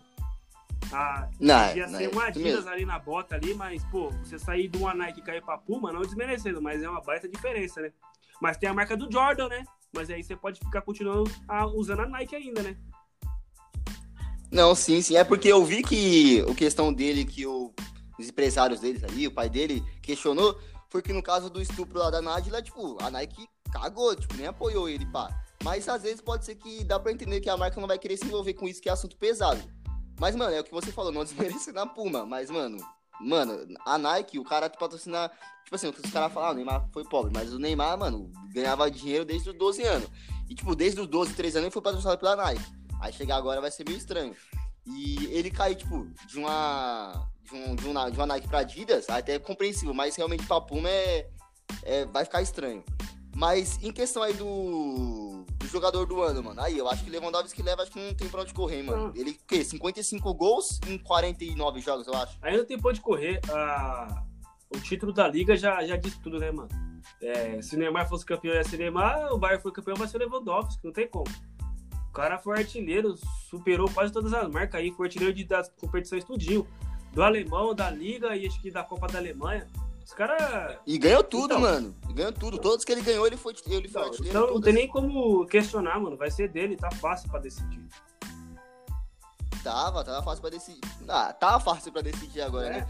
Ah, 0.92 1.28
não, 1.40 1.76
ia 1.76 1.86
não, 1.86 1.98
ser 1.98 2.08
uma 2.08 2.26
Adidas 2.26 2.66
ali 2.66 2.84
na 2.84 2.98
bota 2.98 3.34
ali, 3.34 3.54
mas, 3.54 3.84
pô, 3.86 4.10
você 4.10 4.38
sair 4.38 4.68
de 4.68 4.78
uma 4.78 4.94
Nike 4.94 5.20
e 5.20 5.22
cair 5.22 5.42
pra 5.42 5.58
Puma, 5.58 5.92
não 5.92 6.02
desmerecendo, 6.02 6.62
mas 6.62 6.82
é 6.82 6.88
uma 6.88 7.00
baita 7.00 7.28
diferença, 7.28 7.80
né? 7.80 7.92
Mas 8.40 8.56
tem 8.56 8.68
a 8.68 8.74
marca 8.74 8.96
do 8.96 9.10
Jordan, 9.10 9.48
né? 9.48 9.64
Mas 9.92 10.10
aí 10.10 10.22
você 10.22 10.36
pode 10.36 10.60
ficar 10.60 10.82
continuando 10.82 11.30
a, 11.48 11.66
usando 11.66 12.00
a 12.00 12.06
Nike 12.06 12.36
ainda, 12.36 12.62
né? 12.62 12.76
Não, 14.50 14.74
sim, 14.74 15.00
sim. 15.02 15.16
É 15.16 15.24
porque 15.24 15.48
eu 15.48 15.64
vi 15.64 15.82
que 15.82 16.44
a 16.48 16.54
questão 16.54 16.92
dele, 16.92 17.24
que 17.24 17.46
o, 17.46 17.72
os 18.18 18.28
empresários 18.28 18.80
deles 18.80 19.02
ali, 19.04 19.26
o 19.26 19.32
pai 19.32 19.48
dele, 19.48 19.82
questionou, 20.02 20.58
foi 20.88 21.02
que 21.02 21.12
no 21.12 21.22
caso 21.22 21.50
do 21.50 21.60
estupro 21.60 21.98
lá 21.98 22.10
da 22.10 22.22
Nádia, 22.22 22.62
tipo, 22.62 22.96
a 23.02 23.10
Nike 23.10 23.46
cagou, 23.72 24.14
tipo, 24.14 24.36
nem 24.36 24.46
apoiou 24.46 24.88
ele, 24.88 25.04
pá. 25.06 25.28
Mas 25.62 25.88
às 25.88 26.02
vezes 26.02 26.20
pode 26.20 26.44
ser 26.44 26.54
que 26.54 26.84
dá 26.84 26.98
pra 26.98 27.12
entender 27.12 27.40
que 27.40 27.50
a 27.50 27.56
marca 27.56 27.80
não 27.80 27.88
vai 27.88 27.98
querer 27.98 28.16
se 28.16 28.24
envolver 28.26 28.54
com 28.54 28.68
isso, 28.68 28.80
que 28.80 28.88
é 28.88 28.92
assunto 28.92 29.16
pesado. 29.16 29.60
Mas, 30.18 30.34
mano, 30.34 30.54
é 30.54 30.60
o 30.60 30.64
que 30.64 30.72
você 30.72 30.92
falou, 30.92 31.12
não 31.12 31.24
desmerece 31.24 31.72
na 31.72 31.86
Puma, 31.86 32.24
mas, 32.24 32.50
mano, 32.50 32.78
mano, 33.20 33.66
a 33.84 33.98
Nike, 33.98 34.38
o 34.38 34.44
cara 34.44 34.70
patrocina. 34.70 35.30
Tipo 35.64 35.74
assim, 35.74 35.88
os 35.88 36.12
caras 36.12 36.32
falam, 36.32 36.48
ah, 36.48 36.52
o 36.52 36.54
Neymar 36.54 36.88
foi 36.92 37.04
pobre, 37.04 37.32
mas 37.34 37.52
o 37.52 37.58
Neymar, 37.58 37.98
mano, 37.98 38.30
ganhava 38.52 38.88
dinheiro 38.88 39.24
desde 39.24 39.50
os 39.50 39.56
12 39.56 39.82
anos. 39.82 40.08
E, 40.48 40.54
tipo, 40.54 40.76
desde 40.76 41.00
os 41.00 41.08
12, 41.08 41.34
13 41.34 41.58
anos 41.58 41.64
ele 41.66 41.72
foi 41.72 41.82
patrocinado 41.82 42.18
pela 42.18 42.36
Nike. 42.36 42.62
Aí 43.00 43.12
chegar 43.12 43.36
agora 43.36 43.60
vai 43.60 43.70
ser 43.70 43.84
meio 43.84 43.98
estranho. 43.98 44.34
E 44.86 45.26
ele 45.26 45.50
cair, 45.50 45.74
tipo, 45.74 46.06
de 46.28 46.38
uma. 46.38 47.28
De, 47.42 47.54
um, 47.54 47.76
de, 47.76 47.86
uma, 47.86 48.10
de 48.10 48.16
uma 48.16 48.26
Nike 48.26 48.48
pra 48.48 48.60
Adidas, 48.60 49.08
até 49.08 49.34
é 49.34 49.38
compreensível, 49.38 49.94
mas 49.94 50.16
realmente 50.16 50.44
pra 50.46 50.60
Puma 50.60 50.88
é, 50.88 51.28
é, 51.82 52.04
vai 52.06 52.24
ficar 52.24 52.42
estranho. 52.42 52.84
Mas 53.36 53.78
em 53.84 53.92
questão 53.92 54.22
aí 54.22 54.32
do, 54.32 55.44
do 55.58 55.66
jogador 55.66 56.06
do 56.06 56.22
ano, 56.22 56.42
mano, 56.42 56.60
aí 56.60 56.78
eu 56.78 56.88
acho 56.88 57.04
que 57.04 57.10
Lewandowski 57.10 57.62
leva, 57.62 57.82
acho 57.82 57.92
que 57.92 58.00
não 58.00 58.14
tem 58.14 58.28
pra 58.28 58.40
onde 58.40 58.54
correr, 58.54 58.82
mano. 58.82 59.12
Ele, 59.14 59.32
o 59.32 59.46
quê? 59.46 59.62
55 59.62 60.34
gols 60.34 60.80
em 60.88 60.96
49 60.98 61.80
jogos, 61.80 62.06
eu 62.06 62.14
acho. 62.14 62.38
Aí 62.40 62.56
não 62.56 62.64
tem 62.64 62.78
pra 62.78 62.90
onde 62.90 63.00
correr. 63.00 63.40
Ah, 63.50 64.24
o 64.74 64.80
título 64.80 65.12
da 65.12 65.28
Liga 65.28 65.56
já, 65.56 65.84
já 65.84 65.96
diz 65.96 66.16
tudo, 66.18 66.38
né, 66.38 66.50
mano? 66.50 66.68
É, 67.20 67.60
se 67.60 67.76
o 67.76 67.78
Neymar 67.78 68.08
fosse 68.08 68.24
campeão, 68.24 68.54
ia 68.54 68.64
ser 68.64 68.78
Neymar, 68.78 69.32
o 69.32 69.38
Bayern 69.38 69.62
foi 69.62 69.70
campeão, 69.70 69.96
vai 69.96 70.08
ser 70.08 70.18
Lewandowski, 70.18 70.84
não 70.84 70.92
tem 70.92 71.06
como. 71.06 71.26
O 72.16 72.18
cara 72.18 72.38
foi 72.38 72.56
artilheiro, 72.56 73.14
superou 73.50 73.90
quase 73.90 74.10
todas 74.10 74.32
as 74.32 74.48
marcas 74.50 74.80
aí, 74.80 74.90
foi 74.90 75.06
artilheiro 75.06 75.34
de, 75.34 75.44
das 75.44 75.68
competições 75.78 76.24
tudinho. 76.24 76.66
Do 77.12 77.22
alemão, 77.22 77.74
da 77.74 77.90
Liga 77.90 78.34
e 78.34 78.46
acho 78.46 78.58
que 78.58 78.70
da 78.70 78.82
Copa 78.82 79.06
da 79.06 79.18
Alemanha. 79.18 79.68
Os 80.02 80.14
caras. 80.14 80.78
E 80.86 80.96
ganhou 80.96 81.22
tudo, 81.22 81.52
então, 81.52 81.60
mano. 81.60 81.94
Ganhou 82.14 82.32
tudo. 82.32 82.56
Todos 82.56 82.86
que 82.86 82.92
ele 82.92 83.02
ganhou, 83.02 83.26
ele 83.26 83.36
foi, 83.36 83.52
ele 83.66 83.86
foi 83.86 84.00
então, 84.00 84.26
Então 84.26 84.54
não 84.54 84.60
tem 84.62 84.72
nem 84.72 84.88
como 84.88 85.44
questionar, 85.44 86.00
mano. 86.00 86.16
Vai 86.16 86.30
ser 86.30 86.48
dele, 86.48 86.74
tá 86.74 86.90
fácil 86.90 87.28
pra 87.28 87.38
decidir. 87.38 87.86
Tava, 89.62 90.02
tava 90.02 90.22
fácil 90.22 90.40
pra 90.40 90.50
decidir. 90.50 90.80
Ah, 91.06 91.34
tava 91.34 91.60
fácil 91.60 91.92
pra 91.92 92.00
decidir 92.00 92.40
agora, 92.40 92.68
é. 92.68 92.80
né? 92.80 92.88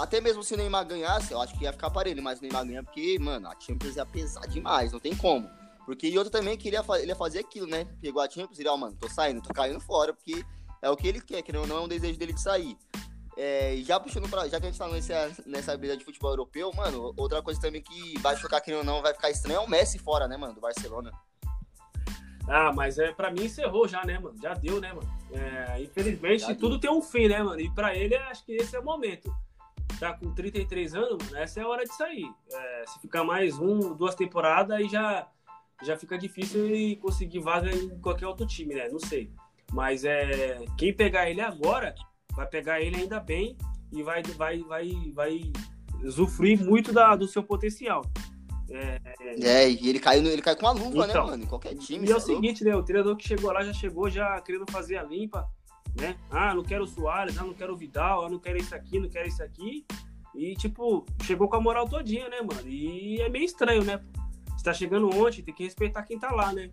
Até 0.00 0.20
mesmo 0.20 0.44
se 0.44 0.54
o 0.54 0.56
Neymar 0.56 0.86
ganhasse, 0.86 1.32
eu 1.32 1.40
acho 1.40 1.58
que 1.58 1.64
ia 1.64 1.72
ficar 1.72 1.90
parelho, 1.90 2.22
mas 2.22 2.38
o 2.38 2.42
Neymar 2.42 2.64
ganha 2.64 2.84
porque, 2.84 3.18
mano, 3.18 3.48
a 3.48 3.56
Champions 3.58 3.96
ia 3.96 4.06
pesar 4.06 4.46
demais, 4.46 4.92
não 4.92 5.00
tem 5.00 5.16
como. 5.16 5.50
Porque 5.84 6.08
e 6.08 6.16
outro 6.16 6.30
também 6.30 6.56
que 6.56 6.68
ele 6.68 6.76
ia, 6.76 6.84
ele 6.98 7.08
ia 7.08 7.16
fazer 7.16 7.40
aquilo, 7.40 7.66
né? 7.66 7.86
Pegou 8.00 8.22
a 8.22 8.28
Champions 8.28 8.58
e, 8.58 8.66
ó, 8.66 8.76
mano, 8.76 8.96
tô 9.00 9.08
saindo, 9.08 9.42
tô 9.42 9.52
caindo 9.52 9.80
fora, 9.80 10.12
porque 10.12 10.44
é 10.80 10.90
o 10.90 10.96
que 10.96 11.08
ele 11.08 11.20
quer, 11.20 11.42
que 11.42 11.52
não 11.52 11.64
é 11.64 11.80
um 11.80 11.88
desejo 11.88 12.18
dele 12.18 12.32
de 12.32 12.40
sair. 12.40 12.76
É, 13.36 13.76
já 13.78 13.98
puxando 13.98 14.28
pra. 14.28 14.46
Já 14.48 14.60
que 14.60 14.66
a 14.66 14.70
gente 14.70 14.78
tá 14.78 14.88
nessa, 14.88 15.32
nessa 15.46 15.72
habilidade 15.72 16.00
de 16.00 16.04
futebol 16.04 16.30
europeu, 16.30 16.70
mano, 16.74 17.14
outra 17.16 17.42
coisa 17.42 17.60
também 17.60 17.80
que 17.80 18.18
vai 18.20 18.36
chocar 18.36 18.60
que 18.60 18.70
não 18.82 19.00
vai 19.00 19.14
ficar 19.14 19.30
estranho 19.30 19.60
é 19.60 19.60
o 19.60 19.68
Messi 19.68 19.98
fora, 19.98 20.28
né, 20.28 20.36
mano, 20.36 20.54
do 20.54 20.60
Barcelona. 20.60 21.10
Ah, 22.48 22.72
mas 22.72 22.98
é, 22.98 23.12
pra 23.12 23.30
mim 23.30 23.44
encerrou 23.44 23.86
já, 23.86 24.04
né, 24.04 24.18
mano? 24.18 24.36
Já 24.42 24.52
deu, 24.54 24.80
né, 24.80 24.92
mano? 24.92 25.08
É, 25.32 25.80
infelizmente, 25.80 26.40
já 26.40 26.54
tudo 26.54 26.78
deu. 26.78 26.80
tem 26.80 26.90
um 26.90 27.00
fim, 27.00 27.28
né, 27.28 27.42
mano? 27.42 27.60
E 27.60 27.70
pra 27.70 27.94
ele, 27.94 28.16
acho 28.16 28.44
que 28.44 28.52
esse 28.52 28.74
é 28.76 28.80
o 28.80 28.84
momento. 28.84 29.34
Tá 29.98 30.12
com 30.12 30.34
33 30.34 30.94
anos, 30.94 31.24
mano, 31.24 31.36
essa 31.36 31.60
é 31.60 31.62
a 31.62 31.68
hora 31.68 31.84
de 31.84 31.94
sair. 31.94 32.28
É, 32.52 32.84
se 32.88 33.00
ficar 33.00 33.24
mais 33.24 33.58
um, 33.58 33.94
duas 33.94 34.14
temporadas, 34.14 34.76
aí 34.76 34.88
já, 34.88 35.28
já 35.82 35.96
fica 35.96 36.16
difícil 36.16 36.62
conseguir 37.00 37.40
vaga 37.40 37.70
em 37.74 37.98
qualquer 38.00 38.26
outro 38.26 38.46
time, 38.46 38.74
né? 38.74 38.88
Não 38.88 39.00
sei. 39.00 39.30
Mas 39.72 40.04
é, 40.04 40.64
quem 40.76 40.92
pegar 40.92 41.30
ele 41.30 41.40
agora 41.40 41.94
vai 42.34 42.46
pegar 42.46 42.80
ele 42.80 42.96
ainda 42.96 43.18
bem 43.18 43.56
e 43.90 44.02
vai, 44.02 44.22
vai, 44.22 44.58
vai, 44.60 44.92
vai 45.14 45.52
usufruir 46.02 46.62
muito 46.62 46.92
da, 46.92 47.16
do 47.16 47.26
seu 47.26 47.42
potencial. 47.42 48.02
É, 48.70 49.00
é, 49.42 49.70
e 49.70 49.88
ele 49.88 49.98
caiu, 49.98 50.24
ele 50.26 50.40
cai 50.40 50.56
com 50.56 50.66
a 50.66 50.72
luva, 50.72 51.06
né, 51.06 51.12
então, 51.12 51.24
né, 51.24 51.30
mano? 51.32 51.44
Em 51.44 51.46
qualquer 51.46 51.74
time. 51.74 52.06
E 52.06 52.10
é 52.10 52.14
o 52.14 52.18
é 52.18 52.20
seguinte, 52.20 52.64
né? 52.64 52.74
O 52.74 52.82
treinador 52.82 53.16
que 53.16 53.28
chegou 53.28 53.52
lá 53.52 53.62
já 53.62 53.72
chegou 53.72 54.08
já 54.08 54.40
querendo 54.40 54.70
fazer 54.70 54.96
a 54.96 55.02
limpa, 55.02 55.46
né? 55.98 56.16
Ah, 56.30 56.54
não 56.54 56.62
quero 56.62 56.84
o 56.84 56.86
Soares, 56.86 57.36
ah, 57.38 57.44
não 57.44 57.52
quero 57.52 57.74
o 57.74 57.76
Vidal, 57.76 58.24
ah, 58.24 58.30
não 58.30 58.38
quero 58.38 58.56
isso 58.56 58.74
aqui, 58.74 58.98
não 58.98 59.10
quero 59.10 59.28
isso 59.28 59.42
aqui. 59.42 59.84
E, 60.34 60.54
tipo, 60.54 61.04
chegou 61.24 61.48
com 61.48 61.56
a 61.56 61.60
moral 61.60 61.86
todinha, 61.86 62.28
né, 62.30 62.40
mano? 62.40 62.66
E 62.66 63.20
é 63.20 63.28
meio 63.28 63.44
estranho, 63.44 63.84
né? 63.84 64.00
Você 64.62 64.70
tá 64.70 64.74
chegando 64.74 65.08
ontem, 65.08 65.42
tem 65.42 65.52
que 65.52 65.64
respeitar 65.64 66.04
quem 66.04 66.16
tá 66.16 66.30
lá, 66.30 66.52
né? 66.52 66.70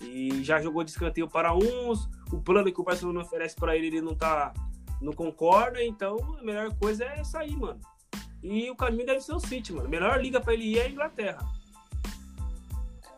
E 0.00 0.42
já 0.42 0.58
jogou 0.58 0.82
de 0.82 0.90
escanteio 0.90 1.28
para 1.28 1.54
uns, 1.54 2.08
o 2.32 2.40
plano 2.40 2.72
que 2.72 2.80
o 2.80 2.82
Barcelona 2.84 3.20
oferece 3.20 3.54
para 3.54 3.76
ele, 3.76 3.88
ele 3.88 4.00
não 4.00 4.14
tá 4.14 4.54
não 5.02 5.12
concorda, 5.12 5.84
então 5.84 6.16
a 6.38 6.42
melhor 6.42 6.74
coisa 6.78 7.04
é 7.04 7.22
sair, 7.22 7.54
mano. 7.54 7.78
E 8.42 8.70
o 8.70 8.74
caminho 8.74 9.04
deve 9.04 9.20
ser 9.20 9.34
o 9.34 9.38
City, 9.38 9.70
mano. 9.70 9.86
A 9.86 9.90
melhor 9.90 10.18
liga 10.18 10.40
pra 10.40 10.54
ele 10.54 10.64
ir 10.64 10.78
é 10.78 10.86
a 10.86 10.88
Inglaterra. 10.88 11.46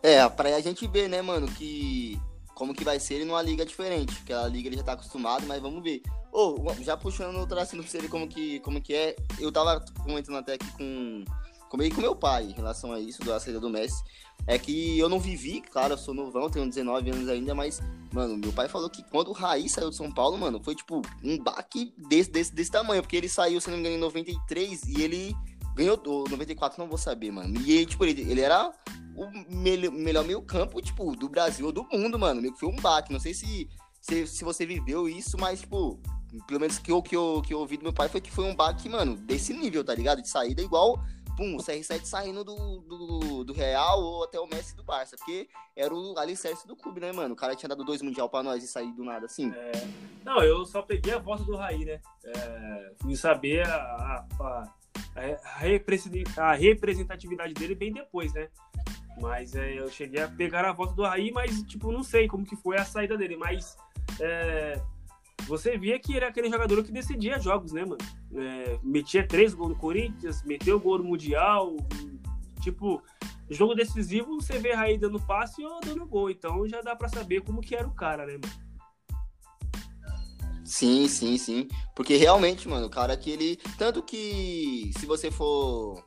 É, 0.02 0.28
pra 0.28 0.48
a 0.48 0.60
gente 0.60 0.84
ver, 0.88 1.08
né, 1.08 1.22
mano, 1.22 1.46
que 1.46 2.20
como 2.56 2.74
que 2.74 2.82
vai 2.82 2.98
ser 2.98 3.14
ele 3.14 3.24
numa 3.24 3.40
liga 3.40 3.64
diferente. 3.64 4.16
Porque 4.16 4.32
a 4.32 4.48
liga 4.48 4.68
ele 4.68 4.78
já 4.78 4.82
tá 4.82 4.94
acostumado, 4.94 5.46
mas 5.46 5.62
vamos 5.62 5.80
ver. 5.80 6.02
Ô, 6.32 6.56
oh, 6.58 6.82
já 6.82 6.96
puxando 6.96 7.36
o 7.36 7.46
tracinho 7.46 7.84
pra 7.84 7.90
você 7.90 8.00
ver 8.00 8.08
como 8.08 8.26
que, 8.26 8.58
como 8.60 8.80
que 8.80 8.94
é. 8.94 9.14
Eu 9.38 9.52
tava 9.52 9.80
comentando 10.02 10.38
até 10.38 10.54
aqui 10.54 10.68
com, 10.72 11.24
com, 11.72 11.78
com 11.90 12.00
meu 12.02 12.14
pai 12.14 12.44
em 12.44 12.52
relação 12.52 12.92
a 12.92 13.00
isso, 13.00 13.24
da 13.24 13.40
saída 13.40 13.58
do 13.58 13.70
Messi. 13.70 14.04
É 14.46 14.58
que 14.58 14.98
eu 14.98 15.08
não 15.08 15.18
vivi, 15.18 15.62
claro, 15.62 15.94
eu 15.94 15.98
sou 15.98 16.12
novão, 16.12 16.50
tenho 16.50 16.68
19 16.68 17.10
anos 17.10 17.28
ainda, 17.28 17.54
mas, 17.54 17.80
mano, 18.12 18.36
meu 18.36 18.52
pai 18.52 18.68
falou 18.68 18.90
que 18.90 19.02
quando 19.04 19.28
o 19.28 19.32
Raí 19.32 19.68
saiu 19.68 19.88
de 19.88 19.96
São 19.96 20.12
Paulo, 20.12 20.36
mano, 20.36 20.60
foi 20.62 20.74
tipo 20.74 21.00
um 21.22 21.38
baque 21.38 21.94
desse, 21.96 22.30
desse, 22.30 22.54
desse 22.54 22.70
tamanho, 22.70 23.02
porque 23.02 23.16
ele 23.16 23.28
saiu, 23.28 23.60
se 23.60 23.70
não 23.70 23.76
me 23.76 23.80
engano, 23.80 23.96
em 23.96 24.00
93 24.00 24.82
e 24.84 25.00
ele 25.00 25.36
ganhou, 25.74 25.96
94 26.28 26.78
não 26.78 26.88
vou 26.88 26.98
saber, 26.98 27.30
mano. 27.30 27.58
E 27.60 27.72
ele, 27.72 27.86
tipo, 27.86 28.04
ele, 28.04 28.20
ele 28.22 28.40
era 28.40 28.70
o 29.16 29.54
melhor, 29.54 29.92
melhor 29.92 30.24
meio 30.24 30.42
campo, 30.42 30.82
tipo, 30.82 31.16
do 31.16 31.28
Brasil 31.28 31.64
ou 31.64 31.72
do 31.72 31.84
mundo, 31.84 32.18
mano. 32.18 32.42
Meio 32.42 32.52
que 32.52 32.60
foi 32.60 32.68
um 32.68 32.76
baque, 32.76 33.12
não 33.12 33.20
sei 33.20 33.32
se, 33.32 33.68
se, 34.00 34.26
se 34.26 34.44
você 34.44 34.66
viveu 34.66 35.08
isso, 35.08 35.38
mas, 35.38 35.60
tipo, 35.60 36.00
pelo 36.48 36.60
menos 36.60 36.78
que 36.78 36.90
eu, 36.90 37.00
que, 37.00 37.14
eu, 37.16 37.42
que 37.46 37.54
eu 37.54 37.60
ouvi 37.60 37.76
do 37.76 37.84
meu 37.84 37.92
pai 37.92 38.08
foi 38.08 38.20
que 38.20 38.30
foi 38.30 38.44
um 38.44 38.56
baque, 38.56 38.88
mano, 38.88 39.16
desse 39.16 39.54
nível, 39.54 39.84
tá 39.84 39.94
ligado? 39.94 40.20
De 40.20 40.28
saída 40.28 40.60
igual 40.60 41.00
pum, 41.36 41.56
o 41.56 41.58
CR7 41.58 42.04
saindo 42.04 42.44
do, 42.44 42.80
do, 42.80 43.44
do, 43.44 43.52
Real 43.52 44.00
ou 44.00 44.24
até 44.24 44.38
o 44.38 44.46
Messi 44.46 44.76
do 44.76 44.82
Barça, 44.82 45.16
porque 45.16 45.48
era 45.76 45.94
o 45.94 46.18
alicerce 46.18 46.66
do 46.66 46.76
clube, 46.76 47.00
né, 47.00 47.12
mano? 47.12 47.34
O 47.34 47.36
cara 47.36 47.56
tinha 47.56 47.68
dado 47.68 47.84
dois 47.84 48.02
mundial 48.02 48.28
pra 48.28 48.42
nós 48.42 48.62
e 48.62 48.68
sair 48.68 48.92
do 48.92 49.04
nada 49.04 49.26
assim. 49.26 49.52
É... 49.52 49.72
Não, 50.24 50.42
eu 50.42 50.64
só 50.64 50.82
peguei 50.82 51.12
a 51.12 51.18
volta 51.18 51.44
do 51.44 51.56
Raí, 51.56 51.84
né? 51.84 52.00
É... 52.24 52.92
Fui 53.00 53.16
saber 53.16 53.66
a, 53.66 53.76
a, 53.76 54.26
a, 54.40 54.72
a, 56.36 56.54
representatividade 56.54 57.54
dele 57.54 57.74
bem 57.74 57.92
depois, 57.92 58.32
né? 58.32 58.48
Mas 59.20 59.54
é, 59.54 59.78
eu 59.78 59.90
cheguei 59.90 60.22
a 60.22 60.28
pegar 60.28 60.64
a 60.64 60.72
volta 60.72 60.94
do 60.94 61.02
Raí, 61.02 61.30
mas, 61.30 61.62
tipo, 61.64 61.92
não 61.92 62.02
sei 62.02 62.26
como 62.26 62.46
que 62.46 62.56
foi 62.56 62.76
a 62.76 62.84
saída 62.84 63.16
dele, 63.16 63.36
mas. 63.36 63.76
É, 64.20 64.80
você 65.46 65.76
via 65.76 65.98
que 65.98 66.16
era 66.16 66.28
aquele 66.28 66.50
jogador 66.50 66.82
que 66.82 66.92
decidia 66.92 67.38
jogos, 67.38 67.72
né, 67.72 67.84
mano? 67.84 67.98
É, 68.34 68.78
metia 68.82 69.26
três 69.26 69.54
gols 69.54 69.70
no 69.70 69.76
Corinthians, 69.76 70.42
meteu 70.44 70.80
gol 70.80 70.98
no 70.98 71.04
Mundial. 71.04 71.76
Tipo, 72.62 73.02
jogo 73.50 73.74
decisivo, 73.74 74.40
você 74.40 74.58
vê 74.58 74.72
Raí 74.72 74.96
dando 74.96 75.20
passe 75.20 75.64
ou 75.64 75.80
dando 75.80 76.06
gol. 76.06 76.30
Então 76.30 76.66
já 76.68 76.80
dá 76.80 76.94
para 76.94 77.08
saber 77.08 77.42
como 77.42 77.60
que 77.60 77.74
era 77.74 77.86
o 77.86 77.94
cara, 77.94 78.26
né, 78.26 78.32
mano? 78.34 78.72
Sim, 80.64 81.06
sim, 81.06 81.36
sim. 81.36 81.68
Porque 81.94 82.16
realmente, 82.16 82.66
mano, 82.66 82.86
o 82.86 82.90
cara 82.90 83.14
que 83.16 83.30
ele. 83.30 83.56
Tanto 83.76 84.02
que 84.02 84.90
se 84.98 85.04
você 85.04 85.30
for, 85.30 86.02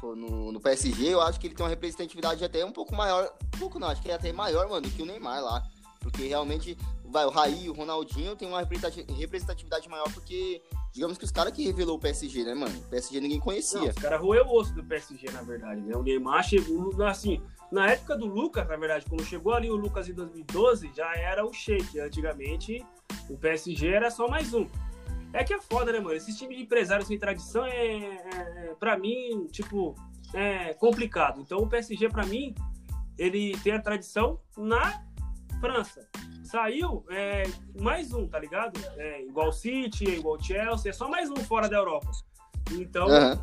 for 0.00 0.16
no, 0.16 0.50
no 0.50 0.60
PSG, 0.60 1.12
eu 1.12 1.20
acho 1.20 1.38
que 1.38 1.46
ele 1.46 1.54
tem 1.54 1.62
uma 1.62 1.68
representatividade 1.68 2.42
até 2.42 2.64
um 2.64 2.72
pouco 2.72 2.94
maior. 2.94 3.30
Um 3.54 3.58
pouco 3.58 3.78
não, 3.78 3.88
acho 3.88 4.00
que 4.00 4.10
é 4.10 4.14
até 4.14 4.32
maior, 4.32 4.66
mano, 4.68 4.82
do 4.82 4.90
que 4.90 5.02
o 5.02 5.06
Neymar 5.06 5.42
lá. 5.42 5.62
Porque 6.00 6.26
realmente 6.26 6.74
vai, 7.10 7.24
o 7.24 7.30
Raí 7.30 7.68
o 7.68 7.72
Ronaldinho 7.72 8.36
tem 8.36 8.48
uma 8.48 8.62
representatividade 8.62 9.88
maior 9.88 10.10
porque, 10.12 10.62
digamos 10.92 11.18
que 11.18 11.24
os 11.24 11.30
caras 11.30 11.52
que 11.52 11.64
revelou 11.64 11.96
o 11.96 12.00
PSG, 12.00 12.44
né, 12.44 12.54
mano? 12.54 12.76
O 12.78 12.90
PSG 12.90 13.20
ninguém 13.20 13.40
conhecia. 13.40 13.80
Não, 13.80 13.88
os 13.88 13.94
caras 13.94 14.20
roeu 14.20 14.44
o 14.46 14.54
osso 14.58 14.74
do 14.74 14.84
PSG, 14.84 15.30
na 15.30 15.42
verdade, 15.42 15.80
né? 15.80 15.96
O 15.96 16.02
Neymar 16.02 16.42
chegou, 16.44 17.02
assim, 17.04 17.40
na 17.70 17.90
época 17.90 18.16
do 18.16 18.26
Lucas, 18.26 18.66
na 18.66 18.76
verdade, 18.76 19.04
quando 19.08 19.24
chegou 19.24 19.52
ali 19.52 19.70
o 19.70 19.76
Lucas 19.76 20.08
em 20.08 20.14
2012, 20.14 20.90
já 20.94 21.14
era 21.14 21.44
o 21.44 21.52
shake. 21.52 22.00
Antigamente, 22.00 22.84
o 23.28 23.36
PSG 23.36 23.88
era 23.88 24.10
só 24.10 24.28
mais 24.28 24.54
um. 24.54 24.66
É 25.32 25.44
que 25.44 25.52
é 25.52 25.60
foda, 25.60 25.92
né, 25.92 26.00
mano? 26.00 26.14
Esses 26.14 26.36
times 26.38 26.56
de 26.56 26.62
empresários 26.62 27.06
sem 27.06 27.18
tradição 27.18 27.64
é, 27.66 27.86
é, 27.86 28.68
é 28.70 28.74
pra 28.78 28.98
mim, 28.98 29.46
tipo, 29.52 29.94
é 30.32 30.72
complicado. 30.74 31.40
Então 31.40 31.58
o 31.58 31.68
PSG, 31.68 32.08
pra 32.08 32.24
mim, 32.24 32.54
ele 33.18 33.56
tem 33.58 33.72
a 33.72 33.80
tradição 33.80 34.40
na 34.56 35.04
França. 35.60 36.08
Saiu 36.44 37.04
é, 37.10 37.44
mais 37.80 38.12
um, 38.12 38.26
tá 38.26 38.38
ligado? 38.38 38.80
É, 38.96 39.22
igual 39.22 39.52
City, 39.52 40.04
igual 40.04 40.42
Chelsea, 40.42 40.90
é 40.90 40.92
só 40.92 41.08
mais 41.08 41.30
um 41.30 41.36
fora 41.36 41.68
da 41.68 41.76
Europa. 41.76 42.10
Então, 42.72 43.06
uhum. 43.08 43.38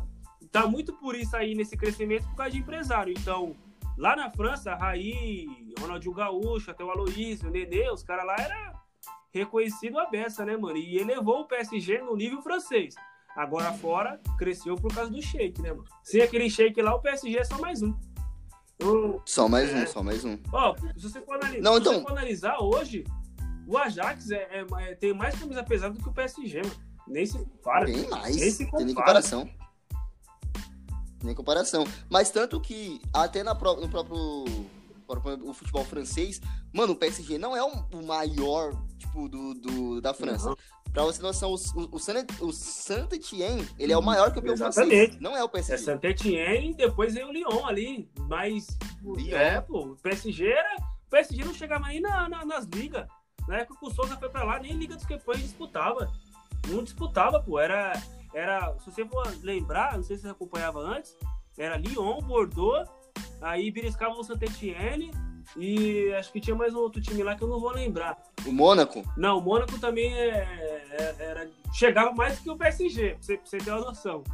tá 0.50 0.66
muito 0.66 0.92
por 0.94 1.14
isso 1.14 1.36
aí 1.36 1.54
nesse 1.54 1.76
crescimento 1.76 2.26
por 2.28 2.36
causa 2.36 2.52
de 2.52 2.58
empresário. 2.58 3.14
Então, 3.16 3.54
lá 3.96 4.16
na 4.16 4.30
França, 4.30 4.74
Raí, 4.74 5.46
Ronaldinho 5.78 6.14
Gaúcho, 6.14 6.70
até 6.70 6.82
o 6.82 6.90
Aloysio, 6.90 7.48
o 7.48 7.52
Nenê, 7.52 7.90
os 7.90 8.02
caras 8.02 8.26
lá 8.26 8.36
era 8.38 8.72
reconhecido 9.30 9.98
a 9.98 10.06
beça, 10.06 10.44
né, 10.44 10.56
mano? 10.56 10.76
E 10.76 10.98
elevou 10.98 11.42
o 11.42 11.46
PSG 11.46 11.98
no 11.98 12.16
nível 12.16 12.42
francês. 12.42 12.94
Agora 13.36 13.70
fora, 13.74 14.18
cresceu 14.38 14.76
por 14.76 14.94
causa 14.94 15.10
do 15.10 15.20
shake, 15.20 15.60
né, 15.60 15.70
mano? 15.70 15.84
Sem 16.02 16.22
aquele 16.22 16.48
shake 16.48 16.80
lá, 16.80 16.94
o 16.94 17.02
PSG 17.02 17.38
é 17.38 17.44
só 17.44 17.58
mais 17.60 17.82
um. 17.82 17.94
Só 19.24 19.48
mais 19.48 19.70
é. 19.70 19.82
um, 19.82 19.86
só 19.86 20.02
mais 20.02 20.24
um. 20.24 20.38
Ó, 20.52 20.76
se 20.96 21.02
você 21.02 21.20
for 21.20 21.36
analisar, 21.36 21.62
Não, 21.62 21.78
então... 21.78 22.02
for 22.02 22.12
analisar 22.12 22.58
hoje, 22.60 23.04
o 23.66 23.76
Ajax 23.76 24.30
é, 24.30 24.36
é, 24.50 24.66
é, 24.80 24.94
tem 24.94 25.14
mais 25.14 25.38
camisa 25.38 25.62
pesada 25.64 25.94
do 25.94 26.02
que 26.02 26.08
o 26.08 26.12
PSG, 26.12 26.62
mano. 26.62 26.86
Nem 27.08 27.24
se 27.24 27.38
compara. 27.38 27.86
Tem 27.86 28.08
mais. 28.08 28.36
Nem 28.36 28.50
se 28.50 28.64
compara. 28.64 28.78
Tem 28.78 28.86
nem 28.86 28.94
comparação. 28.94 29.50
Nem 31.22 31.34
comparação. 31.34 31.84
Mas 32.10 32.30
tanto 32.30 32.60
que 32.60 33.00
até 33.12 33.42
na, 33.42 33.54
no 33.54 33.88
próprio 33.88 34.44
o 35.08 35.52
futebol 35.54 35.84
francês, 35.84 36.40
mano, 36.72 36.92
o 36.92 36.96
PSG 36.96 37.38
não 37.38 37.56
é 37.56 37.62
o 37.62 38.02
maior, 38.04 38.72
tipo, 38.98 39.28
do, 39.28 39.54
do 39.54 40.00
da 40.00 40.12
França. 40.12 40.50
Uhum. 40.50 40.56
Pra 40.92 41.04
você 41.04 41.20
noção, 41.20 41.50
o, 41.50 41.54
o, 41.54 41.96
o, 41.96 41.98
San, 41.98 42.24
o 42.40 42.52
Saint 42.52 43.12
Etienne, 43.12 43.68
ele 43.78 43.92
é 43.92 43.98
o 43.98 44.02
maior 44.02 44.32
campeão 44.32 44.54
Exatamente. 44.54 44.96
francês. 44.96 45.20
Não 45.20 45.36
é 45.36 45.44
o 45.44 45.48
PSG. 45.48 45.74
É 45.74 45.78
Saint 45.78 46.04
Etienne 46.04 46.70
e 46.70 46.74
depois 46.74 47.12
vem 47.12 47.24
o 47.24 47.32
Lyon 47.32 47.66
ali. 47.66 48.10
Mas. 48.28 48.66
Lyon. 49.02 49.36
É, 49.36 49.60
pô, 49.60 49.80
o 49.92 49.96
PSG 49.96 50.46
era. 50.46 50.76
O 51.06 51.10
PSG 51.10 51.44
não 51.44 51.52
chegava 51.54 51.86
nem 51.88 52.00
na, 52.00 52.28
na- 52.28 52.44
nas 52.44 52.64
ligas. 52.64 53.06
Na 53.46 53.58
época 53.58 53.78
que 53.78 53.86
o 53.86 53.90
Souza 53.90 54.16
foi 54.16 54.28
pra 54.30 54.42
lá, 54.42 54.58
nem 54.58 54.72
Liga 54.72 54.96
dos 54.96 55.04
Campeões 55.04 55.40
disputava. 55.40 56.10
Não 56.66 56.82
disputava, 56.82 57.40
pô. 57.42 57.60
Era. 57.60 57.92
era 58.34 58.74
se 58.78 58.90
você 58.90 59.06
for 59.06 59.26
lembrar, 59.42 59.96
não 59.96 60.02
sei 60.02 60.16
se 60.16 60.22
você 60.22 60.28
acompanhava 60.30 60.80
antes, 60.80 61.14
era 61.58 61.76
Lyon, 61.76 62.20
Bordeaux, 62.22 62.88
aí 63.40 63.70
beliscava 63.70 64.14
o 64.14 64.22
Saint 64.24 64.42
Etienne 64.42 65.10
e 65.56 66.12
acho 66.14 66.32
que 66.32 66.40
tinha 66.40 66.56
mais 66.56 66.74
um 66.74 66.78
outro 66.78 67.00
time 67.00 67.22
lá 67.22 67.36
que 67.36 67.42
eu 67.44 67.48
não 67.48 67.60
vou 67.60 67.70
lembrar. 67.70 68.18
O 68.44 68.52
Mônaco. 68.52 69.02
Não, 69.16 69.38
o 69.38 69.42
Mônaco 69.42 69.78
também 69.78 70.12
é, 70.14 70.28
é- 70.90 71.16
era, 71.18 71.50
chegava 71.72 72.12
mais 72.12 72.38
que 72.38 72.50
o 72.50 72.56
PSG, 72.56 73.10
pra 73.10 73.22
você, 73.22 73.36
pra 73.36 73.46
você 73.46 73.58
ter 73.58 73.70
uma 73.70 73.80
noção. 73.80 74.24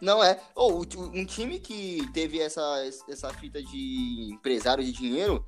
Não 0.00 0.22
é. 0.22 0.38
Ou 0.54 0.84
um 1.14 1.24
time 1.24 1.58
que 1.58 2.06
teve 2.12 2.38
essa, 2.38 2.62
essa 3.08 3.32
fita 3.32 3.62
de 3.62 4.30
empresário 4.32 4.84
de 4.84 4.92
dinheiro, 4.92 5.44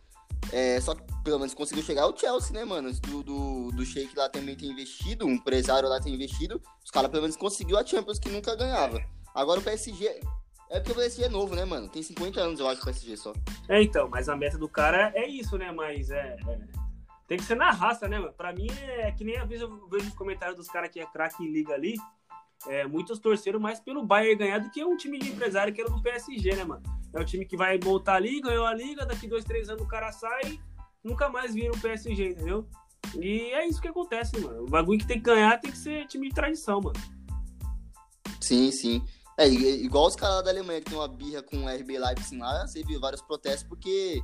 é, 0.52 0.80
só 0.80 0.94
que 0.94 1.02
pelo 1.24 1.38
menos 1.38 1.54
conseguiu 1.54 1.82
chegar 1.82 2.04
ao 2.04 2.16
Chelsea, 2.16 2.52
né, 2.52 2.64
mano? 2.64 2.92
Do, 2.92 3.22
do, 3.22 3.70
do 3.72 3.84
Sheik 3.84 4.16
lá 4.16 4.28
também 4.28 4.56
tem 4.56 4.70
investido, 4.70 5.26
um 5.26 5.32
empresário 5.32 5.88
lá 5.88 6.00
tem 6.00 6.14
investido. 6.14 6.60
Os 6.84 6.90
caras 6.90 7.10
pelo 7.10 7.22
menos 7.22 7.36
conseguiu 7.36 7.78
a 7.78 7.84
Champions 7.84 8.18
que 8.18 8.30
nunca 8.30 8.54
ganhava. 8.54 8.98
Agora 9.34 9.60
o 9.60 9.62
PSG. 9.62 10.20
É 10.70 10.80
porque 10.80 10.92
o 10.92 10.94
PSG 10.96 11.24
é 11.24 11.28
novo, 11.28 11.54
né, 11.54 11.64
mano? 11.64 11.88
Tem 11.88 12.02
50 12.02 12.40
anos, 12.40 12.58
eu 12.60 12.68
acho, 12.68 12.80
o 12.82 12.84
PSG 12.84 13.16
só. 13.16 13.32
É, 13.68 13.82
então, 13.82 14.08
mas 14.08 14.28
a 14.28 14.36
meta 14.36 14.58
do 14.58 14.68
cara 14.68 15.12
é 15.14 15.26
isso, 15.28 15.56
né? 15.56 15.70
Mas 15.72 16.10
é. 16.10 16.36
é- 16.48 16.86
Tem 17.28 17.38
que 17.38 17.44
ser 17.44 17.56
na 17.56 17.70
raça, 17.70 18.08
né, 18.08 18.18
mano? 18.18 18.32
Pra 18.32 18.52
mim 18.52 18.68
é 18.86 19.10
que 19.12 19.24
nem 19.24 19.36
às 19.36 19.48
vezes 19.48 19.62
eu 19.62 19.88
vejo 19.88 20.06
os 20.06 20.14
comentários 20.14 20.56
dos 20.56 20.68
caras 20.68 20.90
que 20.90 21.00
é 21.00 21.06
craque 21.06 21.42
em 21.42 21.50
liga 21.50 21.74
ali. 21.74 21.94
É, 22.68 22.86
muitos 22.86 23.18
torceram 23.18 23.58
mais 23.60 23.80
pelo 23.80 24.04
Bayern 24.04 24.36
ganhar 24.36 24.58
do 24.58 24.70
que 24.70 24.84
um 24.84 24.96
time 24.96 25.18
de 25.18 25.30
empresário 25.30 25.72
que 25.74 25.80
era 25.80 25.90
do 25.90 26.00
PSG, 26.02 26.54
né, 26.54 26.64
mano? 26.64 26.82
É 27.12 27.20
o 27.20 27.24
time 27.24 27.44
que 27.44 27.56
vai 27.56 27.78
voltar 27.78 28.14
ali, 28.14 28.40
ganhou 28.40 28.64
a 28.64 28.72
liga, 28.74 29.04
daqui 29.04 29.26
dois, 29.26 29.44
três 29.44 29.68
anos 29.68 29.82
o 29.82 29.88
cara 29.88 30.10
sai 30.12 30.58
nunca 31.02 31.28
mais 31.28 31.54
vira 31.54 31.72
o 31.72 31.80
PSG, 31.80 32.30
entendeu? 32.30 32.66
E 33.20 33.52
é 33.52 33.66
isso 33.66 33.80
que 33.80 33.88
acontece, 33.88 34.38
mano. 34.40 34.64
O 34.64 34.70
bagulho 34.70 34.98
que 34.98 35.06
tem 35.06 35.18
que 35.18 35.24
ganhar 35.24 35.60
tem 35.60 35.70
que 35.70 35.78
ser 35.78 36.06
time 36.06 36.28
de 36.28 36.34
tradição, 36.34 36.80
mano. 36.80 36.98
Sim, 38.40 38.70
sim. 38.70 39.04
É, 39.38 39.46
igual 39.48 40.06
os 40.06 40.16
caras 40.16 40.42
da 40.44 40.50
Alemanha 40.50 40.80
que 40.80 40.90
tem 40.90 40.98
uma 40.98 41.08
birra 41.08 41.42
com 41.42 41.64
o 41.64 41.68
RB 41.68 41.98
Leipzig 41.98 42.38
lá, 42.38 42.66
você 42.66 42.82
viu 42.82 42.98
vários 42.98 43.20
protestos 43.20 43.68
porque 43.68 44.22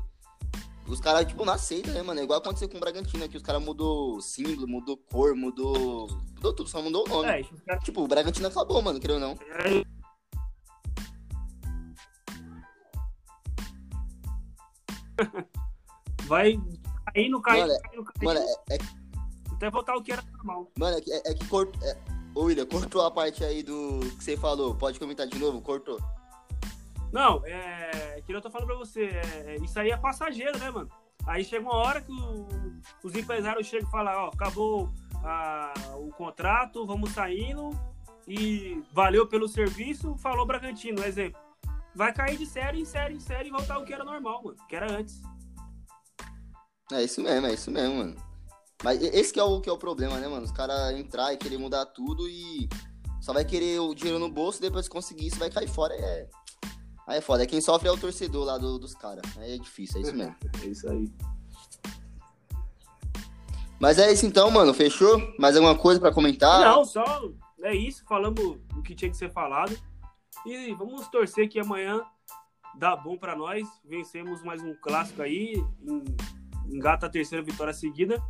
os 0.88 1.00
caras, 1.00 1.26
tipo, 1.26 1.44
não 1.44 1.52
aceitam, 1.52 1.92
né, 1.92 2.02
mano? 2.02 2.18
É 2.20 2.24
igual 2.24 2.38
aconteceu 2.38 2.68
com 2.68 2.76
o 2.76 2.80
Bragantino, 2.80 3.28
que 3.28 3.36
os 3.36 3.42
caras 3.42 3.62
mudou 3.62 4.20
símbolo, 4.20 4.66
mudou 4.66 4.96
cor, 4.96 5.34
mudou. 5.34 6.08
Mudou 6.34 6.52
tudo, 6.54 6.68
só 6.68 6.82
mudou 6.82 7.04
o 7.06 7.08
nome. 7.08 7.46
É, 7.68 7.78
Tipo, 7.78 8.02
o 8.02 8.08
Bragantino 8.08 8.48
acabou, 8.48 8.80
mano, 8.82 8.98
querendo 8.98 9.22
ou 9.22 9.28
não. 9.28 9.38
vai 16.24 16.58
caindo, 17.14 17.40
caindo, 17.42 17.68
Mano, 17.68 17.80
caindo, 17.82 18.04
caindo, 18.04 18.24
Mano, 18.24 18.40
é, 18.40 18.74
é- 18.74 18.78
até 19.52 19.70
voltar 19.70 19.94
o 19.96 20.02
que 20.02 20.12
era 20.12 20.22
normal. 20.22 20.70
mano, 20.76 20.96
é 20.96 21.00
que, 21.00 21.12
é, 21.12 21.22
é 21.26 21.34
que 21.34 21.46
cortou. 21.46 21.80
É... 21.88 21.96
Ô, 22.34 22.44
William, 22.44 22.66
cortou 22.66 23.04
a 23.04 23.10
parte 23.10 23.44
aí 23.44 23.62
do 23.62 24.00
que 24.16 24.24
você 24.24 24.36
falou. 24.36 24.74
Pode 24.74 24.98
comentar 24.98 25.26
de 25.26 25.38
novo? 25.38 25.60
Cortou. 25.60 26.00
Não, 27.12 27.42
é. 27.44 28.22
Que 28.24 28.32
eu 28.32 28.40
tô 28.40 28.50
falando 28.50 28.68
pra 28.68 28.76
você, 28.76 29.04
é, 29.04 29.56
isso 29.62 29.78
aí 29.78 29.90
é 29.90 29.96
passageiro, 29.96 30.58
né, 30.58 30.70
mano? 30.70 30.88
Aí 31.26 31.44
chega 31.44 31.62
uma 31.64 31.74
hora 31.76 32.00
que 32.00 32.10
o- 32.10 32.46
os 33.04 33.14
empresários 33.14 33.66
chegam 33.66 33.88
e 33.88 33.90
falam, 33.90 34.14
ó, 34.14 34.28
acabou 34.28 34.88
a- 35.24 35.74
o 35.96 36.10
contrato, 36.12 36.86
vamos 36.86 37.10
saindo 37.10 37.70
e 38.26 38.82
valeu 38.92 39.26
pelo 39.26 39.46
serviço, 39.48 40.16
falou 40.16 40.46
Bragantino, 40.46 41.04
exemplo. 41.04 41.40
Vai 41.94 42.12
cair 42.14 42.38
de 42.38 42.46
série 42.46 42.80
em 42.80 42.84
série 42.84 43.14
em 43.14 43.20
série 43.20 43.48
e 43.48 43.52
voltar 43.52 43.78
o 43.78 43.84
que 43.84 43.92
era 43.92 44.04
normal, 44.04 44.42
mano, 44.42 44.56
que 44.68 44.74
era 44.74 44.90
antes. 44.90 45.20
É 46.92 47.02
isso 47.02 47.20
mesmo, 47.22 47.46
é 47.46 47.52
isso 47.54 47.70
mesmo, 47.70 47.96
mano. 47.96 48.16
Mas 48.82 49.00
esse 49.02 49.32
que 49.32 49.38
é 49.38 49.44
o, 49.44 49.60
que 49.60 49.68
é 49.70 49.72
o 49.72 49.78
problema, 49.78 50.18
né, 50.18 50.26
mano? 50.26 50.44
Os 50.44 50.50
caras 50.52 50.92
entrar 50.98 51.32
e 51.32 51.36
querer 51.36 51.58
mudar 51.58 51.86
tudo 51.86 52.28
e 52.28 52.68
só 53.20 53.32
vai 53.32 53.44
querer 53.44 53.78
o 53.80 53.94
dinheiro 53.94 54.18
no 54.18 54.28
bolso 54.30 54.58
e 54.58 54.62
depois 54.62 54.88
que 54.88 54.92
conseguir 54.94 55.28
isso 55.28 55.38
vai 55.38 55.50
cair 55.50 55.68
fora. 55.68 55.94
É... 55.94 56.28
Aí 57.06 57.18
é 57.18 57.20
foda. 57.20 57.42
É 57.44 57.46
quem 57.46 57.60
sofre 57.60 57.88
é 57.88 57.92
o 57.92 57.96
torcedor 57.98 58.44
lá 58.44 58.58
do- 58.58 58.78
dos 58.78 58.94
caras. 58.94 59.22
Aí 59.38 59.54
é 59.54 59.58
difícil, 59.58 59.98
é 59.98 60.02
isso 60.02 60.14
mesmo. 60.14 60.34
É 60.62 60.66
isso 60.66 60.88
aí. 60.88 61.12
Mas 63.80 63.98
é 63.98 64.12
isso 64.12 64.26
então, 64.26 64.50
mano. 64.50 64.72
Fechou? 64.72 65.20
Mais 65.38 65.56
alguma 65.56 65.76
coisa 65.76 66.00
pra 66.00 66.12
comentar? 66.12 66.60
Não, 66.60 66.84
só 66.84 67.04
é 67.62 67.74
isso, 67.74 68.04
falamos 68.08 68.58
o 68.76 68.82
que 68.82 68.94
tinha 68.94 69.10
que 69.10 69.16
ser 69.16 69.30
falado. 69.32 69.76
E 70.46 70.72
vamos 70.74 71.06
torcer 71.08 71.48
que 71.48 71.58
amanhã 71.58 72.00
dá 72.78 72.96
bom 72.96 73.16
pra 73.16 73.36
nós. 73.36 73.66
Vencemos 73.84 74.42
mais 74.42 74.62
um 74.62 74.74
clássico 74.80 75.22
aí, 75.22 75.54
engata 76.68 77.06
a 77.06 77.10
terceira 77.10 77.44
vitória 77.44 77.72
seguida. 77.72 78.22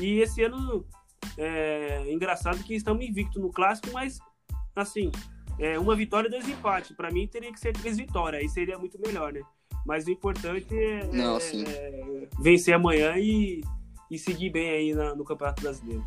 E 0.00 0.20
esse 0.20 0.42
ano 0.42 0.84
é 1.36 2.12
engraçado 2.12 2.62
que 2.64 2.74
estamos 2.74 3.04
invicto 3.04 3.40
no 3.40 3.50
clássico, 3.50 3.88
mas 3.92 4.18
assim, 4.74 5.10
é 5.58 5.78
uma 5.78 5.94
vitória 5.94 6.28
e 6.28 6.30
dois 6.30 6.48
empates. 6.48 6.96
Pra 6.96 7.10
mim 7.10 7.26
teria 7.26 7.52
que 7.52 7.60
ser 7.60 7.72
três 7.72 7.96
vitórias, 7.96 8.42
aí 8.42 8.48
seria 8.48 8.78
muito 8.78 8.98
melhor, 9.00 9.32
né? 9.32 9.40
Mas 9.86 10.06
o 10.06 10.10
importante 10.10 10.74
é, 10.74 11.06
Não, 11.12 11.36
é- 11.36 11.40
é 11.62 12.28
vencer 12.40 12.74
amanhã 12.74 13.14
e, 13.18 13.62
e 14.10 14.18
seguir 14.18 14.50
bem 14.50 14.70
aí 14.70 14.94
na- 14.94 15.14
no 15.14 15.24
Campeonato 15.24 15.62
Brasileiro. 15.62 16.04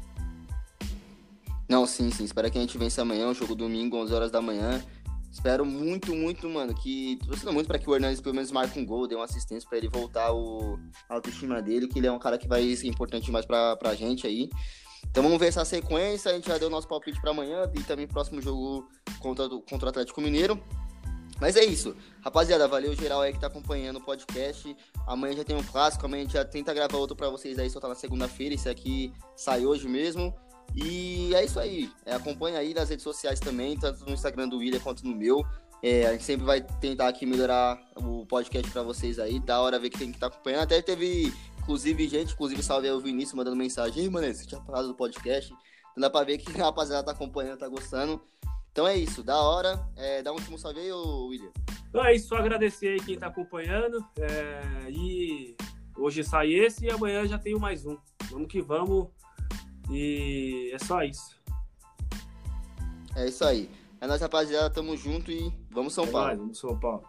Não, 1.69 1.85
sim, 1.85 2.09
sim. 2.11 2.23
Espero 2.23 2.49
que 2.49 2.57
a 2.57 2.61
gente 2.61 2.77
vença 2.77 3.01
amanhã, 3.01 3.29
o 3.29 3.33
jogo 3.33 3.53
domingo, 3.53 3.97
11 3.97 4.13
horas 4.13 4.31
da 4.31 4.41
manhã. 4.41 4.81
Espero 5.37 5.63
muito, 5.63 6.15
muito, 6.15 6.49
mano, 6.49 6.73
que. 6.73 7.15
Tô 7.21 7.27
torcendo 7.27 7.53
muito 7.53 7.67
pra 7.67 7.77
que 7.77 7.87
o 7.87 7.93
Hernandes 7.93 8.19
pelo 8.19 8.33
menos 8.33 8.51
marque 8.51 8.79
um 8.79 8.83
gol, 8.83 9.07
dê 9.07 9.13
uma 9.13 9.25
assistência 9.25 9.69
pra 9.69 9.77
ele 9.77 9.87
voltar 9.87 10.33
o 10.33 10.79
a 11.07 11.13
autoestima 11.13 11.61
dele, 11.61 11.87
que 11.87 11.99
ele 11.99 12.07
é 12.07 12.11
um 12.11 12.17
cara 12.17 12.39
que 12.39 12.47
vai 12.47 12.75
ser 12.75 12.87
importante 12.87 13.25
demais 13.25 13.45
pra, 13.45 13.75
pra 13.75 13.93
gente 13.93 14.25
aí. 14.25 14.49
Então 15.05 15.21
vamos 15.21 15.37
ver 15.37 15.49
essa 15.49 15.63
sequência. 15.63 16.31
A 16.31 16.33
gente 16.33 16.47
já 16.47 16.57
deu 16.57 16.71
nosso 16.71 16.87
palpite 16.87 17.21
pra 17.21 17.29
amanhã 17.29 17.71
e 17.75 17.83
também 17.83 18.07
próximo 18.07 18.41
jogo 18.41 18.89
contra, 19.19 19.47
contra 19.47 19.85
o 19.85 19.89
Atlético 19.89 20.19
Mineiro. 20.21 20.59
Mas 21.39 21.55
é 21.55 21.63
isso. 21.63 21.95
Rapaziada, 22.21 22.67
valeu 22.67 22.95
geral 22.95 23.21
aí 23.21 23.31
que 23.31 23.39
tá 23.39 23.45
acompanhando 23.45 23.97
o 23.97 24.01
podcast. 24.01 24.75
Amanhã 25.05 25.35
já 25.35 25.43
tem 25.43 25.55
um 25.55 25.61
clássico, 25.61 26.03
amanhã 26.03 26.21
a 26.21 26.25
gente 26.25 26.33
já 26.33 26.45
tenta 26.45 26.73
gravar 26.73 26.97
outro 26.97 27.15
pra 27.15 27.29
vocês 27.29 27.59
aí, 27.59 27.69
soltar 27.69 27.89
na 27.89 27.95
segunda-feira. 27.95 28.55
Esse 28.55 28.69
aqui 28.69 29.13
sai 29.35 29.67
hoje 29.67 29.87
mesmo. 29.87 30.33
E 30.75 31.33
é 31.33 31.43
isso 31.43 31.59
aí. 31.59 31.91
É, 32.05 32.13
acompanha 32.13 32.59
aí 32.59 32.73
nas 32.73 32.89
redes 32.89 33.03
sociais 33.03 33.39
também, 33.39 33.77
tanto 33.77 34.05
no 34.05 34.11
Instagram 34.11 34.47
do 34.47 34.57
William 34.57 34.79
quanto 34.79 35.05
no 35.05 35.15
meu. 35.15 35.45
É, 35.81 36.07
a 36.07 36.11
gente 36.11 36.23
sempre 36.23 36.45
vai 36.45 36.61
tentar 36.61 37.07
aqui 37.07 37.25
melhorar 37.25 37.79
o 37.95 38.25
podcast 38.25 38.71
pra 38.71 38.81
vocês 38.81 39.19
aí. 39.19 39.39
Da 39.39 39.61
hora 39.61 39.79
ver 39.79 39.89
que 39.89 39.99
tem 39.99 40.09
que 40.09 40.17
estar 40.17 40.27
acompanhando. 40.27 40.63
Até 40.63 40.81
teve, 40.81 41.33
inclusive, 41.59 42.07
gente, 42.07 42.33
inclusive 42.33 42.63
salve 42.63 42.87
aí 42.87 42.93
o 42.93 42.99
Vinícius 42.99 43.33
mandando 43.33 43.55
mensagem. 43.55 44.03
Ei, 44.03 44.09
mano, 44.09 44.33
você 44.33 44.45
tinha 44.45 44.61
falado 44.61 44.87
do 44.87 44.95
podcast. 44.95 45.53
Então 45.91 46.01
dá 46.01 46.09
pra 46.09 46.23
ver 46.23 46.37
que 46.37 46.49
a 46.59 46.65
rapaziada 46.65 47.03
tá 47.03 47.11
acompanhando, 47.11 47.59
tá 47.59 47.67
gostando. 47.67 48.21
Então 48.71 48.87
é 48.87 48.95
isso, 48.95 49.23
da 49.23 49.37
hora. 49.39 49.87
É, 49.95 50.21
dá 50.21 50.31
um 50.31 50.35
último 50.35 50.57
salve 50.57 50.79
aí, 50.79 50.91
William. 50.91 51.51
Então 51.89 52.05
é 52.05 52.15
isso, 52.15 52.27
só 52.27 52.37
agradecer 52.37 52.89
aí 52.89 52.99
quem 52.99 53.17
tá 53.17 53.27
acompanhando. 53.27 54.03
é, 54.19 54.89
e 54.89 55.55
hoje 55.97 56.23
sai 56.23 56.53
esse 56.53 56.85
e 56.85 56.91
amanhã 56.91 57.25
já 57.25 57.39
tenho 57.39 57.59
mais 57.59 57.85
um. 57.85 57.97
Vamos 58.29 58.47
que 58.47 58.61
vamos. 58.61 59.07
E 59.89 60.71
é 60.73 60.79
só 60.79 61.01
isso. 61.03 61.35
É 63.15 63.27
isso 63.27 63.43
aí. 63.45 63.69
É 63.99 64.07
nóis, 64.07 64.21
rapaziada. 64.21 64.69
Tamo 64.69 64.95
junto 64.95 65.31
e 65.31 65.51
vamos 65.71 65.93
São 65.93 66.03
É 66.05 66.11
Paulo. 66.11 66.27
nóis, 66.27 66.39
vamos 66.39 66.59
São 66.59 66.79
Paulo. 66.79 67.03